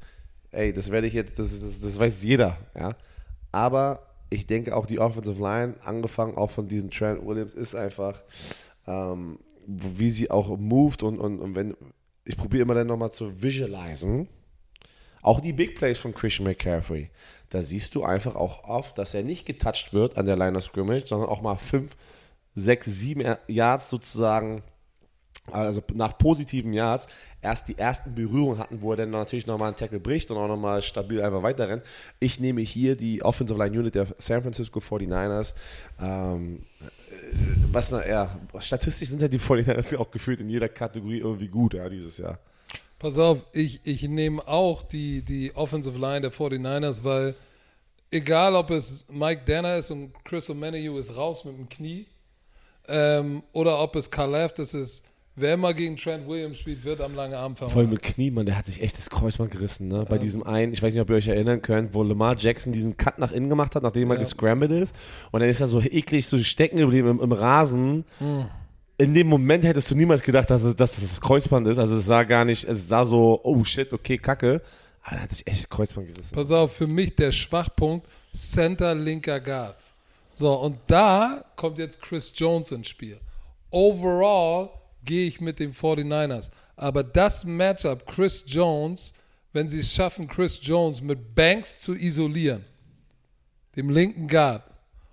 Ey, 0.51 0.73
das 0.73 0.91
werde 0.91 1.07
ich 1.07 1.13
jetzt, 1.13 1.39
das, 1.39 1.61
das, 1.61 1.79
das 1.79 1.97
weiß 1.97 2.21
jeder, 2.21 2.57
ja. 2.77 2.95
Aber 3.53 4.05
ich 4.29 4.45
denke 4.45 4.75
auch 4.75 4.87
die 4.87 4.99
Offensive 4.99 5.41
Line, 5.41 5.75
angefangen 5.85 6.35
auch 6.35 6.51
von 6.51 6.67
diesem 6.67 6.91
Trent 6.91 7.25
Williams, 7.25 7.53
ist 7.53 7.75
einfach, 7.75 8.21
ähm, 8.87 9.39
wie 9.65 10.09
sie 10.09 10.29
auch 10.29 10.57
moved 10.57 11.01
und, 11.01 11.17
und, 11.17 11.39
und 11.39 11.55
wenn, 11.55 11.75
ich 12.25 12.35
probiere 12.35 12.63
immer 12.63 12.73
dann 12.73 12.87
nochmal 12.87 13.11
zu 13.11 13.41
visualisen, 13.41 14.27
auch 15.23 15.39
die 15.39 15.53
Big 15.53 15.75
Plays 15.75 15.97
von 15.97 16.13
Christian 16.13 16.47
McCaffrey, 16.47 17.09
da 17.49 17.61
siehst 17.61 17.95
du 17.95 18.03
einfach 18.03 18.35
auch 18.35 18.63
oft, 18.65 18.97
dass 18.97 19.13
er 19.13 19.23
nicht 19.23 19.45
getouched 19.45 19.93
wird 19.93 20.17
an 20.17 20.25
der 20.25 20.35
Line 20.35 20.57
of 20.57 20.63
Scrimmage, 20.63 21.07
sondern 21.07 21.29
auch 21.29 21.41
mal 21.41 21.55
fünf, 21.55 21.95
sechs, 22.55 22.85
sieben 22.85 23.23
Yards 23.47 23.89
sozusagen, 23.89 24.63
also 25.51 25.81
nach 25.93 26.17
positiven 26.17 26.73
Yards, 26.73 27.07
erst 27.41 27.67
die 27.67 27.77
ersten 27.77 28.15
Berührungen 28.15 28.59
hatten, 28.59 28.81
wo 28.81 28.91
er 28.91 28.97
dann 28.97 29.11
natürlich 29.11 29.47
nochmal 29.47 29.69
einen 29.69 29.77
Tackle 29.77 29.99
bricht 29.99 30.31
und 30.31 30.37
auch 30.37 30.47
nochmal 30.47 30.81
stabil 30.81 31.21
einfach 31.21 31.43
weiterrennt. 31.43 31.83
Ich 32.19 32.39
nehme 32.39 32.61
hier 32.61 32.95
die 32.95 33.21
Offensive 33.23 33.57
Line 33.57 33.77
Unit 33.77 33.95
der 33.95 34.07
San 34.17 34.41
Francisco 34.41 34.79
49ers. 34.79 35.53
Ähm, 35.99 36.63
äh, 36.81 36.85
was 37.71 37.91
na, 37.91 38.07
ja, 38.07 38.39
statistisch 38.59 39.09
sind 39.09 39.21
ja 39.21 39.27
die 39.27 39.39
49ers 39.39 39.97
auch 39.97 40.11
gefühlt 40.11 40.39
in 40.39 40.49
jeder 40.49 40.69
Kategorie 40.69 41.19
irgendwie 41.19 41.49
gut, 41.49 41.73
ja, 41.73 41.87
dieses 41.87 42.17
Jahr. 42.17 42.39
Pass 43.03 43.17
auf, 43.17 43.39
ich, 43.51 43.81
ich 43.83 44.07
nehme 44.07 44.47
auch 44.47 44.81
die, 44.81 45.21
die 45.21 45.53
Offensive 45.55 45.99
Line 45.99 46.21
der 46.21 46.31
49ers, 46.31 47.03
weil 47.03 47.35
egal 48.11 48.55
ob 48.55 48.71
es 48.71 49.05
Mike 49.11 49.41
Danner 49.45 49.75
ist 49.77 49.91
und 49.91 50.13
Chris 50.23 50.49
O'Manohu 50.49 50.97
ist 50.97 51.15
raus 51.17 51.43
mit 51.45 51.57
dem 51.57 51.67
Knie 51.67 52.07
ähm, 52.87 53.43
oder 53.51 53.79
ob 53.81 53.95
es 53.97 54.09
Carl 54.09 54.31
Left 54.31 54.57
ist, 54.59 54.73
ist, 54.73 55.03
wer 55.35 55.55
immer 55.55 55.73
gegen 55.73 55.97
Trent 55.97 56.27
Williams 56.27 56.57
spielt, 56.59 56.83
wird 56.85 57.01
am 57.01 57.13
langen 57.13 57.33
Arm 57.33 57.55
Voll 57.57 57.67
verhauen. 57.69 57.89
mit 57.89 58.01
Knie, 58.03 58.31
Mann, 58.31 58.45
der 58.45 58.57
hat 58.57 58.67
sich 58.67 58.81
echt 58.81 58.97
das 58.97 59.09
Kreuzband 59.09 59.51
gerissen, 59.51 59.89
ne? 59.89 60.05
Bei 60.07 60.17
diesem 60.17 60.43
einen, 60.43 60.71
ich 60.71 60.81
weiß 60.81 60.93
nicht, 60.93 61.01
ob 61.01 61.09
ihr 61.09 61.15
euch 61.17 61.27
erinnern 61.27 61.61
könnt, 61.61 61.93
wo 61.93 62.03
Lamar 62.03 62.37
Jackson 62.37 62.71
diesen 62.71 62.95
Cut 62.95 63.19
nach 63.19 63.31
innen 63.33 63.49
gemacht 63.49 63.75
hat, 63.75 63.83
nachdem 63.83 64.11
er 64.11 64.15
Ja. 64.15 64.19
gescrambled 64.21 64.71
ist. 64.71 64.95
Und 65.31 65.41
dann 65.41 65.49
ist 65.49 65.59
er 65.59 65.67
so 65.67 65.81
eklig 65.81 66.25
so 66.27 66.37
stecken 66.37 66.77
geblieben 66.77 67.09
im, 67.09 67.19
im 67.19 67.31
Rasen. 67.33 68.05
Hm. 68.19 68.45
In 68.97 69.13
dem 69.13 69.27
Moment 69.27 69.63
hättest 69.63 69.89
du 69.89 69.95
niemals 69.95 70.21
gedacht, 70.21 70.49
dass, 70.49 70.61
dass 70.61 70.75
das 70.75 71.01
das 71.01 71.21
Kreuzband 71.21 71.67
ist. 71.67 71.79
Also 71.79 71.97
es 71.97 72.05
sah 72.05 72.23
gar 72.23 72.45
nicht, 72.45 72.63
es 72.63 72.87
sah 72.87 73.03
so, 73.03 73.39
oh 73.43 73.63
shit, 73.63 73.91
okay, 73.91 74.17
kacke. 74.17 74.61
Aber 75.01 75.17
er 75.17 75.23
hat 75.23 75.33
sich 75.33 75.45
echt 75.47 75.69
Kreuzband 75.69 76.07
gerissen. 76.07 76.35
Pass 76.35 76.51
auf, 76.51 76.75
für 76.75 76.87
mich 76.87 77.15
der 77.15 77.31
Schwachpunkt 77.31 78.07
Center 78.33 78.95
linker 78.95 79.39
Guard. 79.39 79.77
So, 80.31 80.53
und 80.59 80.77
da 80.87 81.45
kommt 81.55 81.77
jetzt 81.77 82.01
Chris 82.01 82.31
Jones 82.35 82.71
ins 82.71 82.87
Spiel. 82.87 83.19
Overall 83.69 84.69
gehe 85.03 85.27
ich 85.27 85.41
mit 85.41 85.59
den 85.59 85.73
49ers. 85.73 86.49
Aber 86.75 87.03
das 87.03 87.45
Matchup 87.45 88.07
Chris 88.07 88.43
Jones, 88.47 89.13
wenn 89.51 89.69
sie 89.69 89.79
es 89.79 89.93
schaffen, 89.93 90.27
Chris 90.27 90.59
Jones 90.61 91.01
mit 91.01 91.35
Banks 91.35 91.81
zu 91.81 91.93
isolieren, 91.95 92.65
dem 93.75 93.89
linken 93.89 94.27
Guard, 94.27 94.63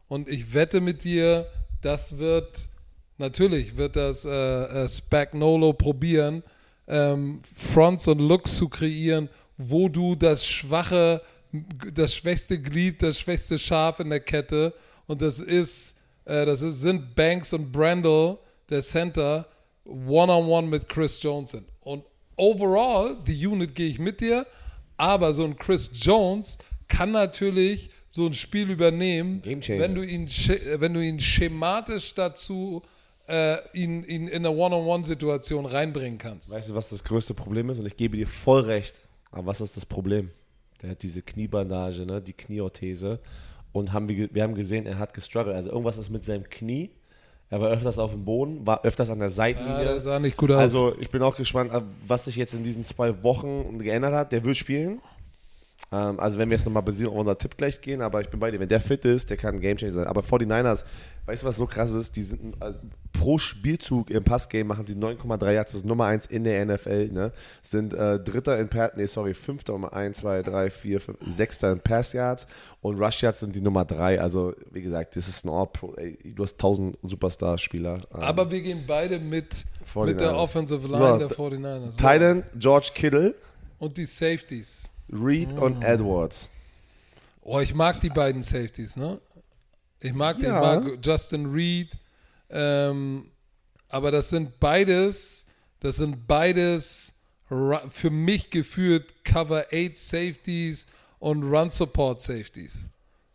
und 0.08 0.28
ich 0.28 0.52
wette 0.54 0.80
mit 0.80 1.04
dir, 1.04 1.46
das 1.82 2.18
wird, 2.18 2.68
natürlich 3.20 3.76
wird 3.76 3.94
das 3.94 4.24
äh, 4.24 4.30
äh, 4.30 4.88
Spagnolo 4.88 5.72
probieren, 5.72 6.42
ähm, 6.88 7.40
Fronts 7.54 8.08
und 8.08 8.18
Looks 8.18 8.56
zu 8.56 8.68
kreieren, 8.68 9.28
wo 9.56 9.88
du 9.88 10.16
das 10.16 10.46
schwache, 10.46 11.22
das 11.94 12.14
schwächste 12.14 12.60
Glied, 12.60 13.02
das 13.02 13.20
schwächste 13.20 13.58
Schaf 13.58 14.00
in 14.00 14.10
der 14.10 14.20
Kette, 14.20 14.74
und 15.06 15.22
das 15.22 15.38
ist, 15.38 15.96
äh, 16.24 16.46
das 16.46 16.62
ist, 16.62 16.80
sind 16.80 17.14
Banks 17.14 17.52
und 17.52 17.70
Brandel, 17.70 18.38
der 18.68 18.80
Center, 18.80 19.46
one-on-one 19.84 20.68
mit 20.68 20.88
Chris 20.88 21.22
Jones 21.22 21.52
sind. 21.52 21.66
Und 21.80 22.04
overall, 22.36 23.16
die 23.26 23.46
Unit 23.46 23.74
gehe 23.74 23.88
ich 23.88 23.98
mit 23.98 24.20
dir, 24.20 24.46
aber 24.96 25.32
so 25.32 25.44
ein 25.44 25.56
Chris 25.56 25.90
Jones 25.94 26.58
kann 26.88 27.10
natürlich 27.10 27.90
so 28.08 28.26
ein 28.26 28.34
Spiel 28.34 28.70
übernehmen, 28.70 29.42
wenn 29.44 29.94
du 29.94 30.02
ihn, 30.02 30.26
wenn 30.26 30.94
du 30.94 31.00
ihn 31.00 31.20
schematisch 31.20 32.14
dazu 32.14 32.82
äh, 33.30 33.58
ihn, 33.72 34.02
ihn 34.04 34.28
in 34.28 34.44
eine 34.44 34.50
One-on-One-Situation 34.50 35.66
reinbringen 35.66 36.18
kannst. 36.18 36.50
Weißt 36.52 36.70
du, 36.70 36.74
was 36.74 36.90
das 36.90 37.04
größte 37.04 37.34
Problem 37.34 37.70
ist? 37.70 37.78
Und 37.78 37.86
ich 37.86 37.96
gebe 37.96 38.16
dir 38.16 38.26
voll 38.26 38.60
recht. 38.62 38.96
Aber 39.30 39.46
was 39.46 39.60
ist 39.60 39.76
das 39.76 39.86
Problem? 39.86 40.30
Der 40.82 40.90
hat 40.90 41.02
diese 41.02 41.22
Kniebandage, 41.22 42.04
ne? 42.06 42.20
die 42.20 42.32
Knieorthese. 42.32 43.20
Und 43.72 43.92
haben 43.92 44.08
wir, 44.08 44.28
wir 44.34 44.42
haben 44.42 44.54
gesehen, 44.54 44.86
er 44.86 44.98
hat 44.98 45.14
gestruggelt. 45.14 45.54
Also 45.54 45.70
irgendwas 45.70 45.96
ist 45.98 46.10
mit 46.10 46.24
seinem 46.24 46.44
Knie. 46.44 46.90
Er 47.50 47.60
war 47.60 47.70
öfters 47.70 47.98
auf 47.98 48.12
dem 48.12 48.24
Boden, 48.24 48.64
war 48.66 48.84
öfters 48.84 49.10
an 49.10 49.18
der 49.18 49.28
Ja, 49.28 49.34
Seitenlinie. 49.34 49.84
das 49.84 50.04
sah 50.04 50.18
nicht 50.20 50.36
gut 50.36 50.50
aus. 50.52 50.58
also 50.58 50.94
ich 51.00 51.10
bin 51.10 51.20
auch 51.22 51.36
gespannt, 51.36 51.72
was 52.06 52.26
sich 52.26 52.36
jetzt 52.36 52.54
in 52.54 52.62
diesen 52.62 52.84
zwei 52.84 53.22
Wochen 53.24 53.78
geändert 53.80 54.14
hat. 54.14 54.32
Der 54.32 54.44
wird 54.44 54.56
spielen. 54.56 55.00
Ähm, 55.92 56.20
also 56.20 56.38
wenn 56.38 56.48
wir 56.50 56.56
jetzt 56.56 56.66
nochmal 56.66 56.82
basieren 56.82 57.12
auf 57.12 57.18
unser 57.18 57.36
Tipp 57.38 57.56
gleich 57.56 57.80
gehen, 57.80 58.00
aber 58.02 58.20
ich 58.20 58.28
bin 58.28 58.38
bei 58.40 58.50
dir. 58.50 58.60
Wenn 58.60 58.68
der 58.68 58.80
fit 58.80 59.04
ist, 59.04 59.30
der 59.30 59.36
kann 59.36 59.56
ein 59.56 59.60
Gamechanger 59.60 59.92
sein. 59.92 60.06
Aber 60.06 60.20
49ers, 60.22 60.84
weißt 61.26 61.42
du, 61.42 61.46
was 61.46 61.56
so 61.56 61.66
krass 61.66 61.90
ist? 61.90 62.14
Die 62.16 62.22
sind 62.22 62.54
äh, 62.62 62.72
pro 63.12 63.38
Spielzug 63.38 64.08
im 64.10 64.22
Passgame 64.24 64.64
machen 64.64 64.86
sie 64.86 64.94
9,3 64.94 65.52
Yards. 65.52 65.72
Das 65.72 65.80
ist 65.80 65.86
Nummer 65.86 66.06
1 66.06 66.26
in 66.26 66.44
der 66.44 66.64
NFL. 66.64 67.08
Ne? 67.08 67.32
Sind 67.60 67.92
äh, 67.92 68.18
Dritter 68.20 68.58
in 68.58 68.68
Pass, 68.68 68.92
nee, 68.96 69.06
sorry, 69.06 69.34
Fünfter 69.34 69.72
Nummer 69.72 69.92
1, 69.92 70.18
2, 70.18 70.42
3, 70.42 70.70
4, 70.70 71.00
5, 71.00 71.18
Sechster 71.26 71.72
in 71.72 71.80
Pass 71.80 72.12
Yards 72.12 72.46
und 72.80 72.98
Rush 72.98 73.22
Yards 73.22 73.40
sind 73.40 73.54
die 73.54 73.60
Nummer 73.60 73.84
3. 73.84 74.20
Also 74.20 74.54
wie 74.70 74.82
gesagt, 74.82 75.16
das 75.16 75.28
ist 75.28 75.44
ein 75.44 75.50
All-Pro. 75.50 75.94
ey, 75.96 76.16
Du 76.34 76.42
hast 76.44 76.54
1000 76.54 76.98
Superstar-Spieler. 77.02 77.94
Ähm, 78.14 78.20
aber 78.20 78.50
wir 78.50 78.60
gehen 78.62 78.84
beide 78.86 79.18
mit, 79.18 79.64
49ers. 79.92 80.06
mit 80.06 80.20
der 80.20 80.36
Offensive 80.36 80.86
Line 80.88 80.96
So, 80.98 81.18
der 81.18 81.30
49ers. 81.30 81.90
So. 81.90 81.98
Titan, 82.08 82.42
George 82.58 82.90
Kittle, 82.94 83.34
Und 83.78 83.96
die 83.96 84.04
Safeties. 84.06 84.88
Reed 85.12 85.52
und 85.52 85.82
Edwards. 85.82 86.50
Oh, 87.42 87.58
ich 87.60 87.74
mag 87.74 88.00
die 88.00 88.08
beiden 88.10 88.42
Safeties, 88.42 88.96
ne? 88.96 89.20
Ich 90.00 90.12
mag 90.12 90.36
den, 90.36 90.46
ich 90.46 90.50
Ja. 90.50 90.60
mag 90.80 90.98
Justin 91.04 91.46
Reed. 91.52 91.98
Ähm, 92.50 93.30
aber 93.88 94.10
das 94.10 94.30
sind 94.30 94.58
beides, 94.60 95.46
das 95.80 95.96
sind 95.96 96.26
beides 96.26 97.14
für 97.88 98.10
mich 98.10 98.50
geführt 98.50 99.24
Cover 99.24 99.66
8 99.72 99.96
Safeties 99.96 100.86
und 101.18 101.42
Run 101.42 101.70
Support 101.70 102.22
Safeties. 102.22 102.88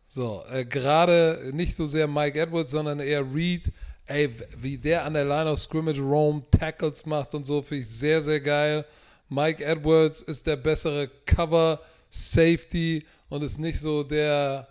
So, 0.08 0.44
äh, 0.50 0.64
gerade 0.64 1.52
nicht 1.54 1.76
so 1.76 1.86
sehr 1.86 2.08
Mike 2.08 2.40
Edwards, 2.40 2.72
sondern 2.72 3.02
eher 3.02 3.22
Reed. 3.34 3.74
Ey, 4.06 4.30
wie 4.58 4.78
der 4.78 5.04
an 5.04 5.14
der 5.16 5.26
Line 5.26 5.50
of 5.50 5.60
Scrimmage 5.60 6.00
roam, 6.00 6.44
Tackles 6.52 7.06
macht 7.06 7.34
und 7.36 7.46
so, 7.46 7.62
finde 7.62 7.82
ich 7.84 7.90
sehr, 7.90 8.22
sehr 8.22 8.40
geil. 8.40 8.86
Mike 9.30 9.64
Edwards 9.64 10.22
ist 10.22 10.46
der 10.48 10.56
bessere 10.56 11.10
Cover 11.26 11.80
Safety 12.10 13.06
und 13.30 13.44
ist 13.44 13.58
nicht 13.58 13.80
so 13.80 14.04
der 14.04 14.68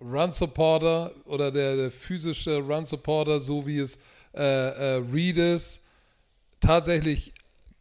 Run 0.00 0.32
Supporter 0.32 1.12
oder 1.24 1.50
der, 1.50 1.76
der 1.76 1.90
physische 1.90 2.58
Run 2.58 2.86
Supporter, 2.86 3.38
so 3.38 3.66
wie 3.66 3.78
es 3.78 3.98
äh, 4.34 4.42
äh, 4.42 5.02
Reed 5.12 5.38
ist. 5.38 5.82
Tatsächlich 6.60 7.32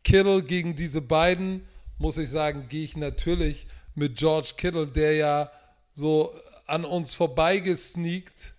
Kittle 0.04 0.44
gegen 0.44 0.76
diese 0.76 1.02
beiden, 1.02 1.66
muss 1.98 2.18
ich 2.18 2.30
sagen, 2.30 2.68
gehe 2.70 2.84
ich 2.84 2.96
natürlich 2.96 3.68
mit 3.96 4.18
George 4.18 4.54
Kittle, 4.58 4.88
der 4.88 5.16
ja 5.16 5.52
so 5.94 6.34
an 6.68 6.86
uns 6.86 7.14
vorbeigesneakt, 7.14 8.54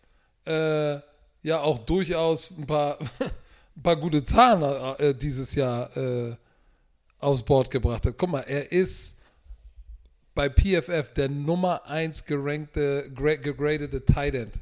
äh, 0.47 0.95
ja 1.43 1.61
auch 1.61 1.79
durchaus 1.79 2.51
ein 2.51 2.67
paar, 2.67 2.99
ein 3.77 3.83
paar 3.83 3.97
gute 3.97 4.25
Zahlen 4.25 4.63
äh, 4.99 5.15
dieses 5.15 5.55
Jahr 5.55 5.97
äh, 5.97 6.37
aufs 7.23 7.43
Board 7.43 7.71
gebracht 7.71 8.05
hat. 8.07 8.15
Guck 8.19 8.31
mal, 8.31 8.41
er 8.41 8.71
ist 8.73 9.17
bei 10.35 10.49
PFF 10.49 11.13
der 11.15 11.29
Nummer 11.29 11.87
1 11.87 12.25
gerankte, 12.25 13.11
gra- 13.15 13.37
gegradete 13.37 14.05
Tight 14.05 14.35
End. 14.35 14.55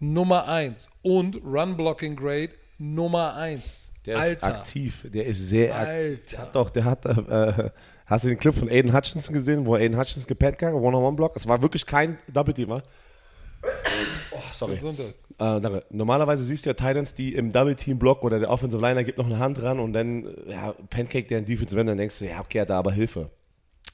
Nummer 0.00 0.46
1. 0.48 0.88
Und 1.02 1.36
Run 1.44 1.76
Blocking 1.76 2.16
Grade 2.16 2.50
Nummer 2.78 3.34
1. 3.34 3.92
Der 4.06 4.16
ist 4.16 4.42
Alter. 4.44 4.58
aktiv, 4.58 5.06
der 5.12 5.24
ist 5.26 5.48
sehr 5.48 5.74
aktiv. 5.74 6.18
Alter. 6.28 6.38
Hat 6.38 6.54
doch, 6.54 6.70
der 6.70 6.84
hat, 6.84 7.06
äh, 7.06 7.70
hast 8.04 8.24
du 8.24 8.28
den 8.28 8.38
Clip 8.38 8.54
von 8.54 8.68
Aiden 8.68 8.92
Hutchinson 8.94 9.32
gesehen, 9.32 9.64
wo 9.64 9.76
Aiden 9.76 9.96
Hutchinson 9.96 10.26
gepennt 10.26 10.60
hat, 10.60 10.74
One-on-One-Block? 10.74 11.36
Es 11.36 11.46
war 11.48 11.62
wirklich 11.62 11.86
kein 11.86 12.18
Double-Teamer. 12.28 12.82
Sorry. 14.52 14.74
Gesundheit. 14.74 15.14
Äh, 15.38 15.60
danke. 15.60 15.82
Normalerweise 15.90 16.42
siehst 16.42 16.64
du 16.66 16.70
ja 16.70 16.74
Titans, 16.74 17.14
die 17.14 17.34
im 17.34 17.52
Double 17.52 17.74
Team 17.74 17.98
Block 17.98 18.22
oder 18.22 18.38
der 18.38 18.50
Offensive 18.50 18.80
Liner 18.80 19.04
gibt 19.04 19.18
noch 19.18 19.26
eine 19.26 19.38
Hand 19.38 19.58
dran 19.60 19.80
und 19.80 19.92
dann 19.92 20.28
ja, 20.48 20.72
Pancake 20.90 21.26
der 21.26 21.40
Defensive 21.42 21.80
End, 21.80 21.88
dann 21.88 21.96
denkst 21.98 22.18
du, 22.20 22.26
ja, 22.26 22.40
okay, 22.40 22.60
hat 22.60 22.70
da 22.70 22.78
aber 22.78 22.92
Hilfe. 22.92 23.30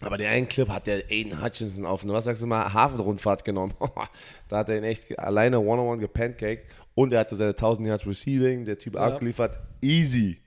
Aber 0.02 0.16
den 0.16 0.28
einen 0.28 0.48
Clip 0.48 0.68
hat 0.68 0.86
der 0.86 1.10
Aiden 1.10 1.42
Hutchinson 1.42 1.84
auf 1.84 2.02
eine, 2.04 2.12
was 2.14 2.24
sagst 2.24 2.42
du 2.42 2.46
mal, 2.46 2.72
Hafenrundfahrt 2.72 3.44
genommen. 3.44 3.74
da 4.48 4.58
hat 4.58 4.68
er 4.70 4.78
ihn 4.78 4.84
echt 4.84 5.18
alleine 5.18 5.60
one-on-one 5.60 5.98
gepancaked 6.00 6.64
und 6.94 7.12
er 7.12 7.20
hatte 7.20 7.36
seine 7.36 7.50
1000 7.50 7.86
Yards 7.88 8.06
Receiving, 8.06 8.64
der 8.64 8.78
Typ 8.78 8.94
Ja. 8.94 9.00
abgeliefert. 9.02 9.58
Easy. 9.82 10.38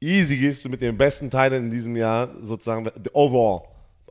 Easy 0.00 0.36
gehst 0.36 0.64
du 0.64 0.68
mit 0.68 0.80
dem 0.80 0.96
besten 0.96 1.26
Titan 1.30 1.54
in 1.64 1.70
diesem 1.70 1.96
Jahr 1.96 2.30
sozusagen, 2.40 2.88
overall, 3.12 3.62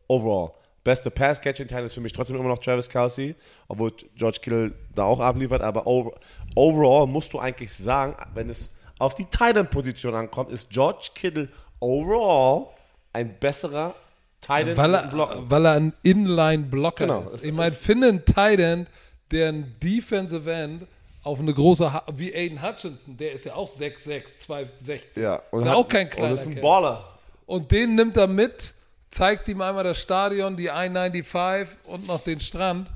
overall. 0.08 0.52
Beste 0.84 1.12
Pass-Catching-Titan 1.12 1.84
ist 1.86 1.94
für 1.96 2.02
mich 2.02 2.14
trotzdem 2.14 2.38
immer 2.38 2.48
noch 2.48 2.60
Travis 2.60 2.88
Kelsey, 2.88 3.36
obwohl 3.68 3.92
George 4.16 4.40
Kittle 4.42 4.74
da 4.98 5.04
auch 5.06 5.20
abliefert, 5.20 5.62
aber 5.62 5.86
over, 5.88 6.12
overall 6.56 7.08
musst 7.08 7.34
du 7.34 7.40
eigentlich 7.40 7.74
sagen, 7.74 8.16
wenn 8.34 8.50
es 8.50 8.72
auf 9.00 9.16
die 9.16 9.26
Titan-Position 9.26 10.16
ankommt, 10.16 10.50
ist 10.52 10.70
George 10.70 11.10
Kittle 11.14 11.50
overall 11.80 12.68
ein 13.14 13.38
besserer 13.40 13.94
Titan 14.42 14.78
Weil 14.78 14.94
er, 14.96 15.50
weil 15.50 15.66
er 15.66 15.74
ein 15.74 15.94
Inline-Blocker 16.04 17.06
Genau, 17.08 17.22
ist. 17.22 17.44
Ich 17.44 17.52
meine, 17.52 17.70
ist- 17.70 17.82
finde 17.82 18.10
einen 18.10 18.26
Tight 18.26 18.60
End, 18.60 18.88
der 19.32 19.50
ein 19.50 19.76
Defensive 19.82 20.52
End 20.52 20.88
auf 21.24 21.40
eine 21.40 21.54
große, 21.54 21.92
ha 21.92 22.04
wie 22.16 22.34
Aiden 22.34 22.62
Hutchinson, 22.62 23.18
der 23.18 23.34
ist 23.34 23.46
ja 23.46 23.56
auch 23.56 23.68
6'6", 23.68 24.40
260. 24.46 25.22
Ja, 25.24 25.36
ist 25.52 25.64
ja 25.66 25.72
hat- 25.72 25.76
auch 25.78 25.88
kein 25.88 26.06
Und 26.08 26.12
kleiner 26.14 26.34
ist 26.34 26.48
ein. 26.48 26.62
Baller. 26.62 27.04
Und 27.46 27.72
den 27.72 27.96
nimmt 27.96 28.16
er 28.18 28.28
mit, 28.28 28.74
zeigt 29.10 29.48
ihm 29.48 29.62
einmal 29.62 29.84
das 29.84 29.98
Stadion, 30.00 30.56
die 30.56 30.68
I-95 30.68 31.68
und 31.86 32.08
noch 32.08 32.22
den 32.24 32.40
Strand 32.40 32.88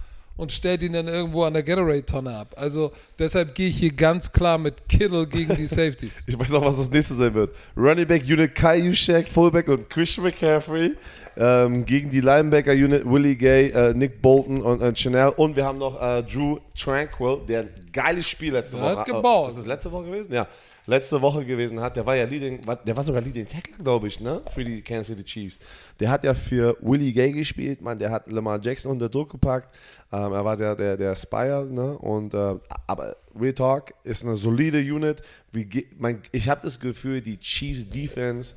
und 0.42 0.52
stellt 0.52 0.82
ihn 0.82 0.94
dann 0.94 1.08
irgendwo 1.08 1.44
an 1.44 1.54
der 1.54 1.62
Gatorade-Tonne 1.62 2.36
ab. 2.36 2.56
Also 2.58 2.92
deshalb 3.20 3.54
gehe 3.54 3.68
ich 3.68 3.78
hier 3.78 3.94
ganz 3.94 4.32
klar 4.32 4.58
mit 4.58 4.89
Kittle 4.89 5.28
gegen 5.28 5.56
die 5.56 5.68
Safeties. 5.68 6.24
Ich 6.32 6.39
weiß 6.39 6.52
auch, 6.54 6.66
was 6.66 6.78
das 6.78 6.89
nächste 6.89 7.14
sein 7.14 7.36
wird. 7.36 7.54
Running 7.78 8.08
Back 8.08 8.24
Unit 8.24 8.56
Kai 8.56 8.78
Juszczyk, 8.78 9.28
Fullback 9.28 9.68
und 9.68 9.88
Christian 9.88 10.26
McCaffrey 10.26 10.94
ähm, 11.38 11.86
gegen 11.86 12.10
die 12.10 12.22
Linebacker 12.22 12.72
Unit 12.72 13.06
Willie 13.06 13.36
Gay, 13.36 13.70
äh, 13.70 13.94
Nick 13.94 14.20
Bolton 14.20 14.64
und 14.64 14.82
äh, 14.82 14.96
Chanel. 14.96 15.30
Und 15.36 15.56
wir 15.56 15.64
haben 15.64 15.78
noch 15.78 16.02
äh, 16.02 16.24
Drew 16.24 16.58
Tranquil, 16.76 17.42
der 17.48 17.60
ein 17.62 17.70
geiles 17.94 18.28
Spiel 18.28 18.54
letzte 18.54 18.78
Der 18.78 18.86
Woche 18.86 18.98
hat 18.98 19.08
äh, 19.08 19.12
gebaut. 19.12 19.50
Ist 19.50 19.60
das 19.60 19.68
letzte 19.68 19.92
Woche 19.92 20.06
gewesen? 20.06 20.34
Ja. 20.34 20.48
Letzte 20.88 21.22
Woche 21.22 21.46
gewesen 21.46 21.80
hat, 21.80 21.96
der 21.96 22.06
war 22.06 22.16
ja 22.16 22.24
Leading, 22.24 22.66
der 22.86 22.98
war 22.98 23.04
sogar 23.04 23.22
Leading 23.22 23.48
Tackler, 23.48 23.78
glaube 23.84 24.08
ich, 24.08 24.20
ne? 24.20 24.42
Für 24.52 24.64
die 24.64 24.82
Kansas 24.82 25.08
City 25.08 25.24
Chiefs. 25.24 25.60
Der 26.00 26.10
hat 26.10 26.24
ja 26.24 26.34
für 26.34 26.76
Willie 26.82 27.14
Gay 27.14 27.32
gespielt, 27.32 27.82
man, 27.82 28.00
der 28.00 28.10
hat 28.10 28.32
Lamar 28.32 28.60
Jackson 28.60 28.92
unter 28.92 29.08
Druck 29.08 29.30
gepackt. 29.30 29.76
Ähm, 30.12 30.34
er 30.34 30.44
war 30.44 30.58
der, 30.58 30.76
der, 30.76 30.98
der 30.98 31.16
Spire, 31.16 31.68
ne? 31.70 31.98
Und 32.00 32.34
äh, 32.34 32.56
aber 32.88 33.16
Real 33.40 33.54
Talk 33.54 33.94
ist 34.04 34.24
eine 34.24 34.36
solide 34.36 34.80
Unit. 34.80 35.22
Wie, 35.52 35.88
mein, 36.00 36.22
ich 36.32 36.50
habe 36.50 36.62
das 36.64 36.80
Gefühl, 36.80 37.22
die 37.22 37.38
Chiefs 37.38 37.88
Defense. 37.88 38.56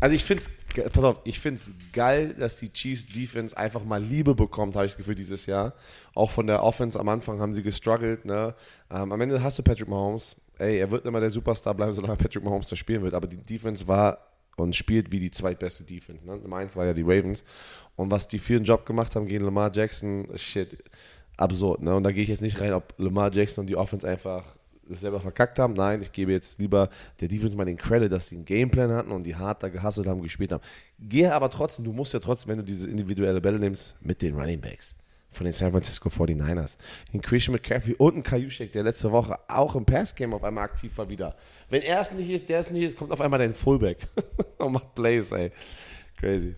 Also 0.00 0.14
ich 0.14 0.24
finde 0.24 0.44
es, 0.44 0.92
pass 0.92 1.04
auf, 1.04 1.20
ich 1.24 1.40
finde 1.40 1.60
es 1.60 1.72
geil, 1.92 2.34
dass 2.38 2.56
die 2.56 2.70
Chiefs 2.70 3.06
Defense 3.06 3.56
einfach 3.56 3.84
mal 3.84 4.02
Liebe 4.02 4.34
bekommt, 4.34 4.76
habe 4.76 4.86
ich 4.86 4.92
das 4.92 4.98
Gefühl, 4.98 5.14
dieses 5.14 5.46
Jahr. 5.46 5.72
Auch 6.14 6.30
von 6.30 6.46
der 6.46 6.62
Offense 6.62 7.00
am 7.00 7.08
Anfang 7.08 7.40
haben 7.40 7.54
sie 7.54 7.62
gestruggelt. 7.62 8.24
Ne? 8.26 8.54
Ähm, 8.90 9.12
am 9.12 9.20
Ende 9.20 9.42
hast 9.42 9.58
du 9.58 9.62
Patrick 9.62 9.88
Mahomes. 9.88 10.36
Ey, 10.60 10.78
er 10.78 10.90
wird 10.90 11.06
immer 11.06 11.20
der 11.20 11.30
Superstar 11.30 11.74
bleiben, 11.74 11.92
solange 11.92 12.16
Patrick 12.16 12.44
Mahomes 12.44 12.68
da 12.68 12.76
spielen 12.76 13.02
wird. 13.02 13.14
Aber 13.14 13.26
die 13.26 13.36
Defense 13.36 13.86
war 13.88 14.18
und 14.56 14.76
spielt 14.76 15.10
wie 15.10 15.18
die 15.18 15.30
zweitbeste 15.30 15.84
Defense. 15.84 16.24
Ne? 16.24 16.36
Nummer 16.36 16.56
eins 16.56 16.76
war 16.76 16.84
ja 16.86 16.92
die 16.92 17.02
Ravens. 17.02 17.44
Und 17.96 18.10
was 18.10 18.28
die 18.28 18.38
für 18.38 18.56
einen 18.56 18.64
Job 18.64 18.84
gemacht 18.86 19.16
haben 19.16 19.26
gegen 19.26 19.44
Lamar 19.44 19.70
Jackson, 19.72 20.28
shit, 20.36 20.76
absurd. 21.36 21.82
Ne? 21.82 21.94
Und 21.94 22.04
da 22.04 22.12
gehe 22.12 22.22
ich 22.22 22.28
jetzt 22.28 22.42
nicht 22.42 22.60
rein, 22.60 22.72
ob 22.72 22.94
Lamar 22.98 23.32
Jackson 23.32 23.62
und 23.62 23.66
die 23.68 23.76
Offense 23.76 24.06
einfach 24.06 24.56
selber 24.88 25.20
verkackt 25.20 25.58
haben. 25.58 25.74
Nein, 25.74 26.02
ich 26.02 26.12
gebe 26.12 26.32
jetzt 26.32 26.58
lieber 26.58 26.88
der 27.20 27.28
Defense 27.28 27.56
mal 27.56 27.64
den 27.64 27.76
Credit, 27.76 28.10
dass 28.10 28.28
sie 28.28 28.36
einen 28.36 28.44
Gameplan 28.44 28.92
hatten 28.92 29.12
und 29.12 29.24
die 29.24 29.36
hart 29.36 29.62
da 29.62 29.68
gehasselt 29.68 30.06
haben, 30.06 30.20
gespielt 30.20 30.52
haben. 30.52 30.62
Gehe 30.98 31.32
aber 31.32 31.48
trotzdem, 31.48 31.84
du 31.84 31.92
musst 31.92 32.12
ja 32.12 32.20
trotzdem, 32.20 32.50
wenn 32.50 32.58
du 32.58 32.64
diese 32.64 32.90
individuelle 32.90 33.40
Bälle 33.40 33.58
nimmst, 33.58 33.96
mit 34.00 34.20
den 34.20 34.34
Running 34.34 34.60
Backs 34.60 34.96
von 35.32 35.44
den 35.44 35.52
San 35.52 35.70
Francisco 35.70 36.08
49ers. 36.08 36.76
Den 37.12 37.20
Christian 37.20 37.54
McCaffrey 37.54 37.94
und 37.94 38.16
ein 38.16 38.22
Kajuschek, 38.22 38.72
der 38.72 38.82
letzte 38.82 39.12
Woche 39.12 39.38
auch 39.48 39.74
im 39.76 39.84
Passgame 39.84 40.34
auf 40.34 40.44
einmal 40.44 40.64
aktiv 40.64 40.96
war 40.96 41.08
wieder. 41.08 41.36
Wenn 41.68 41.82
er 41.82 42.00
es 42.00 42.12
nicht 42.12 42.30
ist, 42.30 42.48
der 42.48 42.60
es 42.60 42.70
nicht 42.70 42.82
ist, 42.82 42.96
kommt 42.96 43.12
auf 43.12 43.20
einmal 43.20 43.38
dein 43.38 43.54
Fullback 43.54 44.08
und 44.58 44.72
macht 44.72 44.94
Plays, 44.94 45.32
ey. 45.32 45.50
Crazy. 46.18 46.54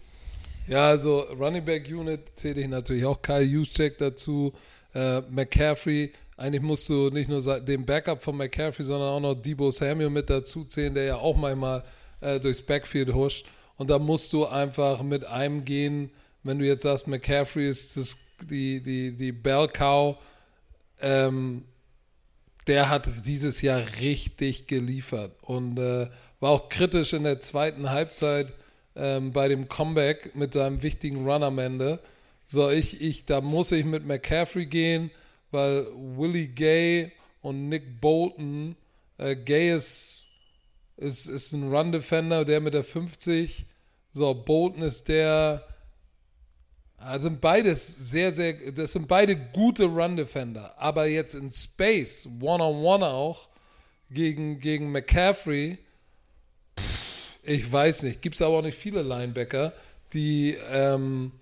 Ja, 0.68 0.88
also 0.88 1.20
Running 1.38 1.64
Back 1.64 1.88
Unit 1.88 2.20
zähle 2.34 2.60
ich 2.60 2.68
natürlich 2.68 3.04
auch 3.04 3.20
Kyle 3.20 3.42
Juszczyk 3.42 3.98
dazu, 3.98 4.52
äh, 4.94 5.20
McCaffrey. 5.22 6.12
Eigentlich 6.36 6.62
musst 6.62 6.88
du 6.88 7.10
nicht 7.10 7.28
nur 7.28 7.40
den 7.60 7.84
Backup 7.84 8.22
von 8.22 8.36
McCaffrey, 8.36 8.84
sondern 8.84 9.10
auch 9.10 9.20
noch 9.20 9.34
Debo 9.34 9.70
Samuel 9.70 10.10
mit 10.10 10.30
dazu 10.30 10.64
zählen, 10.64 10.94
der 10.94 11.04
ja 11.04 11.16
auch 11.16 11.36
manchmal 11.36 11.84
äh, 12.20 12.40
durchs 12.40 12.62
Backfield 12.62 13.12
huscht. 13.12 13.46
Und 13.76 13.90
da 13.90 13.98
musst 13.98 14.32
du 14.32 14.46
einfach 14.46 15.02
mit 15.02 15.24
einem 15.24 15.64
gehen, 15.64 16.10
wenn 16.44 16.58
du 16.58 16.64
jetzt 16.64 16.82
sagst, 16.82 17.06
McCaffrey 17.06 17.68
ist 17.68 17.96
das, 17.96 18.16
die, 18.50 18.82
die, 18.82 19.16
die 19.16 19.32
Bell 19.32 19.68
Cow, 19.68 20.16
ähm, 21.00 21.64
der 22.66 22.88
hat 22.88 23.08
dieses 23.26 23.62
Jahr 23.62 23.82
richtig 24.00 24.66
geliefert 24.66 25.32
und 25.42 25.78
äh, 25.78 26.08
war 26.40 26.50
auch 26.50 26.68
kritisch 26.68 27.12
in 27.12 27.24
der 27.24 27.40
zweiten 27.40 27.90
Halbzeit 27.90 28.52
ähm, 28.94 29.32
bei 29.32 29.48
dem 29.48 29.68
Comeback 29.68 30.34
mit 30.34 30.54
seinem 30.54 30.82
wichtigen 30.82 31.28
Run 31.28 31.42
am 31.42 31.58
Ende. 31.58 32.00
So, 32.46 32.70
ich, 32.70 33.00
ich, 33.00 33.24
da 33.24 33.40
muss 33.40 33.72
ich 33.72 33.84
mit 33.84 34.06
McCaffrey 34.06 34.66
gehen, 34.66 35.10
weil 35.50 35.86
Willie 35.94 36.48
Gay 36.48 37.12
und 37.40 37.68
Nick 37.68 38.00
Bolton, 38.00 38.76
äh, 39.18 39.34
Gay 39.34 39.74
ist, 39.74 40.26
ist, 40.96 41.26
ist 41.26 41.52
ein 41.52 41.72
Run-Defender, 41.72 42.44
der 42.44 42.60
mit 42.60 42.74
der 42.74 42.84
50, 42.84 43.66
so, 44.10 44.34
Bolton 44.34 44.82
ist 44.82 45.08
der, 45.08 45.66
also 47.04 47.28
sind 47.28 47.40
beides 47.40 48.10
sehr, 48.10 48.32
sehr, 48.32 48.54
das 48.72 48.92
sind 48.92 49.08
beide 49.08 49.36
gute 49.36 49.84
Run-Defender. 49.84 50.74
Aber 50.78 51.06
jetzt 51.06 51.34
in 51.34 51.50
Space, 51.50 52.28
One-on-One 52.40 53.06
auch, 53.06 53.48
gegen, 54.10 54.58
gegen 54.58 54.92
McCaffrey, 54.92 55.78
pff, 56.78 57.38
ich 57.42 57.70
weiß 57.70 58.04
nicht, 58.04 58.22
gibt 58.22 58.36
es 58.36 58.42
aber 58.42 58.58
auch 58.58 58.62
nicht 58.62 58.78
viele 58.78 59.02
Linebacker, 59.02 59.72
die, 60.12 60.56
ähm, 60.70 61.32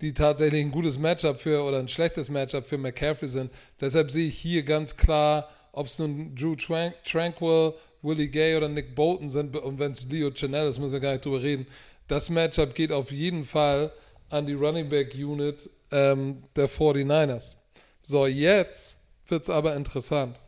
die 0.00 0.12
tatsächlich 0.12 0.62
ein 0.64 0.72
gutes 0.72 0.98
Matchup 0.98 1.40
für 1.40 1.62
oder 1.62 1.78
ein 1.78 1.88
schlechtes 1.88 2.28
Matchup 2.28 2.66
für 2.66 2.78
McCaffrey 2.78 3.28
sind. 3.28 3.52
Deshalb 3.80 4.10
sehe 4.10 4.28
ich 4.28 4.38
hier 4.38 4.64
ganz 4.64 4.96
klar, 4.96 5.48
ob 5.72 5.86
es 5.86 5.98
nun 5.98 6.34
Drew 6.34 6.56
Tran 6.56 6.92
Tranquil, 7.04 7.74
Willie 8.02 8.28
Gay 8.28 8.56
oder 8.56 8.68
Nick 8.68 8.94
Bolton 8.94 9.30
sind 9.30 9.56
und 9.56 9.78
wenn 9.78 9.92
es 9.92 10.04
Leo 10.10 10.30
Chanel 10.30 10.68
ist, 10.68 10.78
müssen 10.78 10.92
wir 10.92 11.00
gar 11.00 11.12
nicht 11.12 11.24
drüber 11.24 11.42
reden. 11.42 11.66
Das 12.06 12.28
Matchup 12.28 12.74
geht 12.74 12.92
auf 12.92 13.10
jeden 13.10 13.44
Fall 13.44 13.92
an 14.34 14.46
die 14.46 14.54
Running 14.54 14.88
Back 14.88 15.14
Unit 15.14 15.70
ähm, 15.92 16.42
der 16.56 16.68
49ers. 16.68 17.54
So, 18.02 18.26
jetzt 18.26 18.96
wird 19.28 19.44
es 19.44 19.50
aber 19.50 19.76
interessant. 19.76 20.40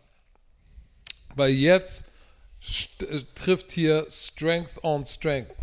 Weil 1.36 1.50
jetzt 1.50 2.04
äh, 3.00 3.20
trifft 3.34 3.70
hier 3.70 4.06
Strength 4.10 4.82
on 4.82 5.04
Strength. 5.04 5.54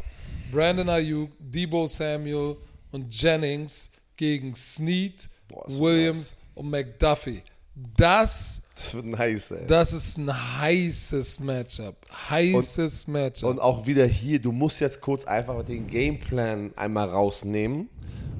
Brandon 0.51 0.87
Ayuk, 0.87 1.31
Debo 1.39 1.85
Samuel 1.85 2.55
und 2.91 3.13
Jennings 3.13 3.91
gegen 4.15 4.55
Snead, 4.55 5.27
Boah, 5.49 5.65
Williams 5.67 6.37
und 6.55 6.69
McDuffie. 6.69 7.41
Das, 7.97 8.61
Das 8.75 8.95
wird 8.95 9.05
nice, 9.05 9.51
ey. 9.51 9.67
das 9.67 9.93
ist 9.93 10.17
ein 10.17 10.59
heißes 10.59 11.39
Matchup. 11.39 11.95
Heißes 12.29 13.07
Matchup. 13.07 13.49
Und 13.49 13.59
auch 13.59 13.85
wieder 13.85 14.05
hier, 14.05 14.39
du 14.39 14.51
musst 14.51 14.81
jetzt 14.81 14.99
kurz 14.99 15.25
einfach 15.25 15.63
den 15.63 15.87
Gameplan 15.87 16.71
einmal 16.75 17.09
rausnehmen. 17.09 17.89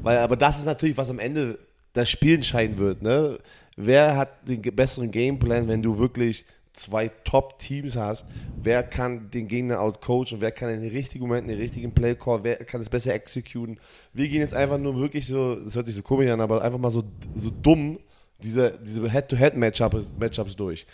Weil, 0.02 0.18
aber 0.18 0.36
das 0.36 0.58
ist 0.58 0.66
natürlich, 0.66 0.98
was 0.98 1.10
am 1.10 1.20
Ende 1.20 1.60
das 1.94 2.10
Spiel 2.10 2.36
entscheiden 2.36 2.78
wird. 2.78 3.02
Ne? 3.02 3.38
Wer 3.76 4.18
hat 4.18 4.48
den 4.48 4.62
besseren 4.62 5.12
Gameplan, 5.12 5.68
wenn 5.68 5.82
du 5.82 5.98
wirklich 5.98 6.46
zwei 6.74 7.10
Top-Teams 7.24 7.96
hast? 7.96 8.26
Wer 8.62 8.84
kann 8.84 9.30
den 9.30 9.48
Gegner 9.48 9.80
outcoachen? 9.80 10.42
Wer 10.42 10.52
kann 10.52 10.70
in 10.70 10.82
den 10.82 10.92
richtigen 10.92 11.26
Momenten 11.28 11.50
den 11.50 11.60
richtigen 11.60 11.94
Play-Call? 11.94 12.44
Wer 12.44 12.56
kann 12.58 12.82
es 12.82 12.90
besser 12.90 13.14
exekuten? 13.14 13.80
Wir 14.14 14.28
gehen 14.28 14.42
jetzt 14.42 14.54
einfach 14.54 14.80
nur 14.80 14.98
wirklich 15.00 15.28
so, 15.28 15.56
das 15.56 15.76
hört 15.76 15.86
sich 15.86 15.96
so 15.96 16.02
komisch 16.02 16.30
an, 16.30 16.42
aber 16.42 16.62
einfach 16.62 16.80
mal 16.80 16.90
so, 16.90 17.04
so 17.36 17.50
dumm 17.50 18.00
diese, 18.44 18.78
diese 18.80 19.10
Head-to-Head-Matchups 19.10 20.14
Matchups 20.20 20.56
durch. 20.56 20.86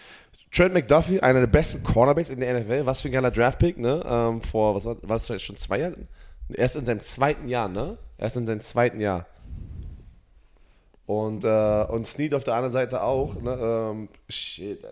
Trent 0.51 0.73
McDuffie, 0.73 1.19
einer 1.21 1.41
der 1.41 1.47
besten 1.47 1.83
Cornerbacks 1.83 2.29
in 2.29 2.39
der 2.39 2.59
NFL, 2.59 2.85
was 2.85 3.01
für 3.01 3.09
ein 3.09 3.11
geiler 3.11 3.31
Draftpick, 3.31 3.77
ne? 3.77 4.01
Ähm, 4.05 4.41
vor, 4.41 4.75
was 4.75 4.85
war 4.85 4.95
war 5.03 5.17
das 5.17 5.27
jetzt 5.27 5.43
schon 5.43 5.57
zwei 5.57 5.79
Jahren? 5.79 6.07
Erst 6.51 6.75
in 6.75 6.85
seinem 6.85 7.01
zweiten 7.01 7.47
Jahr, 7.47 7.67
ne? 7.67 7.97
Erst 8.17 8.37
in 8.37 8.47
seinem 8.47 8.61
zweiten 8.61 8.99
Jahr. 8.99 9.27
Und, 11.05 11.43
äh, 11.43 11.85
und 11.89 12.07
Snead 12.07 12.33
auf 12.33 12.43
der 12.43 12.55
anderen 12.55 12.73
Seite 12.73 13.03
auch, 13.03 13.39
ne? 13.41 13.57
Ähm, 13.61 14.09
shit. 14.27 14.83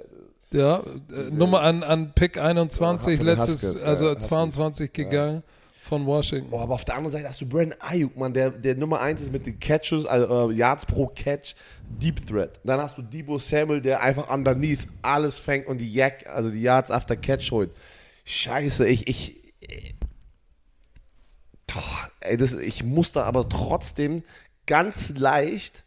Ja, 0.53 0.79
äh, 0.79 1.29
Nummer 1.31 1.61
an, 1.61 1.83
an 1.83 2.13
Pick 2.13 2.37
21, 2.37 3.13
Ja, 3.13 3.17
von 3.17 3.25
den 3.25 3.37
letztes, 3.37 3.63
Huskers, 3.63 3.83
also 3.83 4.05
ja, 4.05 4.11
Huskies. 4.11 4.27
22 4.27 4.93
gegangen 4.93 5.43
von 5.87 6.05
Washington. 6.05 6.49
Oh, 6.51 6.59
aber 6.59 6.75
auf 6.75 6.85
der 6.85 6.95
anderen 6.95 7.13
Seite 7.13 7.27
hast 7.27 7.41
du 7.41 7.47
Brandon 7.47 7.79
Ayuk, 7.79 8.15
Mann, 8.17 8.33
der, 8.33 8.51
der 8.51 8.75
Nummer 8.75 9.01
1 9.01 9.21
ist 9.21 9.31
mit 9.31 9.45
den 9.45 9.59
Catches, 9.59 10.05
also 10.05 10.51
äh, 10.51 10.53
Yards 10.53 10.85
pro 10.85 11.07
Catch, 11.07 11.55
Deep 11.89 12.25
Threat. 12.27 12.59
Dann 12.63 12.79
hast 12.79 12.97
du 12.97 13.01
Debo 13.01 13.39
Samuel, 13.39 13.81
der 13.81 14.01
einfach 14.01 14.29
underneath 14.29 14.87
alles 15.01 15.39
fängt 15.39 15.67
und 15.67 15.79
die 15.79 15.91
Yak, 15.91 16.27
also 16.27 16.49
die 16.49 16.61
Yards 16.61 16.91
after 16.91 17.15
Catch 17.15 17.51
holt. 17.51 17.71
Scheiße, 18.25 18.87
ich, 18.87 19.07
ich, 19.07 19.37
Boah, 21.67 22.09
ey, 22.21 22.37
das, 22.37 22.53
ich 22.53 22.83
muss 22.83 23.11
da 23.11 23.23
aber 23.23 23.47
trotzdem 23.49 24.23
ganz 24.65 25.09
leicht 25.09 25.83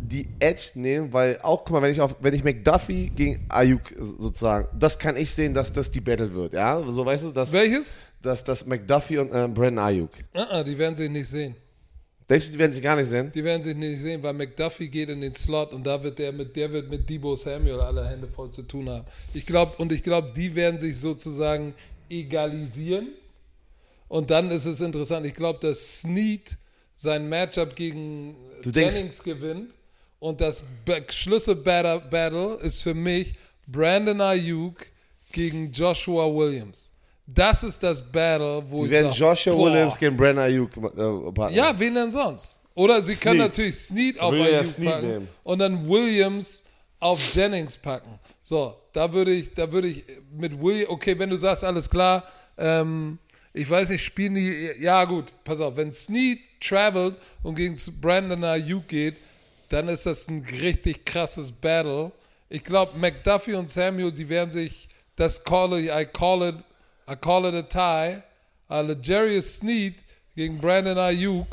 die 0.00 0.28
Edge 0.38 0.70
nehmen, 0.74 1.12
weil 1.12 1.38
auch, 1.42 1.64
guck 1.64 1.72
mal, 1.72 1.82
wenn 1.82 1.90
ich 1.92 2.00
auf, 2.00 2.16
wenn 2.20 2.32
ich 2.34 2.44
McDuffie 2.44 3.10
gegen 3.10 3.44
Ayuk 3.48 3.82
sozusagen, 3.98 4.68
das 4.78 4.98
kann 4.98 5.16
ich 5.16 5.30
sehen, 5.30 5.52
dass 5.54 5.72
das 5.72 5.90
die 5.90 6.00
Battle 6.00 6.32
wird, 6.34 6.52
ja, 6.54 6.82
so 6.90 7.04
weißt 7.04 7.24
du, 7.24 7.32
dass, 7.32 7.52
Welches? 7.52 7.96
dass 8.22 8.44
das 8.44 8.64
McDuffie 8.66 9.18
und 9.18 9.28
äh, 9.28 9.48
Brandon 9.48 9.78
Ayuk. 9.78 10.10
Uh 10.34 10.38
-uh, 10.40 10.64
die 10.64 10.76
werden 10.78 10.96
sich 10.96 11.10
nicht 11.10 11.28
sehen. 11.28 11.54
Denkst 12.30 12.46
du, 12.46 12.52
die 12.52 12.58
werden 12.58 12.72
sich 12.72 12.82
gar 12.82 12.94
nicht 12.96 13.08
sehen? 13.08 13.32
Die 13.34 13.42
werden 13.42 13.62
sich 13.62 13.74
nicht 13.74 14.00
sehen, 14.00 14.22
weil 14.22 14.34
McDuffie 14.34 14.88
geht 14.88 15.08
in 15.08 15.20
den 15.22 15.34
Slot 15.34 15.72
und 15.72 15.86
da 15.86 16.02
wird 16.02 16.18
der 16.18 16.30
mit, 16.32 16.54
der 16.56 16.70
wird 16.70 16.90
mit 16.90 17.08
Debo 17.08 17.34
Samuel 17.34 17.80
alle 17.80 18.06
Hände 18.06 18.28
voll 18.28 18.50
zu 18.50 18.62
tun 18.62 18.88
haben. 18.90 19.06
Ich 19.32 19.46
glaube, 19.46 19.72
und 19.78 19.92
ich 19.92 20.02
glaube, 20.02 20.32
die 20.36 20.54
werden 20.54 20.78
sich 20.78 20.98
sozusagen 20.98 21.74
egalisieren. 22.10 23.08
Und 24.08 24.30
dann 24.30 24.50
ist 24.50 24.66
es 24.66 24.80
interessant. 24.80 25.26
Ich 25.26 25.34
glaube, 25.34 25.58
dass 25.60 26.00
Snead 26.00 26.56
sein 26.96 27.28
Matchup 27.28 27.74
gegen 27.76 28.34
Du 28.62 28.70
Jennings 28.70 29.00
denkst- 29.00 29.22
gewinnt. 29.24 29.74
Und 30.20 30.40
das 30.40 30.64
Schlüssel-Battle 31.10 32.58
ist 32.62 32.82
für 32.82 32.94
mich 32.94 33.34
Brandon 33.66 34.20
Ayuk 34.20 34.86
gegen 35.32 35.70
Joshua 35.72 36.26
Williams. 36.26 36.92
Das 37.26 37.62
ist 37.62 37.82
das 37.82 38.00
Battle, 38.10 38.62
wo 38.68 38.80
Die 38.80 38.86
ich 38.86 38.90
werden 38.92 39.12
sag, 39.12 39.18
Joshua 39.18 39.54
boah. 39.54 39.66
Williams 39.66 39.98
gegen 39.98 40.16
Brandon 40.16 40.44
Ayuk 40.44 40.70
äh. 40.76 41.54
Ja, 41.54 41.78
wen 41.78 41.94
denn 41.94 42.10
sonst? 42.10 42.60
Oder 42.74 43.02
sie 43.02 43.14
können 43.16 43.36
Snead. 43.36 43.48
natürlich 43.48 43.74
Snead 43.76 44.18
auf 44.20 44.32
Will 44.32 44.40
ja 44.40 44.58
Ayuk 44.60 44.64
Snead 44.64 44.90
packen 44.90 45.08
nehmen. 45.08 45.28
und 45.44 45.58
dann 45.58 45.88
Williams 45.88 46.64
auf 47.00 47.34
Jennings 47.34 47.76
packen. 47.76 48.18
So, 48.42 48.74
da 48.92 49.12
würde 49.12 49.32
ich, 49.32 49.52
da 49.52 49.70
würde 49.70 49.88
ich 49.88 50.04
mit 50.32 50.60
Williams, 50.60 50.90
okay, 50.90 51.18
wenn 51.18 51.28
du 51.30 51.36
sagst, 51.36 51.64
alles 51.64 51.88
klar, 51.88 52.24
ähm, 52.56 53.18
ich 53.52 53.68
weiß 53.68 53.90
nicht, 53.90 54.04
spielen 54.04 54.34
die, 54.34 54.72
ja 54.80 55.04
gut, 55.04 55.26
pass 55.44 55.60
auf, 55.60 55.76
wenn 55.76 55.92
Snead 55.92 56.40
travelt 56.60 57.16
und 57.42 57.54
gegen 57.56 57.76
Brandon 58.00 58.42
Ayuk 58.44 58.88
geht, 58.88 59.16
dann 59.68 59.88
ist 59.88 60.06
das 60.06 60.28
ein 60.28 60.44
richtig 60.60 61.04
krasses 61.04 61.52
Battle. 61.52 62.12
Ich 62.48 62.64
glaube, 62.64 62.96
McDuffie 62.98 63.54
und 63.54 63.70
Samuel, 63.70 64.12
die 64.12 64.28
werden 64.28 64.50
sich, 64.50 64.88
das 65.16 65.44
call 65.44 65.78
ich, 65.78 65.90
I 65.90 66.06
call 66.06 66.48
it, 66.48 66.56
I 67.10 67.16
call 67.16 67.44
it 67.46 67.54
a 67.54 67.62
tie. 67.62 68.22
Uh, 68.70 68.82
Legarius 68.82 69.56
Snead 69.56 69.94
gegen 70.34 70.58
Brandon 70.58 70.98
Ayuk. 70.98 71.46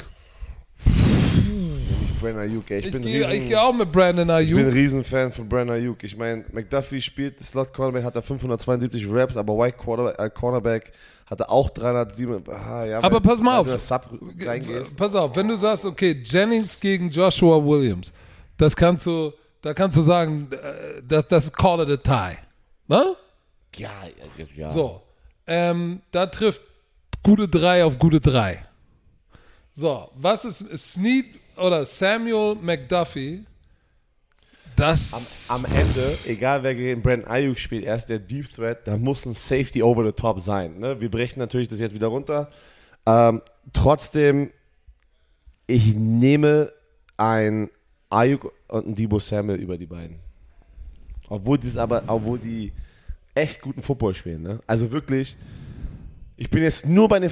Brandon 2.33 2.41
Ayuk, 2.51 2.71
ey. 2.71 2.79
Ich, 2.79 2.85
Ich 2.87 2.91
bin, 2.91 3.01
ein 3.01 3.05
gehe 3.07 3.21
riesen, 3.21 3.43
ich 3.43 3.49
geh 3.49 3.55
auch 3.55 3.73
mit 3.73 3.91
Brandon 3.91 4.29
ich 4.41 4.49
bin 4.49 4.57
ein 4.59 4.65
Ayuk. 4.65 4.73
Riesenfan 4.75 5.31
von 5.31 5.47
Brandon 5.49 5.75
Ayuk. 5.75 6.03
Ich 6.03 6.17
meine, 6.17 6.45
McDuffie 6.51 7.01
spielt 7.01 7.41
Slot 7.43 7.73
Cornerback, 7.73 8.03
hat 8.03 8.15
er 8.15 8.21
572 8.21 9.05
Raps, 9.09 9.37
aber 9.37 9.57
White 9.57 9.77
Quarterback, 9.77 10.19
äh, 10.19 10.29
Cornerback 10.29 10.91
hatte 11.25 11.49
auch 11.49 11.69
307. 11.69 12.43
Ah, 12.49 12.85
ja, 12.85 12.99
Aber 12.99 13.15
wenn- 13.17 13.23
pass 13.23 13.41
mal 13.41 13.57
auf. 13.59 13.79
Sub 13.79 14.09
reingehst. 14.45 14.95
Pass 14.97 15.15
auf, 15.15 15.35
wenn 15.35 15.47
du 15.47 15.55
sagst, 15.55 15.85
okay, 15.85 16.21
Jennings 16.23 16.79
gegen 16.79 17.09
Joshua 17.09 17.63
Williams, 17.65 18.13
das 18.57 18.75
kannst 18.75 19.05
du, 19.05 19.31
da 19.61 19.73
kannst 19.73 19.97
du 19.97 20.01
sagen, 20.01 20.47
äh, 20.51 21.01
das, 21.07 21.27
das 21.27 21.51
call 21.53 21.89
it 21.89 22.07
a 22.07 22.31
tie. 22.31 22.37
Ne? 22.87 23.15
Ja, 23.75 23.89
ja, 24.37 24.45
ja. 24.55 24.69
So, 24.69 25.01
ähm, 25.47 26.01
da 26.11 26.27
trifft 26.27 26.61
gute 27.23 27.47
drei 27.47 27.83
auf 27.83 27.97
gute 27.99 28.19
drei. 28.21 28.63
So, 29.77 30.09
was 30.15 30.45
ist 30.45 30.93
Snead 30.93 31.25
oder 31.57 31.83
Samuel 31.83 32.55
McDuffie? 32.55 33.43
Das 34.77 35.49
Am 35.51 35.65
Ende, 35.65 36.17
egal 36.27 36.63
wer 36.63 36.73
gegen 36.73 37.01
Brandon 37.01 37.29
Ayuk 37.29 37.57
spielt, 37.57 37.83
er 37.83 37.97
ist 37.97 38.05
der 38.05 38.19
Deep 38.19 38.53
Threat, 38.53 38.87
da 38.87 38.95
muss 38.95 39.25
ein 39.25 39.33
Safety 39.33 39.83
over 39.83 40.05
the 40.05 40.13
top 40.13 40.39
sein. 40.39 40.79
Ne? 40.79 40.99
Wir 41.01 41.11
brechen 41.11 41.39
natürlich 41.39 41.67
das 41.67 41.81
jetzt 41.81 41.93
wieder 41.93 42.07
runter. 42.07 42.49
Ähm, 43.05 43.41
trotzdem, 43.73 44.49
ich 45.67 45.93
nehme 45.93 46.71
ein 47.17 47.69
Ayuk 48.09 48.53
und 48.69 48.87
ein 48.87 48.95
Debo 48.95 49.19
Samuel 49.19 49.59
über 49.59 49.77
die 49.77 49.87
beiden. 49.87 50.19
Obwohl 51.27 51.59
aber, 51.77 52.01
obwohl 52.07 52.39
die 52.39 52.71
echt 53.33 53.59
guten 53.59 53.81
Football 53.81 54.13
spielen. 54.13 54.41
Ne? 54.41 54.59
Also 54.67 54.91
wirklich, 54.91 55.35
ich 56.37 56.49
bin 56.49 56.63
jetzt 56.63 56.85
nur 56.85 57.07
bei 57.07 57.19
den, 57.19 57.31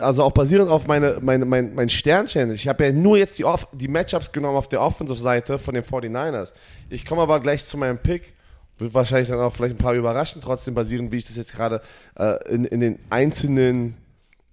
also 0.00 0.24
auch 0.24 0.32
basierend 0.32 0.70
auf 0.70 0.86
meine, 0.86 1.18
meine, 1.22 1.46
mein, 1.46 1.74
mein 1.74 1.88
Sternchen. 1.88 2.52
Ich 2.52 2.68
habe 2.68 2.84
ja 2.84 2.92
nur 2.92 3.16
jetzt 3.16 3.38
die, 3.38 3.44
die 3.72 3.88
Matchups 3.88 4.30
genommen 4.30 4.56
auf 4.56 4.68
der 4.68 4.82
Offensive-Seite 4.82 5.58
von 5.58 5.74
den 5.74 5.84
49ers. 5.84 6.52
Ich 6.90 7.06
komme 7.06 7.22
aber 7.22 7.40
gleich 7.40 7.64
zu 7.64 7.78
meinem 7.78 7.98
Pick. 7.98 8.34
Wird 8.78 8.92
wahrscheinlich 8.92 9.28
dann 9.28 9.40
auch 9.40 9.54
vielleicht 9.54 9.74
ein 9.74 9.78
paar 9.78 9.94
überraschen, 9.94 10.42
trotzdem 10.42 10.74
basierend, 10.74 11.12
wie 11.12 11.16
ich 11.16 11.26
das 11.26 11.36
jetzt 11.36 11.54
gerade 11.54 11.80
äh, 12.16 12.52
in, 12.52 12.64
in 12.64 12.80
den 12.80 12.98
einzelnen 13.08 13.96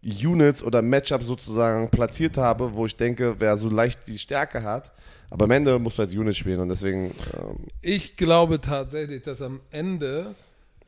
Units 0.01 0.63
oder 0.63 0.81
Matchups 0.81 1.25
sozusagen 1.25 1.89
platziert 1.89 2.37
habe, 2.37 2.73
wo 2.73 2.85
ich 2.85 2.95
denke, 2.95 3.35
wer 3.39 3.57
so 3.57 3.69
leicht 3.69 4.07
die 4.07 4.17
Stärke 4.17 4.63
hat. 4.63 4.93
Aber 5.29 5.45
am 5.45 5.51
Ende 5.51 5.77
musst 5.77 5.97
du 5.97 6.03
als 6.03 6.15
Unit 6.15 6.35
spielen 6.35 6.59
und 6.59 6.69
deswegen 6.69 7.13
ähm, 7.37 7.67
Ich 7.81 8.17
glaube 8.17 8.61
tatsächlich, 8.61 9.23
dass 9.23 9.41
am 9.41 9.59
Ende, 9.71 10.35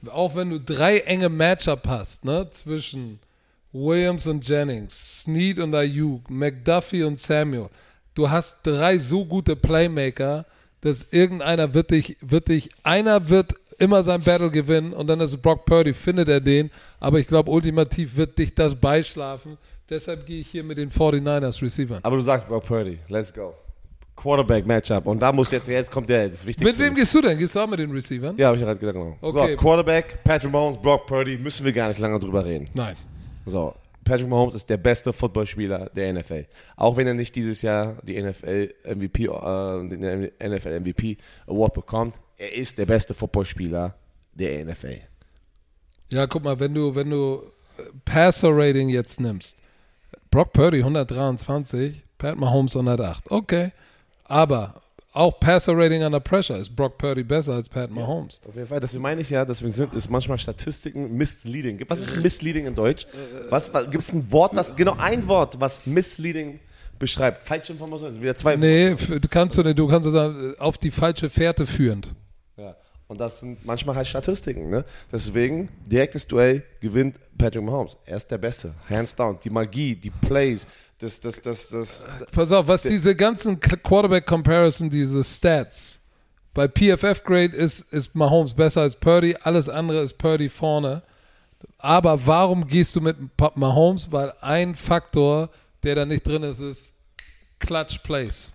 auch 0.09 0.35
wenn 0.35 0.49
du 0.49 0.59
drei 0.59 0.99
enge 0.99 1.29
Matchup 1.29 1.87
hast, 1.87 2.25
ne, 2.25 2.47
zwischen 2.51 3.19
Williams 3.71 4.27
und 4.27 4.47
Jennings, 4.47 5.21
Snead 5.21 5.59
und 5.59 5.73
Ayuk, 5.75 6.29
McDuffie 6.29 7.03
und 7.03 7.19
Samuel, 7.19 7.69
du 8.13 8.29
hast 8.29 8.59
drei 8.63 8.97
so 8.97 9.25
gute 9.25 9.55
Playmaker, 9.55 10.45
dass 10.81 11.07
irgendeiner 11.11 11.73
wird 11.73 11.91
dich, 11.91 12.17
wird 12.21 12.47
dich, 12.47 12.69
einer 12.83 13.29
wird 13.29 13.55
immer 13.77 14.03
sein 14.03 14.21
Battle 14.21 14.51
gewinnen 14.51 14.93
und 14.93 15.07
dann 15.07 15.19
ist 15.19 15.31
es 15.31 15.41
Brock 15.41 15.65
Purdy, 15.65 15.93
findet 15.93 16.29
er 16.29 16.39
den, 16.39 16.69
aber 16.99 17.19
ich 17.19 17.27
glaube, 17.27 17.49
ultimativ 17.49 18.15
wird 18.15 18.37
dich 18.37 18.53
das 18.53 18.75
beischlafen. 18.75 19.57
Deshalb 19.89 20.25
gehe 20.25 20.39
ich 20.39 20.47
hier 20.47 20.63
mit 20.63 20.77
den 20.77 20.89
49ers 20.89 21.61
Receivern. 21.61 21.99
Aber 22.03 22.15
du 22.15 22.23
sagst 22.23 22.47
Brock 22.47 22.65
Purdy, 22.65 22.99
let's 23.09 23.33
go. 23.33 23.53
Quarterback 24.15 24.65
Matchup 24.67 25.05
und 25.05 25.19
da 25.19 25.31
muss 25.31 25.51
jetzt 25.51 25.67
jetzt 25.67 25.89
kommt 25.89 26.09
der 26.09 26.29
das 26.29 26.45
Wichtigste. 26.45 26.65
Mit 26.65 26.79
wem 26.79 26.95
gehst 26.95 27.13
du 27.15 27.21
denn? 27.21 27.37
Gehst 27.37 27.55
du 27.55 27.59
auch 27.59 27.67
mit 27.67 27.79
den 27.79 27.91
Receivern? 27.91 28.37
Ja, 28.37 28.47
habe 28.47 28.57
ich 28.57 28.63
gerade 28.63 28.79
gedacht. 28.79 28.95
Genau. 28.95 29.17
Okay. 29.21 29.51
So, 29.51 29.57
Quarterback, 29.57 30.23
Patrick 30.23 30.51
Mahomes, 30.51 30.77
Brock 30.77 31.07
Purdy, 31.07 31.37
müssen 31.37 31.65
wir 31.65 31.71
gar 31.71 31.87
nicht 31.87 31.99
lange 31.99 32.19
drüber 32.19 32.45
reden. 32.45 32.69
Nein. 32.73 32.95
So, 33.45 33.73
Patrick 34.03 34.27
Mahomes 34.27 34.55
ist 34.55 34.69
der 34.69 34.77
beste 34.77 35.13
Footballspieler 35.13 35.89
der 35.95 36.13
NFL. 36.13 36.45
Auch 36.75 36.97
wenn 36.97 37.07
er 37.07 37.13
nicht 37.13 37.35
dieses 37.35 37.61
Jahr 37.61 37.97
die 38.03 38.21
NFL 38.21 38.73
MVP, 38.85 39.25
äh, 39.25 39.87
den 39.87 40.29
NFL 40.39 40.79
MVP 40.79 41.17
Award 41.47 41.73
bekommt, 41.73 42.15
er 42.37 42.53
ist 42.53 42.77
der 42.77 42.85
beste 42.85 43.13
Footballspieler 43.13 43.95
der 44.33 44.65
NFL. 44.65 44.99
Ja, 46.09 46.27
guck 46.27 46.43
mal, 46.43 46.59
wenn 46.59 46.73
du, 46.73 46.93
wenn 46.93 47.09
du 47.09 47.43
äh, 47.77 47.83
Passer-Rating 48.05 48.89
jetzt 48.89 49.19
nimmst, 49.19 49.59
Brock 50.29 50.53
Purdy 50.53 50.79
123, 50.79 52.03
Pat 52.17 52.37
Mahomes 52.37 52.75
108. 52.75 53.29
Okay. 53.29 53.71
Aber 54.31 54.75
auch 55.11 55.41
Passer-Rating 55.41 56.03
under 56.03 56.21
Pressure 56.21 56.57
ist 56.57 56.73
Brock 56.73 56.97
Purdy 56.97 57.21
besser 57.21 57.55
als 57.55 57.67
Pat 57.67 57.91
Mahomes. 57.91 58.39
Auf 58.47 58.55
jeden 58.55 58.65
Fall, 58.65 58.79
deswegen 58.79 59.03
meine 59.03 59.19
ich 59.19 59.29
ja, 59.29 59.43
deswegen 59.43 59.73
sind 59.73 59.93
es 59.93 60.07
manchmal 60.07 60.37
Statistiken 60.37 61.17
misleading. 61.17 61.83
Was 61.89 61.99
ist 61.99 62.15
misleading 62.15 62.65
in 62.65 62.73
Deutsch? 62.73 63.07
Was, 63.49 63.73
was 63.73 63.91
gibt 63.91 64.03
es 64.03 64.13
ein 64.13 64.31
Wort, 64.31 64.55
das 64.55 64.73
genau 64.73 64.95
ein 64.97 65.27
Wort, 65.27 65.59
was 65.59 65.85
misleading 65.85 66.61
beschreibt? 66.97 67.45
Falsche 67.45 67.73
Information, 67.73 68.07
also 68.07 68.21
wieder 68.21 68.33
zwei. 68.35 68.55
Nee, 68.55 68.95
kannst 69.29 69.57
du 69.57 69.63
nicht, 69.63 69.77
du 69.77 69.85
kannst 69.89 70.05
so 70.05 70.11
sagen, 70.11 70.55
auf 70.59 70.77
die 70.77 70.91
falsche 70.91 71.29
Fährte 71.29 71.65
führend. 71.65 72.07
Und 73.11 73.19
das 73.19 73.41
sind 73.41 73.65
manchmal 73.65 73.97
halt 73.97 74.07
Statistiken. 74.07 74.69
Ne? 74.69 74.85
Deswegen, 75.11 75.67
direktes 75.85 76.25
Duell 76.25 76.63
gewinnt 76.79 77.17
Patrick 77.37 77.61
Mahomes. 77.61 77.97
Er 78.05 78.15
ist 78.15 78.31
der 78.31 78.37
Beste. 78.37 78.73
Hands 78.89 79.13
down. 79.13 79.37
Die 79.43 79.49
Magie, 79.49 79.97
die 79.97 80.09
Plays, 80.09 80.65
das, 80.97 81.19
das, 81.19 81.41
das, 81.41 81.67
das. 81.67 82.05
Pass 82.31 82.53
auf, 82.53 82.69
was 82.69 82.83
diese 82.83 83.13
ganzen 83.13 83.59
Quarterback-Comparison, 83.59 84.89
diese 84.89 85.21
Stats, 85.25 85.99
bei 86.53 86.69
PFF 86.69 87.21
Grade 87.25 87.53
ist, 87.53 87.91
ist 87.91 88.15
Mahomes 88.15 88.53
besser 88.53 88.83
als 88.83 88.95
Purdy, 88.95 89.35
alles 89.43 89.67
andere 89.67 89.99
ist 90.03 90.17
Purdy 90.17 90.47
vorne. 90.47 91.03
Aber 91.79 92.25
warum 92.25 92.65
gehst 92.65 92.95
du 92.95 93.01
mit 93.01 93.17
Mahomes? 93.55 94.09
Weil 94.09 94.31
ein 94.39 94.73
Faktor, 94.73 95.49
der 95.83 95.95
da 95.95 96.05
nicht 96.05 96.25
drin 96.25 96.43
ist, 96.43 96.61
ist 96.61 96.93
Clutch 97.59 97.97
Plays. 98.03 98.53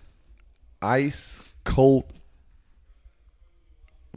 Ice 0.83 1.43
Cold. 1.63 2.05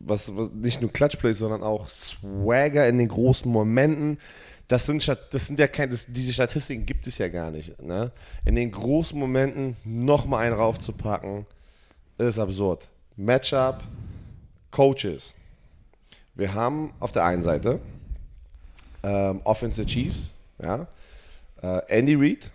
Was, 0.03 0.35
was 0.37 0.51
nicht 0.53 0.81
nur 0.81 0.93
Clutchplays, 0.93 1.39
sondern 1.39 1.63
auch 1.63 1.89
Swagger 1.89 2.89
in 2.89 2.99
den 2.99 3.09
großen 3.09 3.51
Momenten. 3.51 4.19
Das 4.69 4.87
sind, 4.87 5.07
das 5.07 5.47
sind 5.47 5.59
ja 5.59 5.67
keine, 5.67 5.97
diese 6.09 6.33
Statistiken 6.33 6.87
gibt 6.87 7.07
es 7.07 7.19
ja 7.19 7.29
gar 7.29 7.51
nicht. 7.51 7.83
Ne? 7.83 8.13
In 8.45 8.55
den 8.55 8.71
großen 8.71 9.19
Momenten 9.19 9.77
nochmal 9.85 10.47
einen 10.47 10.55
raufzupacken, 10.55 11.45
ist 12.19 12.39
absurd. 12.39 12.89
Matchup, 13.17 13.83
Coaches. 14.71 15.35
Wir 16.35 16.55
haben 16.55 16.93
auf 17.01 17.13
der 17.13 17.25
einen 17.25 17.43
Seite 17.43 17.81
ähm, 19.03 19.41
Offensive 19.45 19.87
Chiefs, 19.87 20.35
ja. 20.63 20.87
Äh, 21.63 21.81
Andy 21.89 22.15
Reid. 22.15 22.51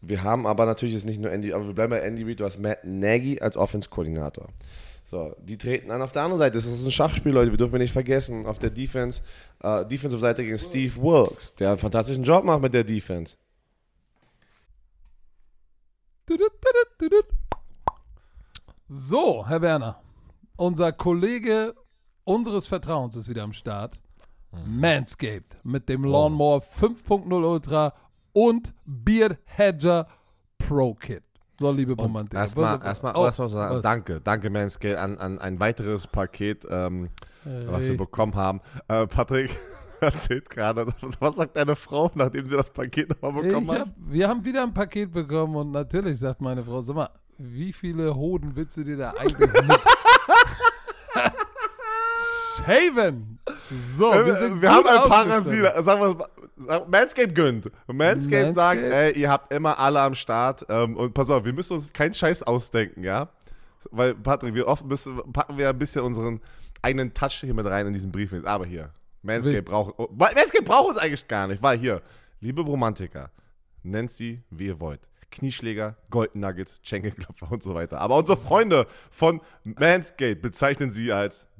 Wir 0.00 0.22
haben 0.22 0.46
aber 0.46 0.66
natürlich 0.66 0.94
jetzt 0.94 1.06
nicht 1.06 1.20
nur 1.20 1.30
Andy, 1.30 1.52
aber 1.52 1.66
wir 1.66 1.74
bleiben 1.74 1.90
bei 1.90 2.00
Andy 2.00 2.24
Reid. 2.24 2.40
Du 2.40 2.44
hast 2.44 2.58
Matt 2.58 2.84
Nagy 2.84 3.40
als 3.40 3.56
Offense-Koordinator. 3.56 4.48
So, 5.12 5.36
die 5.38 5.58
treten 5.58 5.90
an. 5.90 6.00
Auf 6.00 6.12
der 6.12 6.22
anderen 6.22 6.38
Seite, 6.38 6.56
das 6.56 6.64
ist 6.64 6.86
ein 6.86 6.90
Schachspiel, 6.90 7.32
Leute, 7.32 7.50
wir 7.50 7.58
dürfen 7.58 7.76
nicht 7.76 7.92
vergessen. 7.92 8.46
Auf 8.46 8.58
der 8.58 8.70
Defense, 8.70 9.22
äh, 9.60 9.84
Defensive-Seite 9.84 10.42
gegen 10.42 10.56
Steve 10.56 10.96
Wilkes, 10.96 11.54
der 11.56 11.68
einen 11.68 11.78
fantastischen 11.78 12.24
Job 12.24 12.44
macht 12.44 12.62
mit 12.62 12.72
der 12.72 12.82
Defense. 12.82 13.36
So, 18.88 19.46
Herr 19.46 19.60
Werner, 19.60 20.00
unser 20.56 20.92
Kollege 20.92 21.74
unseres 22.24 22.66
Vertrauens 22.66 23.14
ist 23.14 23.28
wieder 23.28 23.42
am 23.42 23.52
Start. 23.52 24.00
Manscaped 24.64 25.58
mit 25.62 25.90
dem 25.90 26.04
Lawnmower 26.04 26.62
5.0 26.62 27.52
Ultra 27.52 27.92
und 28.32 28.72
Beard 28.86 29.38
Hedger 29.44 30.08
Pro 30.56 30.94
Kit. 30.94 31.22
So, 31.62 31.70
liebe 31.70 31.92
Romantik. 31.92 32.34
Erstmal, 32.34 32.80
erstmal, 32.82 33.14
oh, 33.14 33.24
erstmal 33.24 33.48
sagen, 33.48 33.76
was? 33.76 33.82
danke, 33.82 34.20
danke 34.20 34.50
Manscaped 34.50 34.98
an, 34.98 35.16
an 35.18 35.38
ein 35.38 35.60
weiteres 35.60 36.08
Paket, 36.08 36.66
ähm, 36.68 37.08
was 37.44 37.86
wir 37.86 37.96
bekommen 37.96 38.34
haben. 38.34 38.60
Äh, 38.88 39.06
Patrick 39.06 39.56
erzählt 40.00 40.50
gerade, 40.50 40.88
was 41.20 41.36
sagt 41.36 41.56
deine 41.56 41.76
Frau, 41.76 42.10
nachdem 42.16 42.48
sie 42.48 42.56
das 42.56 42.68
Paket 42.68 43.10
nochmal 43.10 43.44
bekommen 43.44 43.70
hat? 43.70 43.78
hab, 43.82 43.94
wir 43.96 44.28
haben 44.28 44.44
wieder 44.44 44.64
ein 44.64 44.74
Paket 44.74 45.12
bekommen 45.12 45.54
und 45.54 45.70
natürlich 45.70 46.18
sagt 46.18 46.40
meine 46.40 46.64
Frau, 46.64 46.82
sag 46.82 46.96
mal, 46.96 47.10
wie 47.38 47.72
viele 47.72 48.12
Hoden 48.12 48.56
willst 48.56 48.76
du 48.76 48.82
dir 48.82 48.96
da 48.96 49.10
eigentlich 49.10 49.52
mit 49.52 49.62
shaven? 52.66 53.38
So, 53.70 54.12
wir, 54.12 54.36
sind 54.36 54.62
wir 54.62 54.70
haben 54.70 54.86
ein. 54.86 55.30
Rasierer. 55.30 55.82
Sagen 55.82 56.00
wir, 56.00 56.28
sag- 56.56 56.88
Manscaped 56.88 57.34
gönnt. 57.34 57.70
Manscaped, 57.86 57.96
Manscaped? 57.96 58.54
sagt, 58.54 58.80
ey, 58.80 59.12
ihr 59.18 59.30
habt 59.30 59.52
immer 59.52 59.78
alle 59.78 60.00
am 60.00 60.14
Start. 60.14 60.64
Ähm, 60.68 60.96
und 60.96 61.14
pass 61.14 61.30
auf, 61.30 61.44
wir 61.44 61.52
müssen 61.52 61.74
uns 61.74 61.92
keinen 61.92 62.14
Scheiß 62.14 62.42
ausdenken, 62.42 63.02
ja? 63.02 63.28
Weil, 63.90 64.14
Patrick, 64.14 64.54
wir 64.54 64.68
oft 64.68 64.84
müssen, 64.86 65.20
packen 65.32 65.58
wir 65.58 65.68
ein 65.68 65.78
bisschen 65.78 66.02
unseren 66.02 66.40
eigenen 66.82 67.12
Touch 67.14 67.40
hier 67.40 67.54
mit 67.54 67.66
rein 67.66 67.86
in 67.86 67.92
diesen 67.92 68.12
Brief. 68.12 68.32
Aber 68.44 68.64
hier, 68.64 68.90
Manscaped 69.22 69.64
braucht, 69.64 69.94
oh, 69.98 70.08
Manscaped 70.12 70.64
braucht 70.64 70.90
uns 70.90 70.98
eigentlich 70.98 71.26
gar 71.28 71.46
nicht, 71.46 71.62
weil 71.62 71.78
hier, 71.78 72.02
liebe 72.40 72.62
Romantiker, 72.62 73.30
nennt 73.82 74.12
sie, 74.12 74.42
wie 74.50 74.66
ihr 74.66 74.80
wollt. 74.80 75.08
Knieschläger, 75.30 75.96
Golden 76.10 76.40
Nuggets, 76.40 76.78
Schenkelklopfer 76.82 77.50
und 77.50 77.62
so 77.62 77.74
weiter. 77.74 77.98
Aber 78.00 78.16
unsere 78.16 78.38
Freunde 78.38 78.86
von 79.10 79.40
Manscaped 79.64 80.42
bezeichnen 80.42 80.90
sie 80.90 81.10
als 81.10 81.46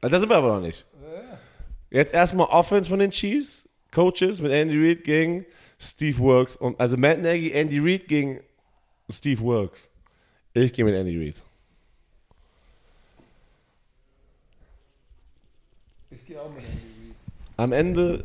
Also 0.00 0.14
Da 0.14 0.20
sind 0.20 0.28
wir 0.28 0.36
aber 0.36 0.54
noch 0.54 0.60
nicht. 0.60 0.86
Jetzt 1.90 2.12
erstmal 2.12 2.46
Offense 2.48 2.90
von 2.90 2.98
den 2.98 3.10
Chiefs, 3.10 3.68
Coaches 3.90 4.40
mit 4.40 4.52
Andy 4.52 4.76
Reid 4.78 5.04
gegen 5.04 5.46
Steve 5.78 6.18
Wilkes. 6.18 6.56
Und, 6.56 6.78
also 6.78 6.96
Matt 6.96 7.20
Nagy, 7.20 7.50
Andy 7.52 7.78
Reid 7.78 8.06
gegen 8.08 8.40
Steve 9.08 9.42
Wilkes. 9.42 9.90
Ich 10.52 10.72
gehe 10.72 10.84
mit 10.84 10.94
Andy 10.94 11.16
Reid. 11.18 11.42
Ich 16.10 16.26
gehe 16.26 16.40
auch 16.40 16.50
mit 16.50 16.64
Andy 16.64 16.76
Reid. 16.76 17.16
Am 17.56 17.72
Ende 17.72 18.24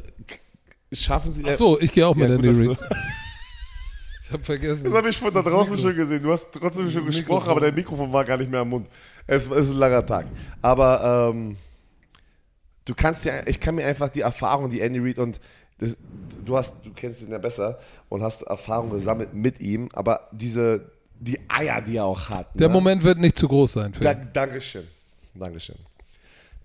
schaffen 0.91 1.33
sie... 1.33 1.45
Achso, 1.45 1.79
ich 1.79 1.91
gehe 1.91 2.05
auch 2.05 2.15
mit 2.15 2.29
Ja, 2.29 2.35
Andy 2.35 2.67
Reid. 2.67 2.77
habe 4.33 4.43
vergessen. 4.43 4.85
Das 4.85 4.93
habe 4.93 5.09
ich 5.09 5.17
von 5.17 5.33
da 5.33 5.41
draußen 5.41 5.77
schon 5.77 5.95
gesehen. 5.95 6.23
Du 6.23 6.31
hast 6.31 6.51
trotzdem 6.51 6.89
schon 6.89 7.05
gesprochen, 7.05 7.35
Mikrofon. 7.35 7.51
aber 7.51 7.61
dein 7.61 7.75
Mikrofon 7.75 8.11
war 8.11 8.25
gar 8.25 8.37
nicht 8.37 8.51
mehr 8.51 8.61
am 8.61 8.69
Mund. 8.69 8.87
Es, 9.27 9.47
es 9.47 9.65
ist 9.65 9.71
ein 9.71 9.77
langer 9.77 10.05
Tag. 10.05 10.27
Aber 10.61 11.31
ähm, 11.33 11.57
du 12.85 12.93
kannst 12.93 13.25
ja, 13.25 13.45
ich 13.45 13.59
kann 13.59 13.75
mir 13.75 13.85
einfach 13.85 14.09
die 14.09 14.21
Erfahrung, 14.21 14.69
die 14.69 14.81
Andy 14.81 14.99
Reid 14.99 15.19
und 15.19 15.39
das, 15.79 15.97
du 16.43 16.57
hast, 16.57 16.73
du 16.83 16.91
kennst 16.93 17.21
ihn 17.21 17.31
ja 17.31 17.37
besser 17.37 17.79
und 18.09 18.21
hast 18.21 18.43
Erfahrung 18.43 18.91
gesammelt 18.91 19.33
mit 19.33 19.59
ihm, 19.59 19.89
aber 19.93 20.27
diese, 20.31 20.91
die 21.19 21.39
Eier, 21.47 21.81
die 21.81 21.97
er 21.97 22.05
auch 22.05 22.29
hat. 22.29 22.47
Der 22.53 22.67
ne? 22.67 22.73
Moment 22.73 23.03
wird 23.03 23.17
nicht 23.17 23.37
zu 23.37 23.47
groß 23.47 23.73
sein 23.73 23.93
für 23.93 24.03
Da, 24.03 24.11
ihn. 24.11 24.27
Dankeschön. 24.33 24.87
Dankeschön. 25.33 25.75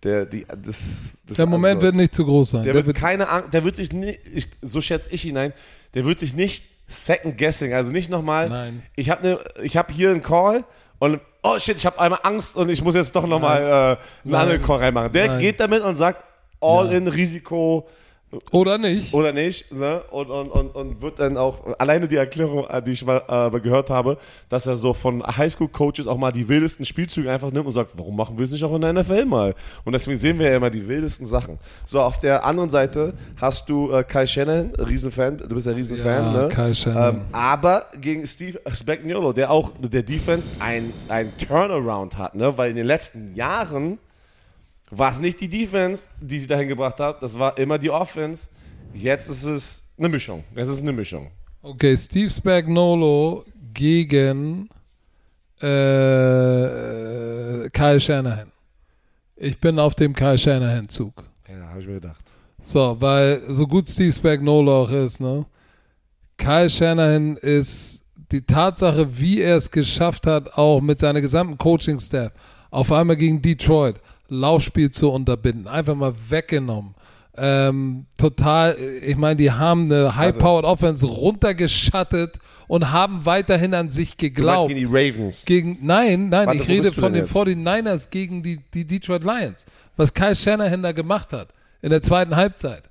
Der, 0.03 0.27
die, 0.27 0.45
das, 0.45 1.19
das 1.27 1.37
Der 1.37 1.47
Moment 1.47 1.77
also, 1.77 1.87
wird 1.87 1.97
nicht 1.97 2.15
zu 2.15 2.25
groß 2.25 2.51
sein. 2.51 2.63
Der, 2.63 2.75
wird 2.75 2.97
keine 2.97 3.29
Angst, 3.29 3.53
der 3.53 3.65
wird 3.65 3.75
sich 3.77 3.93
nicht, 3.93 4.21
ich, 4.33 4.49
so 4.63 4.81
schätze 4.81 5.11
ich 5.11 5.25
ihn 5.25 5.37
ein, 5.37 5.53
der 5.95 6.05
wird 6.05 6.21
sich 6.21 6.35
nicht 6.35 6.65
second 6.89 7.37
guessing, 7.39 7.73
also 7.75 7.93
nicht 7.93 8.11
nochmal, 8.11 8.49
Nein. 8.49 8.83
ich 8.97 9.11
habe 9.11 9.27
ne, 9.27 9.39
ich 9.63 9.77
hab 9.77 9.91
hier 9.91 10.11
einen 10.11 10.23
Call 10.23 10.65
und 10.99 11.21
oh 11.43 11.59
shit, 11.59 11.77
ich 11.77 11.87
habe 11.87 12.01
einmal 12.01 12.21
Angst 12.23 12.57
und 12.57 12.69
ich 12.71 12.83
muss 12.83 12.95
jetzt 12.95 13.15
doch 13.15 13.27
nochmal 13.27 13.61
äh, 13.63 13.65
einen 13.65 13.97
Nein. 14.25 14.41
anderen 14.41 14.63
Call 14.63 14.79
reinmachen. 14.79 15.13
Der 15.13 15.29
Nein. 15.29 15.41
geht 15.41 15.61
damit 15.61 15.83
und 15.83 15.97
sagt, 15.97 16.25
all 16.61 16.91
Ja. 16.91 16.99
in 16.99 17.07
Risiko 17.09 17.89
Oder 18.53 18.77
nicht? 18.77 19.15
oder 19.15 19.33
nicht, 19.33 19.73
ne? 19.73 20.03
Und, 20.11 20.29
und, 20.29 20.51
und, 20.51 20.75
und 20.75 21.01
wird 21.01 21.19
dann 21.19 21.39
auch, 21.39 21.65
alleine 21.79 22.07
die 22.09 22.17
Erklärung, 22.17 22.67
äh, 22.69 22.83
die 22.83 22.91
ich 22.91 23.05
mal 23.05 23.23
äh, 23.27 23.59
gehört 23.61 23.89
habe, 23.89 24.19
dass 24.51 24.67
er 24.67 24.77
so 24.77 24.93
von 24.93 25.23
Highschool-Coaches 25.27 26.07
auch 26.07 26.19
mal 26.19 26.31
die 26.31 26.47
wildesten 26.47 26.85
Spielzüge 26.85 27.33
einfach 27.33 27.51
nimmt 27.51 27.67
und 27.67 27.73
sagt, 27.73 27.97
warum 27.97 28.17
machen 28.17 28.37
wir 28.37 28.45
es 28.45 28.51
nicht 28.51 28.63
auch 28.65 28.75
in 28.75 28.83
der 28.83 28.93
NFL 28.93 29.25
mal? 29.25 29.55
Und 29.85 29.95
deswegen 29.95 30.19
sehen 30.19 30.39
wir 30.39 30.51
ja 30.51 30.57
immer 30.59 30.69
die 30.69 30.87
wildesten 30.87 31.25
Sachen. 31.25 31.59
So, 31.87 32.01
auf 32.01 32.21
der 32.21 32.45
anderen 32.45 32.69
Seite 32.69 33.15
hast 33.37 33.69
du 33.71 33.91
äh, 33.93 34.05
Kai 34.05 34.27
Shannon, 34.27 34.75
Riesenfan, 34.75 35.39
du 35.39 35.55
bist 35.55 35.67
ja 35.67 35.73
Riesenfan, 35.73 36.35
Ja, 36.35 36.43
ne? 36.43 36.49
Kai 36.49 36.75
Shannon. 36.75 37.15
Ähm, 37.17 37.21
aber 37.33 37.87
gegen 37.99 38.27
Steve 38.27 38.61
Spagnuolo, 38.71 39.33
der 39.33 39.51
auch 39.51 39.73
der 39.79 40.03
Defense 40.03 40.47
ein, 40.61 40.93
ein 41.09 41.33
Turnaround 41.39 42.19
hat, 42.19 42.35
ne? 42.35 42.59
Weil 42.59 42.71
in 42.71 42.77
den 42.77 42.87
letzten 42.87 43.35
Jahren 43.35 43.99
war 44.91 45.11
es 45.13 45.19
nicht 45.19 45.41
die 45.41 45.49
Defense, 45.49 46.09
die 46.21 46.39
sie 46.39 46.47
dahin 46.47 46.69
gebracht 46.69 47.01
hat, 47.01 47.23
das 47.23 47.39
war 47.39 47.57
immer 47.59 47.79
die 47.79 47.91
Offense. 47.91 48.49
Jetzt 48.95 49.29
ist 49.29 49.45
es 49.45 49.85
eine 49.99 50.09
Mischung. 50.09 50.45
Es 50.55 50.69
ist 50.69 50.81
eine 50.81 50.93
Mischung. 50.93 51.31
Okay, 51.63 51.97
Steve 51.97 52.31
Spagnolo 52.31 53.45
gegen 53.75 54.69
äh, 55.61 55.67
Kyle 57.71 58.01
Shanahan. 58.01 58.51
Ich 59.37 59.59
bin 59.59 59.79
auf 59.79 59.95
dem 59.95 60.15
Kyle 60.15 60.39
Shanahan-Zug. 60.39 61.23
Ja, 61.49 61.69
habe 61.69 61.81
ich 61.81 61.87
mir 61.87 61.95
gedacht. 61.95 62.25
So, 62.63 62.97
weil 62.99 63.43
so 63.49 63.67
gut 63.67 63.89
Steve 63.89 64.13
Spagnolo 64.13 64.83
auch 64.83 64.91
ist, 64.91 65.21
ne? 65.21 65.47
Kyle 66.37 66.71
Shanahan 66.71 67.37
ist 67.37 68.03
die 68.31 68.43
Tatsache, 68.43 69.19
wie 69.19 69.41
er 69.41 69.57
es 69.57 69.71
geschafft 69.71 70.27
hat, 70.27 70.55
auch 70.55 70.81
mit 70.81 71.01
seiner 71.01 71.21
gesamten 71.21 71.59
Coaching-Staff 71.59 72.33
auf 72.71 72.93
einmal 72.93 73.17
gegen 73.17 73.41
Detroit 73.41 73.97
Laufspiel 74.29 74.91
zu 74.91 75.11
unterbinden. 75.11 75.67
Einfach 75.67 75.95
mal 75.95 76.15
weggenommen. 76.29 76.95
Ähm, 77.41 78.07
total, 78.17 78.77
ich 78.81 79.17
meine, 79.17 79.37
die 79.37 79.53
haben 79.53 79.85
eine 79.85 80.17
High-Powered 80.17 80.65
Offense 80.65 81.07
runtergeschattet 81.07 82.39
und 82.67 82.91
haben 82.91 83.25
weiterhin 83.27 83.75
an 83.75 83.91
sich 83.91 84.11
Du 84.13 84.17
geglaubt. 84.27 84.69
gegen 84.69 84.81
die 84.81 84.87
Ravens. 84.91 85.45
Gegen, 85.45 85.79
nein, 85.83 86.29
nein, 86.31 86.49
Warte, 86.49 86.61
ich 86.63 86.69
rede 86.69 86.91
du 86.91 87.01
von 87.01 87.13
den 87.13 87.23
jetzt? 87.27 87.35
49ers 87.37 88.11
gegen 88.11 88.43
die, 88.43 88.59
die 88.75 88.85
Detroit 88.85 89.23
Lions. 89.25 89.67
Was 89.97 90.13
Kyle 90.13 90.35
Shanahan 90.35 90.83
da 90.83 90.91
gemacht 90.93 91.33
hat 91.33 91.49
in 91.81 91.91
der 91.91 92.03
zweiten 92.03 92.35
Halbzeit. 92.35 92.83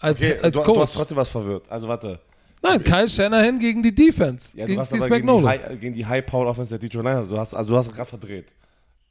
Als, 0.00 0.18
Okay, 0.18 0.38
als 0.42 0.54
du, 0.56 0.62
Coach. 0.62 0.74
du 0.74 0.80
hast 0.80 0.94
trotzdem 0.94 1.16
was 1.18 1.28
verwirrt. 1.28 1.70
Also 1.70 1.88
warte. 1.88 2.18
nein, 2.62 2.82
Kyle 2.82 3.08
Shanahan 3.08 3.58
gegen 3.58 3.82
die 3.82 3.94
Defense. 3.94 4.50
Ja, 4.54 4.64
du 4.64 4.68
gegen 4.68 4.80
hast 4.80 4.88
Steve 4.88 5.04
aber 5.04 5.20
gegen 5.20 5.40
die. 5.40 5.46
High, 5.46 5.80
gegen 5.80 5.94
die 5.94 6.06
High-Powered 6.06 6.48
Offense 6.48 6.70
der 6.70 6.78
Detroit 6.78 7.04
Lions. 7.04 7.28
Du 7.28 7.36
hast, 7.38 7.54
also 7.54 7.68
du 7.70 7.76
hast 7.76 7.92
gerade 7.92 8.08
verdreht. 8.08 8.46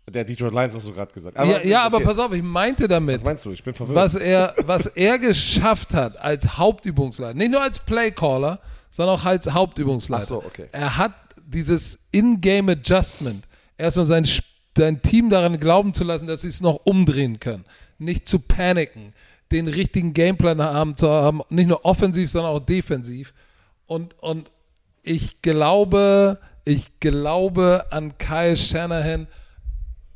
Der 0.08 0.24
Detroit 0.24 0.53
Lions 0.53 0.76
hast 0.76 0.88
du 0.88 0.93
gerade 0.93 1.12
gesagt. 1.12 1.38
Ja, 1.38 1.64
ja, 1.64 1.84
aber 1.84 1.97
okay. 1.97 2.06
pass 2.06 2.20
auf, 2.20 2.32
ich 2.32 2.43
meinte 2.43 2.88
damit, 2.88 3.22
Was 3.22 3.26
meinst 3.26 3.45
du? 3.45 3.51
Ich 3.51 3.64
bin 3.64 3.74
verwirrt. 3.74 3.95
was 3.95 4.16
er, 4.16 4.53
was 4.66 4.86
er 4.86 5.18
geschafft 5.18 5.93
hat 5.95 6.18
als 6.18 6.58
Hauptübungsleiter, 6.58 7.34
nicht 7.34 7.51
nur 7.51 7.62
als 7.62 7.80
Playcaller, 7.80 8.60
sondern 8.91 9.16
auch 9.16 9.26
als 9.26 9.51
Hauptübungsleiter. 9.51 10.24
Ach 10.24 10.28
so, 10.28 10.43
okay. 10.45 10.68
Er 10.72 10.97
hat 10.97 11.14
dieses 11.47 11.99
In-Game 12.12 12.70
Adjustment, 12.70 13.47
erstmal 13.78 14.06
sein, 14.06 14.28
sein 14.78 15.01
Team 15.01 15.30
daran 15.30 15.60
glauben 15.60 15.93
zu 15.93 16.03
lassen, 16.03 16.28
dass 16.28 16.41
sie 16.41 16.49
es 16.49 16.62
noch 16.62 16.82
umdrehen 16.86 17.39
können, 17.39 17.66
nicht 17.97 18.28
zu 18.28 18.39
paniken, 18.39 19.14
den 19.51 19.68
richtigen 19.68 20.14
Gameplan 20.14 20.62
haben 20.62 20.97
zu 20.97 21.10
haben, 21.10 21.41
nicht 21.49 21.68
nur 21.68 21.84
offensiv, 21.84 22.30
sondern 22.30 22.53
auch 22.53 22.60
defensiv. 22.60 23.34
Und, 23.88 24.16
und 24.22 24.51
ich 25.01 25.41
glaube, 25.41 26.39
ich 26.64 26.99
glaube 26.99 27.86
an 27.91 28.18
Kyle 28.18 28.56
Shanahan, 28.56 29.28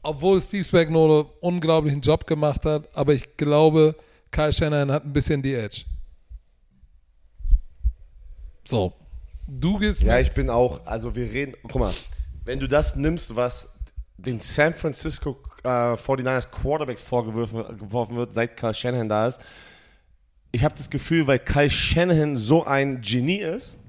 obwohl 0.02 0.40
Steve 0.42 0.64
Spagnuolo 0.64 1.32
unglaublichen 1.42 2.02
Job 2.02 2.26
gemacht 2.28 2.66
hat, 2.66 2.88
aber 2.96 3.14
ich 3.14 3.36
glaube, 3.38 3.96
Kyle 4.32 4.54
Shanahan 4.54 4.92
hat 4.92 5.06
ein 5.06 5.14
bisschen 5.14 5.42
die 5.42 5.54
Edge. 5.54 5.84
So, 8.68 8.94
du 9.48 9.78
gehst 9.80 10.02
Ja, 10.04 10.18
mit. 10.18 10.28
ich 10.28 10.34
bin 10.34 10.50
auch, 10.50 10.86
also 10.86 11.16
wir 11.16 11.32
reden, 11.32 11.54
guck 11.64 11.82
mal, 11.82 11.94
wenn 12.46 12.60
du 12.60 12.68
das 12.68 12.96
nimmst, 12.96 13.36
was 13.36 13.70
den 14.18 14.40
San 14.40 14.74
Francisco 14.74 15.38
äh, 15.64 15.68
49ers 15.68 16.50
Quarterbacks 16.50 17.02
vorgeworfen 17.02 17.78
geworfen 17.80 18.16
wird, 18.16 18.34
seit 18.34 18.56
Kyle 18.58 18.74
Shanahan 18.74 19.10
da 19.10 19.28
ist, 19.28 19.40
ich 20.52 20.64
habe 20.64 20.76
das 20.78 20.90
Gefühl, 20.90 21.28
weil 21.28 21.40
Kyle 21.40 21.70
Shanahan 21.70 22.36
so 22.36 22.66
ein 22.66 23.02
Genie 23.02 23.38
ist, 23.40 23.80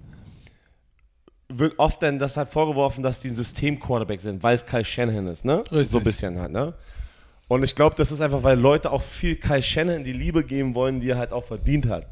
wird 1.50 1.78
oft 1.78 2.02
dann 2.02 2.18
das 2.18 2.36
halt 2.36 2.48
vorgeworfen, 2.48 3.02
dass 3.02 3.20
die 3.20 3.28
ein 3.28 3.34
System-Quarterback 3.34 4.20
sind, 4.20 4.42
weil 4.42 4.54
es 4.54 4.64
Kyle 4.64 4.84
Shanahan 4.84 5.26
ist, 5.26 5.44
ne? 5.44 5.58
Richtig. 5.70 5.88
So 5.90 5.98
ein 5.98 6.04
bisschen 6.04 6.38
halt, 6.38 6.52
ne? 6.52 6.74
Und 7.48 7.64
ich 7.64 7.74
glaube, 7.74 7.96
das 7.96 8.12
ist 8.12 8.20
einfach, 8.20 8.42
weil 8.44 8.58
Leute 8.58 8.92
auch 8.92 9.02
viel 9.02 9.36
Kyle 9.36 9.62
Shanahan 9.62 10.04
die 10.04 10.12
Liebe 10.12 10.44
geben 10.44 10.74
wollen, 10.74 11.00
die 11.00 11.10
er 11.10 11.18
halt 11.18 11.32
auch 11.32 11.44
verdient 11.44 11.88
hat. 11.88 12.06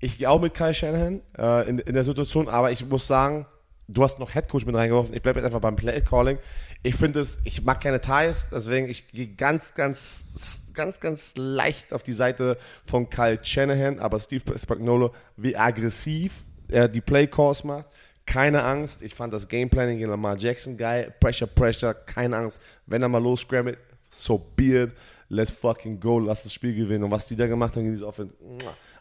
Ich 0.00 0.18
gehe 0.18 0.28
auch 0.28 0.40
mit 0.40 0.52
Kyle 0.52 0.74
Shanahan 0.74 1.22
äh, 1.38 1.68
in, 1.68 1.78
in 1.78 1.94
der 1.94 2.04
Situation, 2.04 2.48
aber 2.48 2.72
ich 2.72 2.84
muss 2.84 3.06
sagen, 3.06 3.46
du 3.88 4.02
hast 4.02 4.18
noch 4.18 4.34
Headcoach 4.34 4.66
mit 4.66 4.74
reingeworfen. 4.74 5.14
Ich 5.14 5.22
bleibe 5.22 5.38
jetzt 5.38 5.46
einfach 5.46 5.60
beim 5.60 5.76
Play 5.76 6.00
Calling. 6.02 6.38
Ich 6.82 6.94
finde 6.94 7.20
es, 7.20 7.38
ich 7.44 7.62
mag 7.62 7.80
keine 7.80 8.00
Ties, 8.00 8.48
deswegen 8.50 8.88
ich 8.88 9.08
gehe 9.08 9.28
ganz, 9.28 9.74
ganz, 9.74 10.26
ganz, 10.74 11.00
ganz 11.00 11.32
leicht 11.36 11.92
auf 11.92 12.02
die 12.02 12.12
Seite 12.12 12.58
von 12.84 13.08
Kyle 13.08 13.38
Shanahan, 13.42 13.98
aber 13.98 14.18
Steve 14.18 14.58
Spagnuolo, 14.58 15.14
wie 15.36 15.56
aggressiv 15.56 16.44
er 16.68 16.88
die 16.88 17.00
Play 17.00 17.26
Calls 17.26 17.64
macht. 17.64 17.86
Keine 18.26 18.62
Angst. 18.62 19.02
Ich 19.02 19.14
fand 19.14 19.32
das 19.34 19.48
Gameplanning 19.48 19.98
gegen 19.98 20.10
Lamar 20.10 20.36
Jackson 20.36 20.76
geil. 20.76 21.14
Pressure, 21.20 21.46
Pressure, 21.46 21.94
keine 21.94 22.36
Angst. 22.36 22.60
Wenn 22.86 23.02
er 23.02 23.08
mal 23.08 23.22
los 23.22 23.40
scrambled, 23.40 23.78
so 24.10 24.38
be 24.38 24.82
it. 24.84 24.92
Let's 25.28 25.50
fucking 25.50 25.98
go. 25.98 26.18
Lass 26.18 26.42
das 26.42 26.52
Spiel 26.52 26.74
gewinnen. 26.74 27.04
Und 27.04 27.10
was 27.10 27.26
die 27.26 27.36
da 27.36 27.46
gemacht 27.46 27.76
haben 27.76 27.86
in 27.86 27.92
dieser 27.92 28.06
Offense, 28.06 28.34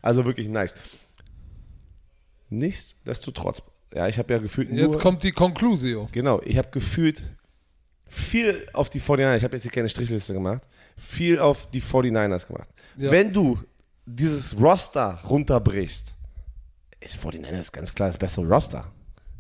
also 0.02 0.26
wirklich 0.26 0.48
nice. 0.48 0.76
Nichtsdestotrotz, 2.50 3.62
ja, 3.94 4.08
ich 4.08 4.18
habe 4.18 4.34
ja 4.34 4.40
gefühlt 4.40 4.70
Jetzt 4.72 4.94
nur, 4.94 5.00
kommt 5.02 5.24
die 5.24 5.32
Conclusio. 5.32 6.10
genau, 6.12 6.42
ich 6.44 6.58
habe 6.58 6.70
gefühlt 6.70 7.22
viel 8.08 8.68
auf 8.74 8.90
die 8.90 9.00
49ers, 9.00 9.38
ich 9.38 9.44
habe 9.44 9.56
jetzt 9.56 9.64
hier 9.64 9.72
keine 9.72 9.88
Strichliste 9.88 10.34
gemacht, 10.34 10.64
viel 10.98 11.40
auf 11.40 11.70
die 11.70 11.82
49ers 11.82 12.48
gemacht. 12.48 12.70
Ja. 12.98 13.10
Wenn 13.10 13.32
du 13.32 13.58
dieses 14.06 14.60
Roster 14.60 15.20
runterbrichst, 15.26 16.16
ist 17.00 17.18
49ers 17.18 17.72
ganz 17.72 17.96
klar 17.96 18.10
das 18.10 18.18
bessere 18.18 18.46
Roster. 18.48 18.92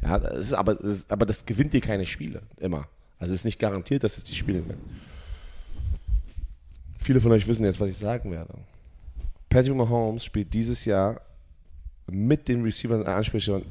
Ja, 0.01 0.19
das 0.19 0.37
ist 0.37 0.53
aber, 0.53 0.75
das 0.75 0.91
ist, 0.91 1.11
aber 1.11 1.25
das 1.25 1.45
gewinnt 1.45 1.73
dir 1.73 1.81
keine 1.81 2.05
Spiele, 2.05 2.41
immer. 2.57 2.87
Also 3.19 3.33
es 3.33 3.41
ist 3.41 3.45
nicht 3.45 3.59
garantiert, 3.59 4.03
dass 4.03 4.17
es 4.17 4.23
die 4.23 4.35
Spiele 4.35 4.61
gewinnt. 4.61 4.81
Viele 6.97 7.21
von 7.21 7.31
euch 7.31 7.47
wissen 7.47 7.65
jetzt, 7.65 7.79
was 7.79 7.89
ich 7.89 7.97
sagen 7.97 8.31
werde. 8.31 8.53
Patrick 9.49 9.75
Mahomes 9.75 10.23
spielt 10.23 10.53
dieses 10.53 10.85
Jahr 10.85 11.21
mit 12.09 12.47
den 12.47 12.63
Receivern 12.63 13.03
Anspielstation, 13.03 13.65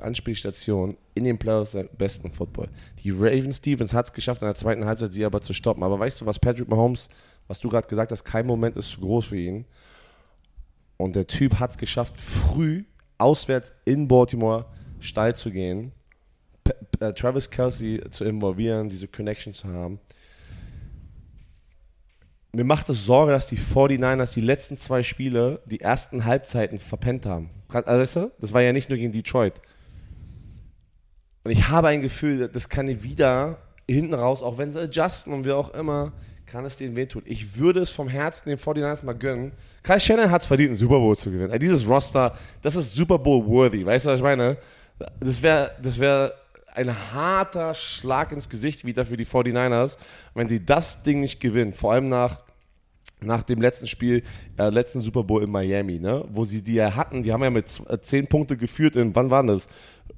Anspielstation 0.00 0.96
in 1.14 1.24
den 1.24 1.38
Playoffs 1.38 1.72
seinen 1.72 1.88
besten 1.96 2.30
Football. 2.30 2.68
Die 3.02 3.10
Ravens 3.10 3.58
Stevens 3.58 3.94
hat 3.94 4.06
es 4.06 4.12
geschafft, 4.12 4.42
in 4.42 4.48
der 4.48 4.54
zweiten 4.54 4.84
Halbzeit 4.84 5.12
sie 5.12 5.24
aber 5.24 5.40
zu 5.40 5.52
stoppen. 5.52 5.82
Aber 5.82 5.98
weißt 5.98 6.20
du, 6.20 6.26
was 6.26 6.38
Patrick 6.38 6.68
Mahomes, 6.68 7.08
was 7.48 7.58
du 7.60 7.68
gerade 7.68 7.86
gesagt 7.86 8.12
hast, 8.12 8.24
kein 8.24 8.46
Moment 8.46 8.76
ist 8.76 8.90
zu 8.90 9.00
groß 9.00 9.26
für 9.26 9.38
ihn. 9.38 9.64
Und 10.96 11.16
der 11.16 11.26
Typ 11.26 11.58
hat 11.58 11.72
es 11.72 11.78
geschafft, 11.78 12.18
früh 12.18 12.84
auswärts 13.18 13.72
in 13.84 14.08
Baltimore 14.08 14.66
steil 15.00 15.36
zu 15.36 15.50
gehen, 15.50 15.92
P 16.64 16.72
äh, 17.00 17.12
Travis 17.12 17.50
Kelsey 17.50 18.00
zu 18.10 18.24
involvieren, 18.24 18.88
diese 18.88 19.08
Connection 19.08 19.54
zu 19.54 19.68
haben. 19.68 20.00
Mir 22.52 22.64
macht 22.64 22.88
es 22.88 23.04
Sorge, 23.04 23.32
dass 23.32 23.46
die 23.46 23.58
49ers 23.58 24.32
die 24.32 24.40
letzten 24.40 24.78
zwei 24.78 25.02
Spiele, 25.02 25.60
die 25.66 25.80
ersten 25.80 26.24
Halbzeiten 26.24 26.78
verpennt 26.78 27.26
haben. 27.26 27.50
Also, 27.68 28.30
das 28.40 28.52
war 28.52 28.62
ja 28.62 28.72
nicht 28.72 28.88
nur 28.88 28.96
gegen 28.96 29.12
Detroit. 29.12 29.60
Und 31.44 31.50
ich 31.50 31.68
habe 31.68 31.88
ein 31.88 32.00
Gefühl, 32.00 32.48
das 32.48 32.68
kann 32.68 32.88
wieder 33.02 33.58
hinten 33.88 34.14
raus, 34.14 34.42
auch 34.42 34.58
wenn 34.58 34.70
sie 34.70 34.80
adjusten 34.80 35.32
und 35.32 35.44
wie 35.44 35.52
auch 35.52 35.74
immer, 35.74 36.12
kann 36.46 36.64
es 36.64 36.76
denen 36.76 36.96
wehtun. 36.96 37.22
Ich 37.26 37.58
würde 37.58 37.80
es 37.80 37.90
vom 37.90 38.08
Herzen 38.08 38.48
den 38.48 38.58
49ers 38.58 39.04
mal 39.04 39.12
gönnen. 39.12 39.52
Kyle 39.82 40.00
Shannon 40.00 40.30
hat 40.30 40.42
es 40.42 40.46
verdient, 40.46 40.70
einen 40.70 40.76
Super 40.76 40.98
Bowl 40.98 41.16
zu 41.16 41.30
gewinnen. 41.30 41.58
Dieses 41.58 41.86
Roster, 41.86 42.36
das 42.62 42.76
ist 42.76 42.94
Super 42.94 43.18
Bowl 43.18 43.44
worthy. 43.46 43.84
Weißt 43.84 44.06
du, 44.06 44.10
was 44.10 44.18
ich 44.18 44.22
meine? 44.22 44.56
Das 45.20 45.42
wäre 45.42 45.72
das 45.82 45.98
wär 45.98 46.34
ein 46.74 46.94
harter 47.12 47.74
Schlag 47.74 48.32
ins 48.32 48.48
Gesicht 48.48 48.84
wieder 48.84 49.06
für 49.06 49.16
die 49.16 49.26
49ers, 49.26 49.98
wenn 50.34 50.48
sie 50.48 50.64
das 50.64 51.02
Ding 51.02 51.20
nicht 51.20 51.40
gewinnen. 51.40 51.72
Vor 51.72 51.92
allem 51.92 52.08
nach 52.08 52.40
nach 53.20 53.42
dem 53.42 53.60
letzten 53.60 53.86
Spiel, 53.86 54.22
äh, 54.58 54.68
letzten 54.68 55.00
Super 55.00 55.24
Bowl 55.24 55.42
in 55.42 55.50
Miami, 55.50 55.98
ne? 55.98 56.24
wo 56.28 56.44
sie 56.44 56.62
die 56.62 56.74
ja 56.74 56.94
hatten, 56.94 57.22
die 57.22 57.32
haben 57.32 57.42
ja 57.42 57.50
mit 57.50 57.66
äh, 57.88 57.98
zehn 57.98 58.26
Punkte 58.26 58.58
geführt 58.58 58.94
in, 58.94 59.14
wann 59.16 59.30
war 59.30 59.42
das? 59.42 59.68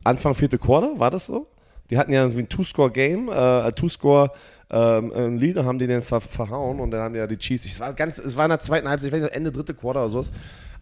Anfang 0.02 0.34
vierte 0.34 0.58
Quarter, 0.58 0.98
war 0.98 1.10
das 1.10 1.26
so? 1.26 1.46
Die 1.90 1.96
hatten 1.96 2.12
ja 2.12 2.22
irgendwie 2.22 2.42
ein 2.42 2.48
Two-Score-Game, 2.48 3.30
äh, 3.30 3.72
Two-Score 3.72 4.32
ähm, 4.70 5.12
ein 5.14 5.38
Lead 5.38 5.56
und 5.56 5.66
haben 5.66 5.78
den 5.78 5.88
dann 5.88 6.02
ver 6.02 6.20
verhauen 6.20 6.80
und 6.80 6.90
dann 6.90 7.00
haben 7.00 7.14
ja 7.14 7.26
die 7.26 7.38
Chiefs. 7.38 7.64
Es 7.64 7.80
war, 7.80 7.92
ganz, 7.94 8.18
es 8.18 8.36
war 8.36 8.44
in 8.44 8.50
der 8.50 8.60
zweiten 8.60 8.88
Halbzeit, 8.88 9.08
ich 9.08 9.14
weiß 9.14 9.22
nicht, 9.22 9.34
Ende 9.34 9.52
dritte 9.52 9.74
Quarter 9.74 10.02
oder 10.02 10.10
sowas. 10.10 10.32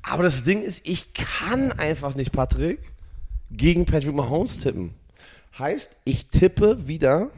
Aber 0.02 0.22
das 0.22 0.42
Ding 0.42 0.62
ist, 0.62 0.86
ich 0.88 1.12
kann 1.14 1.70
einfach 1.72 2.14
nicht, 2.14 2.32
Patrick, 2.32 2.80
gegen 3.50 3.86
Patrick 3.86 4.14
Mahomes 4.14 4.60
tippen. 4.60 4.94
Heißt, 5.58 5.90
ich 6.04 6.28
tippe 6.28 6.86
wieder, 6.86 7.30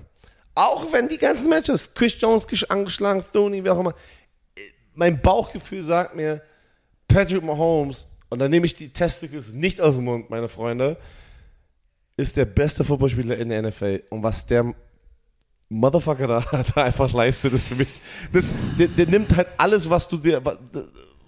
auch 0.55 0.93
wenn 0.93 1.09
die 1.09 1.19
ganzen 1.19 1.49
Matches, 1.49 1.95
Chris 1.95 2.21
Jones 2.21 2.47
angeschlagen, 2.69 3.23
Tony, 3.33 3.63
wie 3.63 3.71
auch 3.71 3.79
immer, 3.79 3.95
mein 4.95 5.21
Bauchgefühl 5.21 5.83
sagt 5.83 6.17
mir, 6.17 6.43
Patrick 7.07 7.45
Mahomes, 7.45 8.09
und 8.29 8.41
dann 8.41 8.51
nehme 8.51 8.67
ich 8.67 8.75
die 8.75 8.89
Testicles 8.89 9.53
nicht 9.53 9.81
aus 9.81 9.95
dem 9.95 10.05
Mund, 10.05 10.29
meine 10.29 10.49
Freunde, 10.49 10.99
ist 12.17 12.37
der 12.37 12.45
beste 12.45 12.85
Footballspieler 12.85 13.39
in 13.39 13.49
der 13.49 13.63
NFL. 13.63 14.03
Und 14.11 14.23
was 14.23 14.45
der 14.45 14.75
Motherfucker 15.69 16.27
da, 16.27 16.41
da 16.75 16.83
einfach 16.83 17.13
leistet, 17.13 17.53
ist 17.53 17.67
für 17.67 17.77
mich, 17.77 18.01
das, 18.33 18.53
der, 18.79 18.89
der 18.89 19.07
nimmt 19.07 19.37
halt 19.37 19.49
alles, 19.57 19.89
was 19.89 20.09
du 20.09 20.17
dir, 20.17 20.43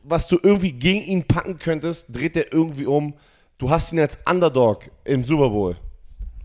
was 0.03 0.27
du 0.29 0.39
irgendwie 0.43 0.73
gegen 0.73 1.03
ihn 1.03 1.25
packen 1.25 1.59
könntest, 1.59 2.07
dreht 2.09 2.37
er 2.37 2.53
irgendwie 2.53 2.87
um. 2.87 3.15
Du 3.61 3.69
hast 3.69 3.93
ihn 3.93 4.01
als 4.01 4.19
Underdog 4.27 4.91
im 5.05 5.23
Super 5.23 5.51
Bowl. 5.51 5.77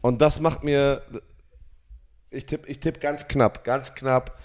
Und 0.02 0.22
das 0.22 0.42
macht 0.42 0.66
mir, 0.66 1.02
ich 2.30 2.46
tippe 2.46 2.68
ich 2.68 2.78
tipp 2.82 3.00
ganz 3.00 3.26
knapp, 3.26 3.64
ganz 3.64 3.96
knapp 3.96 4.38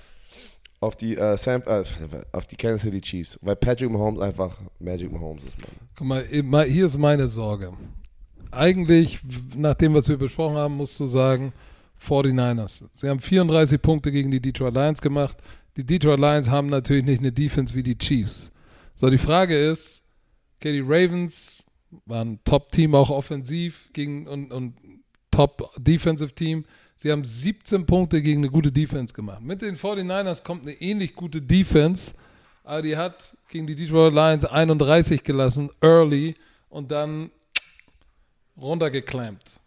auf 0.78 0.94
die, 0.94 1.16
äh, 1.16 1.36
Sam, 1.36 1.62
äh, 1.66 1.82
auf 2.30 2.46
die 2.46 2.54
Kansas 2.54 2.82
City 2.82 3.00
Chiefs, 3.00 3.40
weil 3.42 3.56
Patrick 3.56 3.90
Mahomes 3.90 4.20
einfach 4.20 4.56
Magic 4.78 5.10
Mahomes 5.10 5.44
ist, 5.44 5.60
Mann. 5.60 5.72
Guck 5.96 6.06
mal, 6.06 6.64
hier 6.64 6.86
ist 6.86 6.96
meine 6.96 7.26
Sorge. 7.26 7.72
Eigentlich, 8.52 9.18
nach 9.56 9.74
dem, 9.74 9.92
was 9.94 10.08
wir 10.08 10.16
besprochen 10.16 10.56
haben, 10.56 10.76
musst 10.76 11.00
du 11.00 11.06
sagen, 11.06 11.52
49ers. 12.00 12.84
Sie 12.92 13.08
haben 13.08 13.18
34 13.18 13.82
Punkte 13.82 14.12
gegen 14.12 14.30
die 14.30 14.40
Detroit 14.40 14.74
Lions 14.74 15.02
gemacht. 15.02 15.36
Die 15.76 15.84
Detroit 15.84 16.20
Lions 16.20 16.48
haben 16.48 16.68
natürlich 16.68 17.04
nicht 17.04 17.18
eine 17.18 17.32
Defense 17.32 17.74
wie 17.74 17.82
die 17.82 17.98
Chiefs. 17.98 18.52
So, 18.94 19.10
die 19.10 19.18
Frage 19.18 19.58
ist, 19.58 20.04
okay, 20.60 20.72
die 20.72 20.80
Ravens 20.80 21.66
waren 22.06 22.38
Top-Team, 22.44 22.94
auch 22.94 23.10
offensiv 23.10 23.90
gegen, 23.92 24.26
und, 24.26 24.52
und 24.52 24.74
Top-Defensive-Team. 25.30 26.64
Sie 26.96 27.10
haben 27.10 27.24
17 27.24 27.86
Punkte 27.86 28.20
gegen 28.22 28.40
eine 28.40 28.50
gute 28.50 28.70
Defense 28.70 29.14
gemacht. 29.14 29.40
Mit 29.40 29.62
den 29.62 29.76
49ers 29.76 30.42
kommt 30.42 30.62
eine 30.62 30.72
ähnlich 30.80 31.14
gute 31.14 31.40
Defense, 31.40 32.12
aber 32.62 32.82
die 32.82 32.96
hat 32.96 33.34
gegen 33.48 33.66
die 33.66 33.74
Detroit 33.74 34.12
Lions 34.12 34.44
31 34.44 35.22
gelassen, 35.22 35.70
early, 35.80 36.36
und 36.68 36.90
dann 36.90 37.30
runtergeklemmt. 38.56 39.60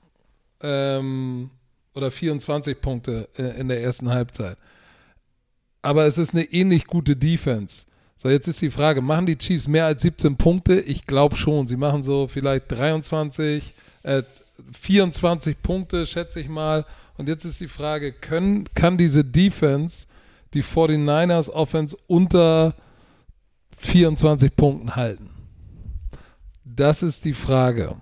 Ähm, 0.61 1.49
oder 1.93 2.11
24 2.11 2.79
Punkte 2.79 3.29
äh, 3.37 3.59
in 3.59 3.67
der 3.67 3.81
ersten 3.81 4.09
Halbzeit. 4.09 4.57
Aber 5.81 6.05
es 6.05 6.17
ist 6.17 6.33
eine 6.33 6.45
ähnlich 6.45 6.87
gute 6.87 7.15
Defense. 7.15 7.85
So, 8.23 8.29
jetzt 8.29 8.47
ist 8.47 8.61
die 8.61 8.71
Frage, 8.71 9.01
machen 9.01 9.25
die 9.25 9.37
Chiefs 9.37 9.67
mehr 9.67 9.85
als 9.85 10.01
17 10.03 10.37
Punkte? 10.37 10.79
Ich 10.79 11.05
glaube 11.05 11.35
schon. 11.35 11.67
Sie 11.67 11.75
machen 11.75 12.03
so 12.03 12.29
vielleicht 12.29 12.71
23, 12.71 13.73
äh, 14.03 14.23
24 14.71 15.61
Punkte, 15.61 16.05
schätze 16.05 16.39
ich 16.39 16.47
mal. 16.47 16.85
Und 17.17 17.27
jetzt 17.27 17.43
ist 17.43 17.59
die 17.59 17.67
Frage, 17.67 18.13
können, 18.13 18.63
kann 18.75 18.97
diese 18.97 19.25
Defense 19.25 20.07
die 20.53 20.63
49ers 20.63 21.49
Offense 21.49 21.97
unter 22.07 22.75
24 23.77 24.55
Punkten 24.55 24.95
halten? 24.95 25.29
Das 26.63 27.03
ist 27.03 27.25
die 27.25 27.33
Frage. 27.33 27.97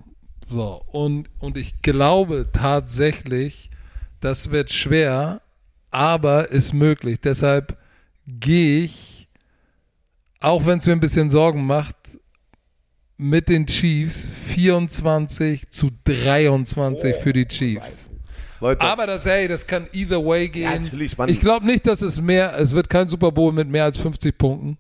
So, 0.46 0.84
und, 0.92 1.32
und 1.40 1.58
ich 1.58 1.82
glaube 1.82 2.48
tatsächlich, 2.54 3.72
das 4.20 4.52
wird 4.52 4.72
schwer, 4.72 5.42
aber 5.90 6.50
ist 6.52 6.74
möglich. 6.74 7.20
Deshalb 7.22 7.76
gehe 8.28 8.84
ich, 8.84 9.21
auch 10.42 10.66
wenn 10.66 10.80
es 10.80 10.86
mir 10.86 10.94
ein 10.94 11.00
bisschen 11.00 11.30
Sorgen 11.30 11.66
macht, 11.66 11.96
mit 13.18 13.48
den 13.50 13.68
Chiefs 13.68 14.28
24 14.48 15.70
zu 15.70 15.92
23 16.04 17.16
für 17.16 17.34
die 17.34 17.48
Chiefs. 17.48 18.10
Leute. 18.60 18.82
Aber 18.82 19.08
das, 19.08 19.26
hey, 19.26 19.48
das 19.48 19.66
kann 19.66 19.88
either 19.92 20.24
way 20.24 20.48
gehen. 20.48 20.84
Ja. 20.84 21.28
Ich 21.28 21.40
glaube 21.40 21.66
nicht, 21.66 21.88
dass 21.88 22.02
es 22.02 22.22
mehr, 22.22 22.58
es 22.58 22.74
wird 22.74 22.90
kein 22.90 23.10
Super 23.10 23.32
Bowl 23.32 23.52
mit 23.52 23.68
mehr 23.68 23.86
als 23.86 23.98
50 23.98 24.38
Punkten. 24.38 24.78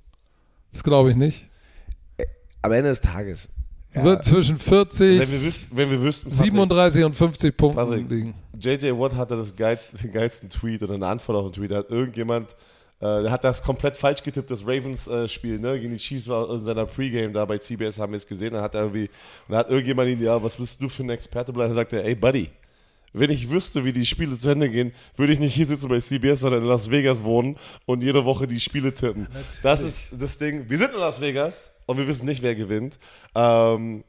Das 0.71 0.83
glaube 0.83 1.11
ich 1.11 1.15
nicht. 1.15 1.47
Am 2.61 2.71
Ende 2.71 2.89
des 2.89 3.01
Tages. 3.01 3.49
Ja. 3.93 4.03
Wird 4.03 4.23
zwischen 4.23 4.57
40, 4.57 5.19
wenn 5.19 5.31
wir, 5.31 5.41
wüs 5.41 5.67
wenn 5.71 5.91
wir 5.91 6.01
wüssten, 6.01 6.29
37 6.29 7.03
und 7.03 7.15
50 7.15 7.57
Punkten 7.57 7.75
Patrick, 7.75 8.09
liegen. 8.09 8.33
JJ 8.57 8.91
Watt 8.91 9.15
hatte 9.15 9.35
das 9.35 9.55
geilste, 9.55 9.97
den 9.97 10.11
geilsten 10.13 10.49
Tweet 10.49 10.83
oder 10.83 10.95
eine 10.95 11.07
Antwort 11.07 11.37
auf 11.37 11.45
einen 11.45 11.53
Tweet. 11.53 11.71
Da 11.71 11.77
hat 11.77 11.89
irgendjemand, 11.89 12.55
äh, 13.01 13.29
hat 13.29 13.43
das 13.43 13.61
komplett 13.61 13.97
falsch 13.97 14.23
getippt, 14.23 14.51
das 14.51 14.61
Ravens-Spiel, 14.61 15.55
äh, 15.55 15.59
ne, 15.59 15.79
gegen 15.79 15.93
die 15.93 15.99
Chiefs 15.99 16.27
in 16.27 16.63
seiner 16.63 16.85
Pregame 16.85 17.33
da 17.33 17.45
bei 17.45 17.57
CBS 17.57 17.99
haben 17.99 18.11
wir 18.11 18.17
es 18.17 18.27
gesehen. 18.27 18.53
Da 18.53 18.61
hat 18.61 18.75
er 18.75 18.81
irgendwie, 18.81 19.09
und 19.47 19.55
hat 19.55 19.69
irgendjemand 19.69 20.09
ihn, 20.09 20.21
ja, 20.21 20.41
was 20.41 20.55
bist 20.55 20.81
du 20.81 20.87
für 20.87 21.03
ein 21.03 21.09
Experte? 21.09 21.51
Bleiben? 21.51 21.69
Dann 21.69 21.75
sagt 21.75 21.93
er, 21.93 22.05
ey, 22.05 22.15
Buddy, 22.15 22.49
wenn 23.13 23.29
ich 23.29 23.49
wüsste, 23.49 23.83
wie 23.83 23.91
die 23.91 24.05
Spiele 24.05 24.37
zu 24.37 24.49
Ende 24.49 24.69
gehen, 24.69 24.93
würde 25.17 25.33
ich 25.33 25.39
nicht 25.39 25.53
hier 25.53 25.65
sitzen 25.65 25.89
bei 25.89 25.99
CBS, 25.99 26.41
sondern 26.41 26.61
in 26.61 26.67
Las 26.67 26.89
Vegas 26.89 27.23
wohnen 27.23 27.57
und 27.85 28.03
jede 28.03 28.23
Woche 28.23 28.47
die 28.47 28.59
Spiele 28.59 28.93
tippen. 28.93 29.23
Natürlich. 29.23 29.61
Das 29.61 29.81
ist 29.81 30.13
das 30.17 30.37
Ding. 30.37 30.69
Wir 30.69 30.77
sind 30.77 30.93
in 30.93 30.99
Las 30.99 31.19
Vegas 31.19 31.71
und 31.87 31.97
wir 31.97 32.07
wissen 32.07 32.25
nicht, 32.25 32.41
wer 32.41 32.55
gewinnt. 32.55 32.99
Ähm, 33.35 34.03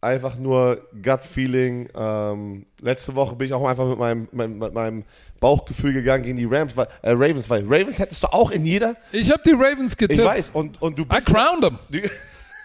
einfach 0.00 0.36
nur 0.36 0.88
Gut-Feeling. 1.02 1.88
Ähm, 1.94 2.66
letzte 2.80 3.14
Woche 3.14 3.36
bin 3.36 3.46
ich 3.46 3.54
auch 3.54 3.66
einfach 3.66 3.86
mit 3.86 3.98
meinem, 3.98 4.28
mit, 4.32 4.50
mit 4.50 4.74
meinem 4.74 5.04
Bauchgefühl 5.40 5.92
gegangen 5.92 6.24
gegen 6.24 6.36
die 6.36 6.46
Rams, 6.46 6.76
weil, 6.76 6.88
äh, 7.02 7.10
Ravens, 7.10 7.48
weil 7.50 7.62
Ravens 7.64 7.98
hättest 7.98 8.22
du 8.22 8.28
auch 8.28 8.50
in 8.50 8.64
jeder. 8.64 8.94
Ich 9.12 9.30
habe 9.30 9.42
die 9.44 9.52
Ravens 9.52 9.96
getippt. 9.96 10.20
Ich 10.20 10.24
weiß, 10.24 10.50
und, 10.50 10.80
und 10.80 10.98
du 10.98 11.04
bist. 11.04 11.28
I 11.28 11.32
crowned 11.32 11.62
them. 11.62 11.78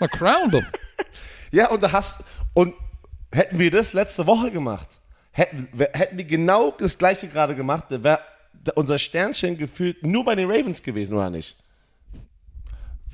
I 0.02 0.08
crowned 0.08 0.52
them. 0.52 0.66
ja, 1.52 1.70
und 1.70 1.84
da 1.84 1.92
hast, 1.92 2.24
und 2.54 2.74
hätten 3.32 3.60
wir 3.60 3.72
das 3.72 3.94
letzte 3.94 4.26
Woche 4.26 4.52
gemacht, 4.52 4.90
hätten, 5.32 5.68
hätten 5.94 6.18
die 6.18 6.28
genau 6.28 6.72
das 6.72 6.98
gleiche 6.98 7.28
gerade 7.28 7.56
gemacht, 7.56 7.86
wäre 7.90 8.20
unser 8.76 8.98
Sternchen 8.98 9.58
gefühlt 9.58 10.04
nur 10.04 10.24
bei 10.26 10.36
den 10.36 10.50
Ravens 10.50 10.82
gewesen, 10.82 11.16
oder 11.16 11.30
nicht? 11.30 11.56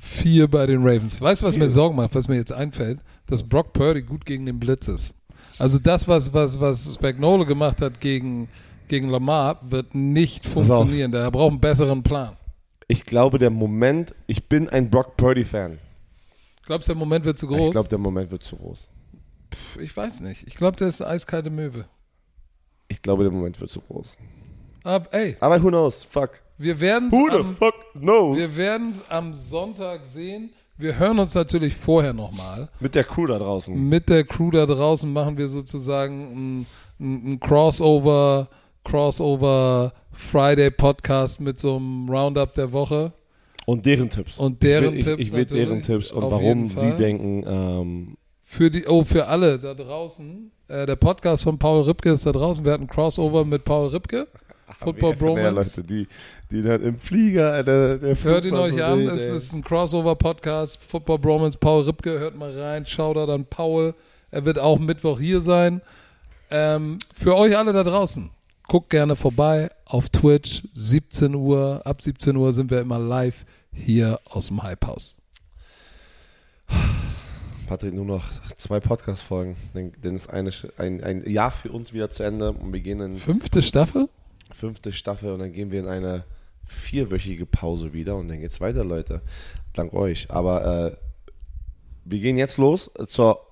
Vier 0.04 0.48
bei 0.48 0.66
den 0.66 0.80
Ravens. 0.82 1.20
Weißt 1.20 1.42
du, 1.42 1.46
was 1.46 1.56
mir 1.56 1.68
Sorgen 1.68 1.94
macht, 1.94 2.12
was 2.16 2.26
mir 2.26 2.34
jetzt 2.34 2.52
einfällt? 2.52 2.98
Dass 3.26 3.44
Brock 3.44 3.72
Purdy 3.72 4.02
gut 4.02 4.26
gegen 4.26 4.44
den 4.46 4.58
Blitz 4.58 4.88
ist. 4.88 5.14
Also 5.58 5.78
das, 5.78 6.08
was, 6.08 6.34
was, 6.34 6.58
was 6.58 6.92
Spagnolo 6.92 7.46
gemacht 7.46 7.80
hat 7.80 8.00
gegen, 8.00 8.48
gegen 8.88 9.08
Lamar, 9.08 9.60
wird 9.62 9.94
nicht 9.94 10.44
funktionieren. 10.44 11.12
Der 11.12 11.30
braucht 11.30 11.52
einen 11.52 11.60
besseren 11.60 12.02
Plan. 12.02 12.36
Ich 12.88 13.04
glaube, 13.04 13.38
der 13.38 13.50
Moment, 13.50 14.12
ich 14.26 14.48
bin 14.48 14.68
ein 14.68 14.90
Brock 14.90 15.16
Purdy-Fan. 15.16 15.78
Glaubst 16.66 16.88
du, 16.88 16.94
der 16.94 16.98
Moment 16.98 17.24
wird 17.24 17.38
zu 17.38 17.46
groß? 17.46 17.66
Ich 17.66 17.70
glaube, 17.70 17.88
der 17.88 17.98
Moment 17.98 18.30
wird 18.32 18.42
zu 18.42 18.56
groß. 18.56 18.90
Pff, 19.54 19.76
ich 19.78 19.96
weiß 19.96 20.20
nicht. 20.20 20.48
Ich 20.48 20.56
glaube, 20.56 20.76
der 20.76 20.88
ist 20.88 21.00
eine 21.00 21.12
eiskalte 21.12 21.48
Möwe. 21.48 21.86
Ich 22.88 23.00
glaube, 23.00 23.22
der 23.22 23.32
Moment 23.32 23.58
wird 23.60 23.70
zu 23.70 23.80
groß. 23.80 24.18
Aber, 24.82 25.14
ey. 25.14 25.36
Aber 25.38 25.62
who 25.62 25.68
knows? 25.68 26.04
Fuck. 26.04 26.42
Wir 26.62 26.80
werden 26.80 27.10
am, 27.12 28.36
es 28.38 29.10
am 29.10 29.34
Sonntag 29.34 30.04
sehen. 30.04 30.50
Wir 30.78 30.96
hören 30.96 31.18
uns 31.18 31.34
natürlich 31.34 31.74
vorher 31.74 32.12
nochmal. 32.12 32.68
Mit 32.78 32.94
der 32.94 33.02
Crew 33.02 33.26
da 33.26 33.36
draußen. 33.38 33.74
Mit 33.88 34.08
der 34.08 34.22
Crew 34.22 34.52
da 34.52 34.64
draußen 34.64 35.12
machen 35.12 35.36
wir 35.36 35.48
sozusagen 35.48 36.66
ein, 37.00 37.40
Crossover, 37.40 38.48
Crossover 38.84 39.92
Friday 40.12 40.70
Podcast 40.70 41.40
mit 41.40 41.58
so 41.58 41.76
einem 41.76 42.08
Roundup 42.08 42.54
der 42.54 42.70
Woche. 42.70 43.12
Und 43.66 43.84
deren 43.84 44.08
Tipps. 44.08 44.38
Und 44.38 44.62
deren 44.62 44.94
ich 44.94 45.04
will, 45.04 45.16
Tipps. 45.16 45.20
Ich, 45.20 45.28
ich 45.28 45.32
will 45.32 45.44
deren 45.44 45.82
Tipps 45.82 46.12
und 46.12 46.30
warum 46.30 46.68
sie 46.68 46.92
denken. 46.92 47.44
Ähm, 47.44 48.16
für 48.40 48.70
die, 48.70 48.86
oh, 48.86 49.04
für 49.04 49.26
alle 49.26 49.58
da 49.58 49.74
draußen. 49.74 50.52
Äh, 50.68 50.86
der 50.86 50.96
Podcast 50.96 51.42
von 51.42 51.58
Paul 51.58 51.82
Ripke 51.82 52.10
ist 52.10 52.24
da 52.24 52.30
draußen. 52.30 52.64
Wir 52.64 52.72
hatten 52.72 52.86
Crossover 52.86 53.44
mit 53.44 53.64
Paul 53.64 53.88
Ripke. 53.88 54.28
Football 54.78 55.16
Bromance. 55.16 55.80
Leute, 55.80 55.88
die, 55.88 56.08
die 56.50 56.62
dann 56.62 56.82
im 56.82 56.98
Flieger, 56.98 57.62
der, 57.62 57.98
der 57.98 58.24
Hört 58.24 58.44
ihn 58.44 58.54
euch 58.54 58.82
an, 58.82 59.00
es 59.08 59.30
ist 59.30 59.52
ein 59.52 59.62
Crossover-Podcast. 59.62 60.82
Football 60.82 61.18
Bromance, 61.18 61.58
Paul 61.58 61.84
Ripke, 61.84 62.18
hört 62.18 62.36
mal 62.36 62.58
rein. 62.58 62.86
Shoutout 62.86 63.30
an 63.32 63.46
Paul. 63.46 63.94
Er 64.30 64.44
wird 64.44 64.58
auch 64.58 64.78
Mittwoch 64.78 65.18
hier 65.18 65.40
sein. 65.40 65.82
Ähm, 66.50 66.98
für 67.14 67.36
euch 67.36 67.56
alle 67.56 67.72
da 67.72 67.82
draußen, 67.82 68.30
guckt 68.68 68.90
gerne 68.90 69.16
vorbei 69.16 69.70
auf 69.84 70.08
Twitch. 70.08 70.62
17 70.74 71.34
Uhr, 71.34 71.80
ab 71.84 72.02
17 72.02 72.36
Uhr 72.36 72.52
sind 72.52 72.70
wir 72.70 72.80
immer 72.80 72.98
live 72.98 73.44
hier 73.72 74.20
aus 74.24 74.48
dem 74.48 74.62
Hype 74.62 74.86
House. 74.86 75.16
Patrick, 77.66 77.94
nur 77.94 78.04
noch 78.04 78.24
zwei 78.58 78.80
Podcast-Folgen. 78.80 79.56
Dann 79.72 80.16
ist 80.16 80.28
eine, 80.28 80.50
ein, 80.76 81.02
ein 81.02 81.30
Jahr 81.30 81.50
für 81.50 81.70
uns 81.72 81.94
wieder 81.94 82.10
zu 82.10 82.22
Ende 82.22 82.52
und 82.52 82.72
wir 82.72 82.80
gehen 82.80 83.00
in. 83.00 83.16
Fünfte 83.16 83.62
Staffel? 83.62 84.10
Fünfte 84.54 84.92
Staffel 84.92 85.32
und 85.32 85.40
dann 85.40 85.52
gehen 85.52 85.70
wir 85.70 85.80
in 85.80 85.86
eine 85.86 86.24
vierwöchige 86.64 87.46
Pause 87.46 87.92
wieder 87.92 88.16
und 88.16 88.28
dann 88.28 88.40
geht's 88.40 88.60
weiter, 88.60 88.84
Leute. 88.84 89.22
Dank 89.72 89.92
euch. 89.94 90.30
Aber 90.30 90.92
äh, 90.92 90.96
wir 92.04 92.20
gehen 92.20 92.38
jetzt 92.38 92.58
los 92.58 92.90
zur 93.06 93.46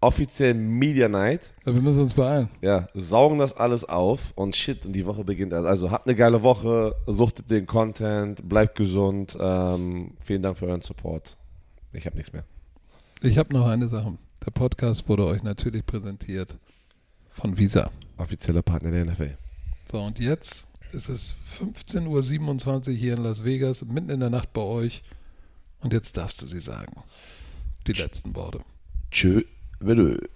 offiziell 0.00 0.54
Media 0.54 1.08
Night. 1.08 1.52
Ja, 1.64 1.74
wir 1.74 1.82
müssen 1.82 2.02
uns 2.02 2.14
beeilen. 2.14 2.48
Ja, 2.60 2.88
saugen 2.94 3.38
das 3.38 3.56
alles 3.56 3.88
auf 3.88 4.32
und 4.36 4.54
shit, 4.54 4.84
und 4.86 4.92
die 4.92 5.06
Woche 5.06 5.24
beginnt 5.24 5.52
erst. 5.52 5.66
Also 5.66 5.90
habt 5.90 6.06
eine 6.06 6.16
geile 6.16 6.42
Woche, 6.42 6.94
suchtet 7.06 7.50
den 7.50 7.66
Content, 7.66 8.48
bleibt 8.48 8.76
gesund. 8.76 9.36
Ähm, 9.40 10.12
vielen 10.20 10.42
Dank 10.42 10.58
für 10.58 10.66
euren 10.66 10.82
Support. 10.82 11.36
Ich 11.92 12.06
habe 12.06 12.16
nichts 12.16 12.32
mehr. 12.32 12.44
Ich 13.22 13.38
habe 13.38 13.52
noch 13.52 13.66
eine 13.66 13.88
Sache. 13.88 14.16
Der 14.44 14.50
Podcast 14.50 15.08
wurde 15.08 15.26
euch 15.26 15.42
natürlich 15.42 15.84
präsentiert 15.84 16.58
von 17.30 17.58
Visa. 17.58 17.90
Offizieller 18.18 18.62
Partner 18.62 18.90
der 18.90 19.06
NFL. 19.06 19.36
So, 19.90 20.02
und 20.02 20.18
jetzt 20.18 20.66
ist 20.92 21.08
es 21.08 21.34
15.27 21.60 22.88
Uhr 22.88 22.94
hier 22.94 23.14
in 23.14 23.22
Las 23.22 23.44
Vegas, 23.44 23.84
mitten 23.84 24.10
in 24.10 24.20
der 24.20 24.30
Nacht 24.30 24.52
bei 24.52 24.62
euch. 24.62 25.02
Und 25.80 25.92
jetzt 25.92 26.16
darfst 26.16 26.42
du 26.42 26.46
sie 26.46 26.60
sagen. 26.60 27.02
Die 27.86 27.92
letzten 27.92 28.34
Worte. 28.34 28.60
Tschö, 29.10 29.42
bitte. 29.78 30.28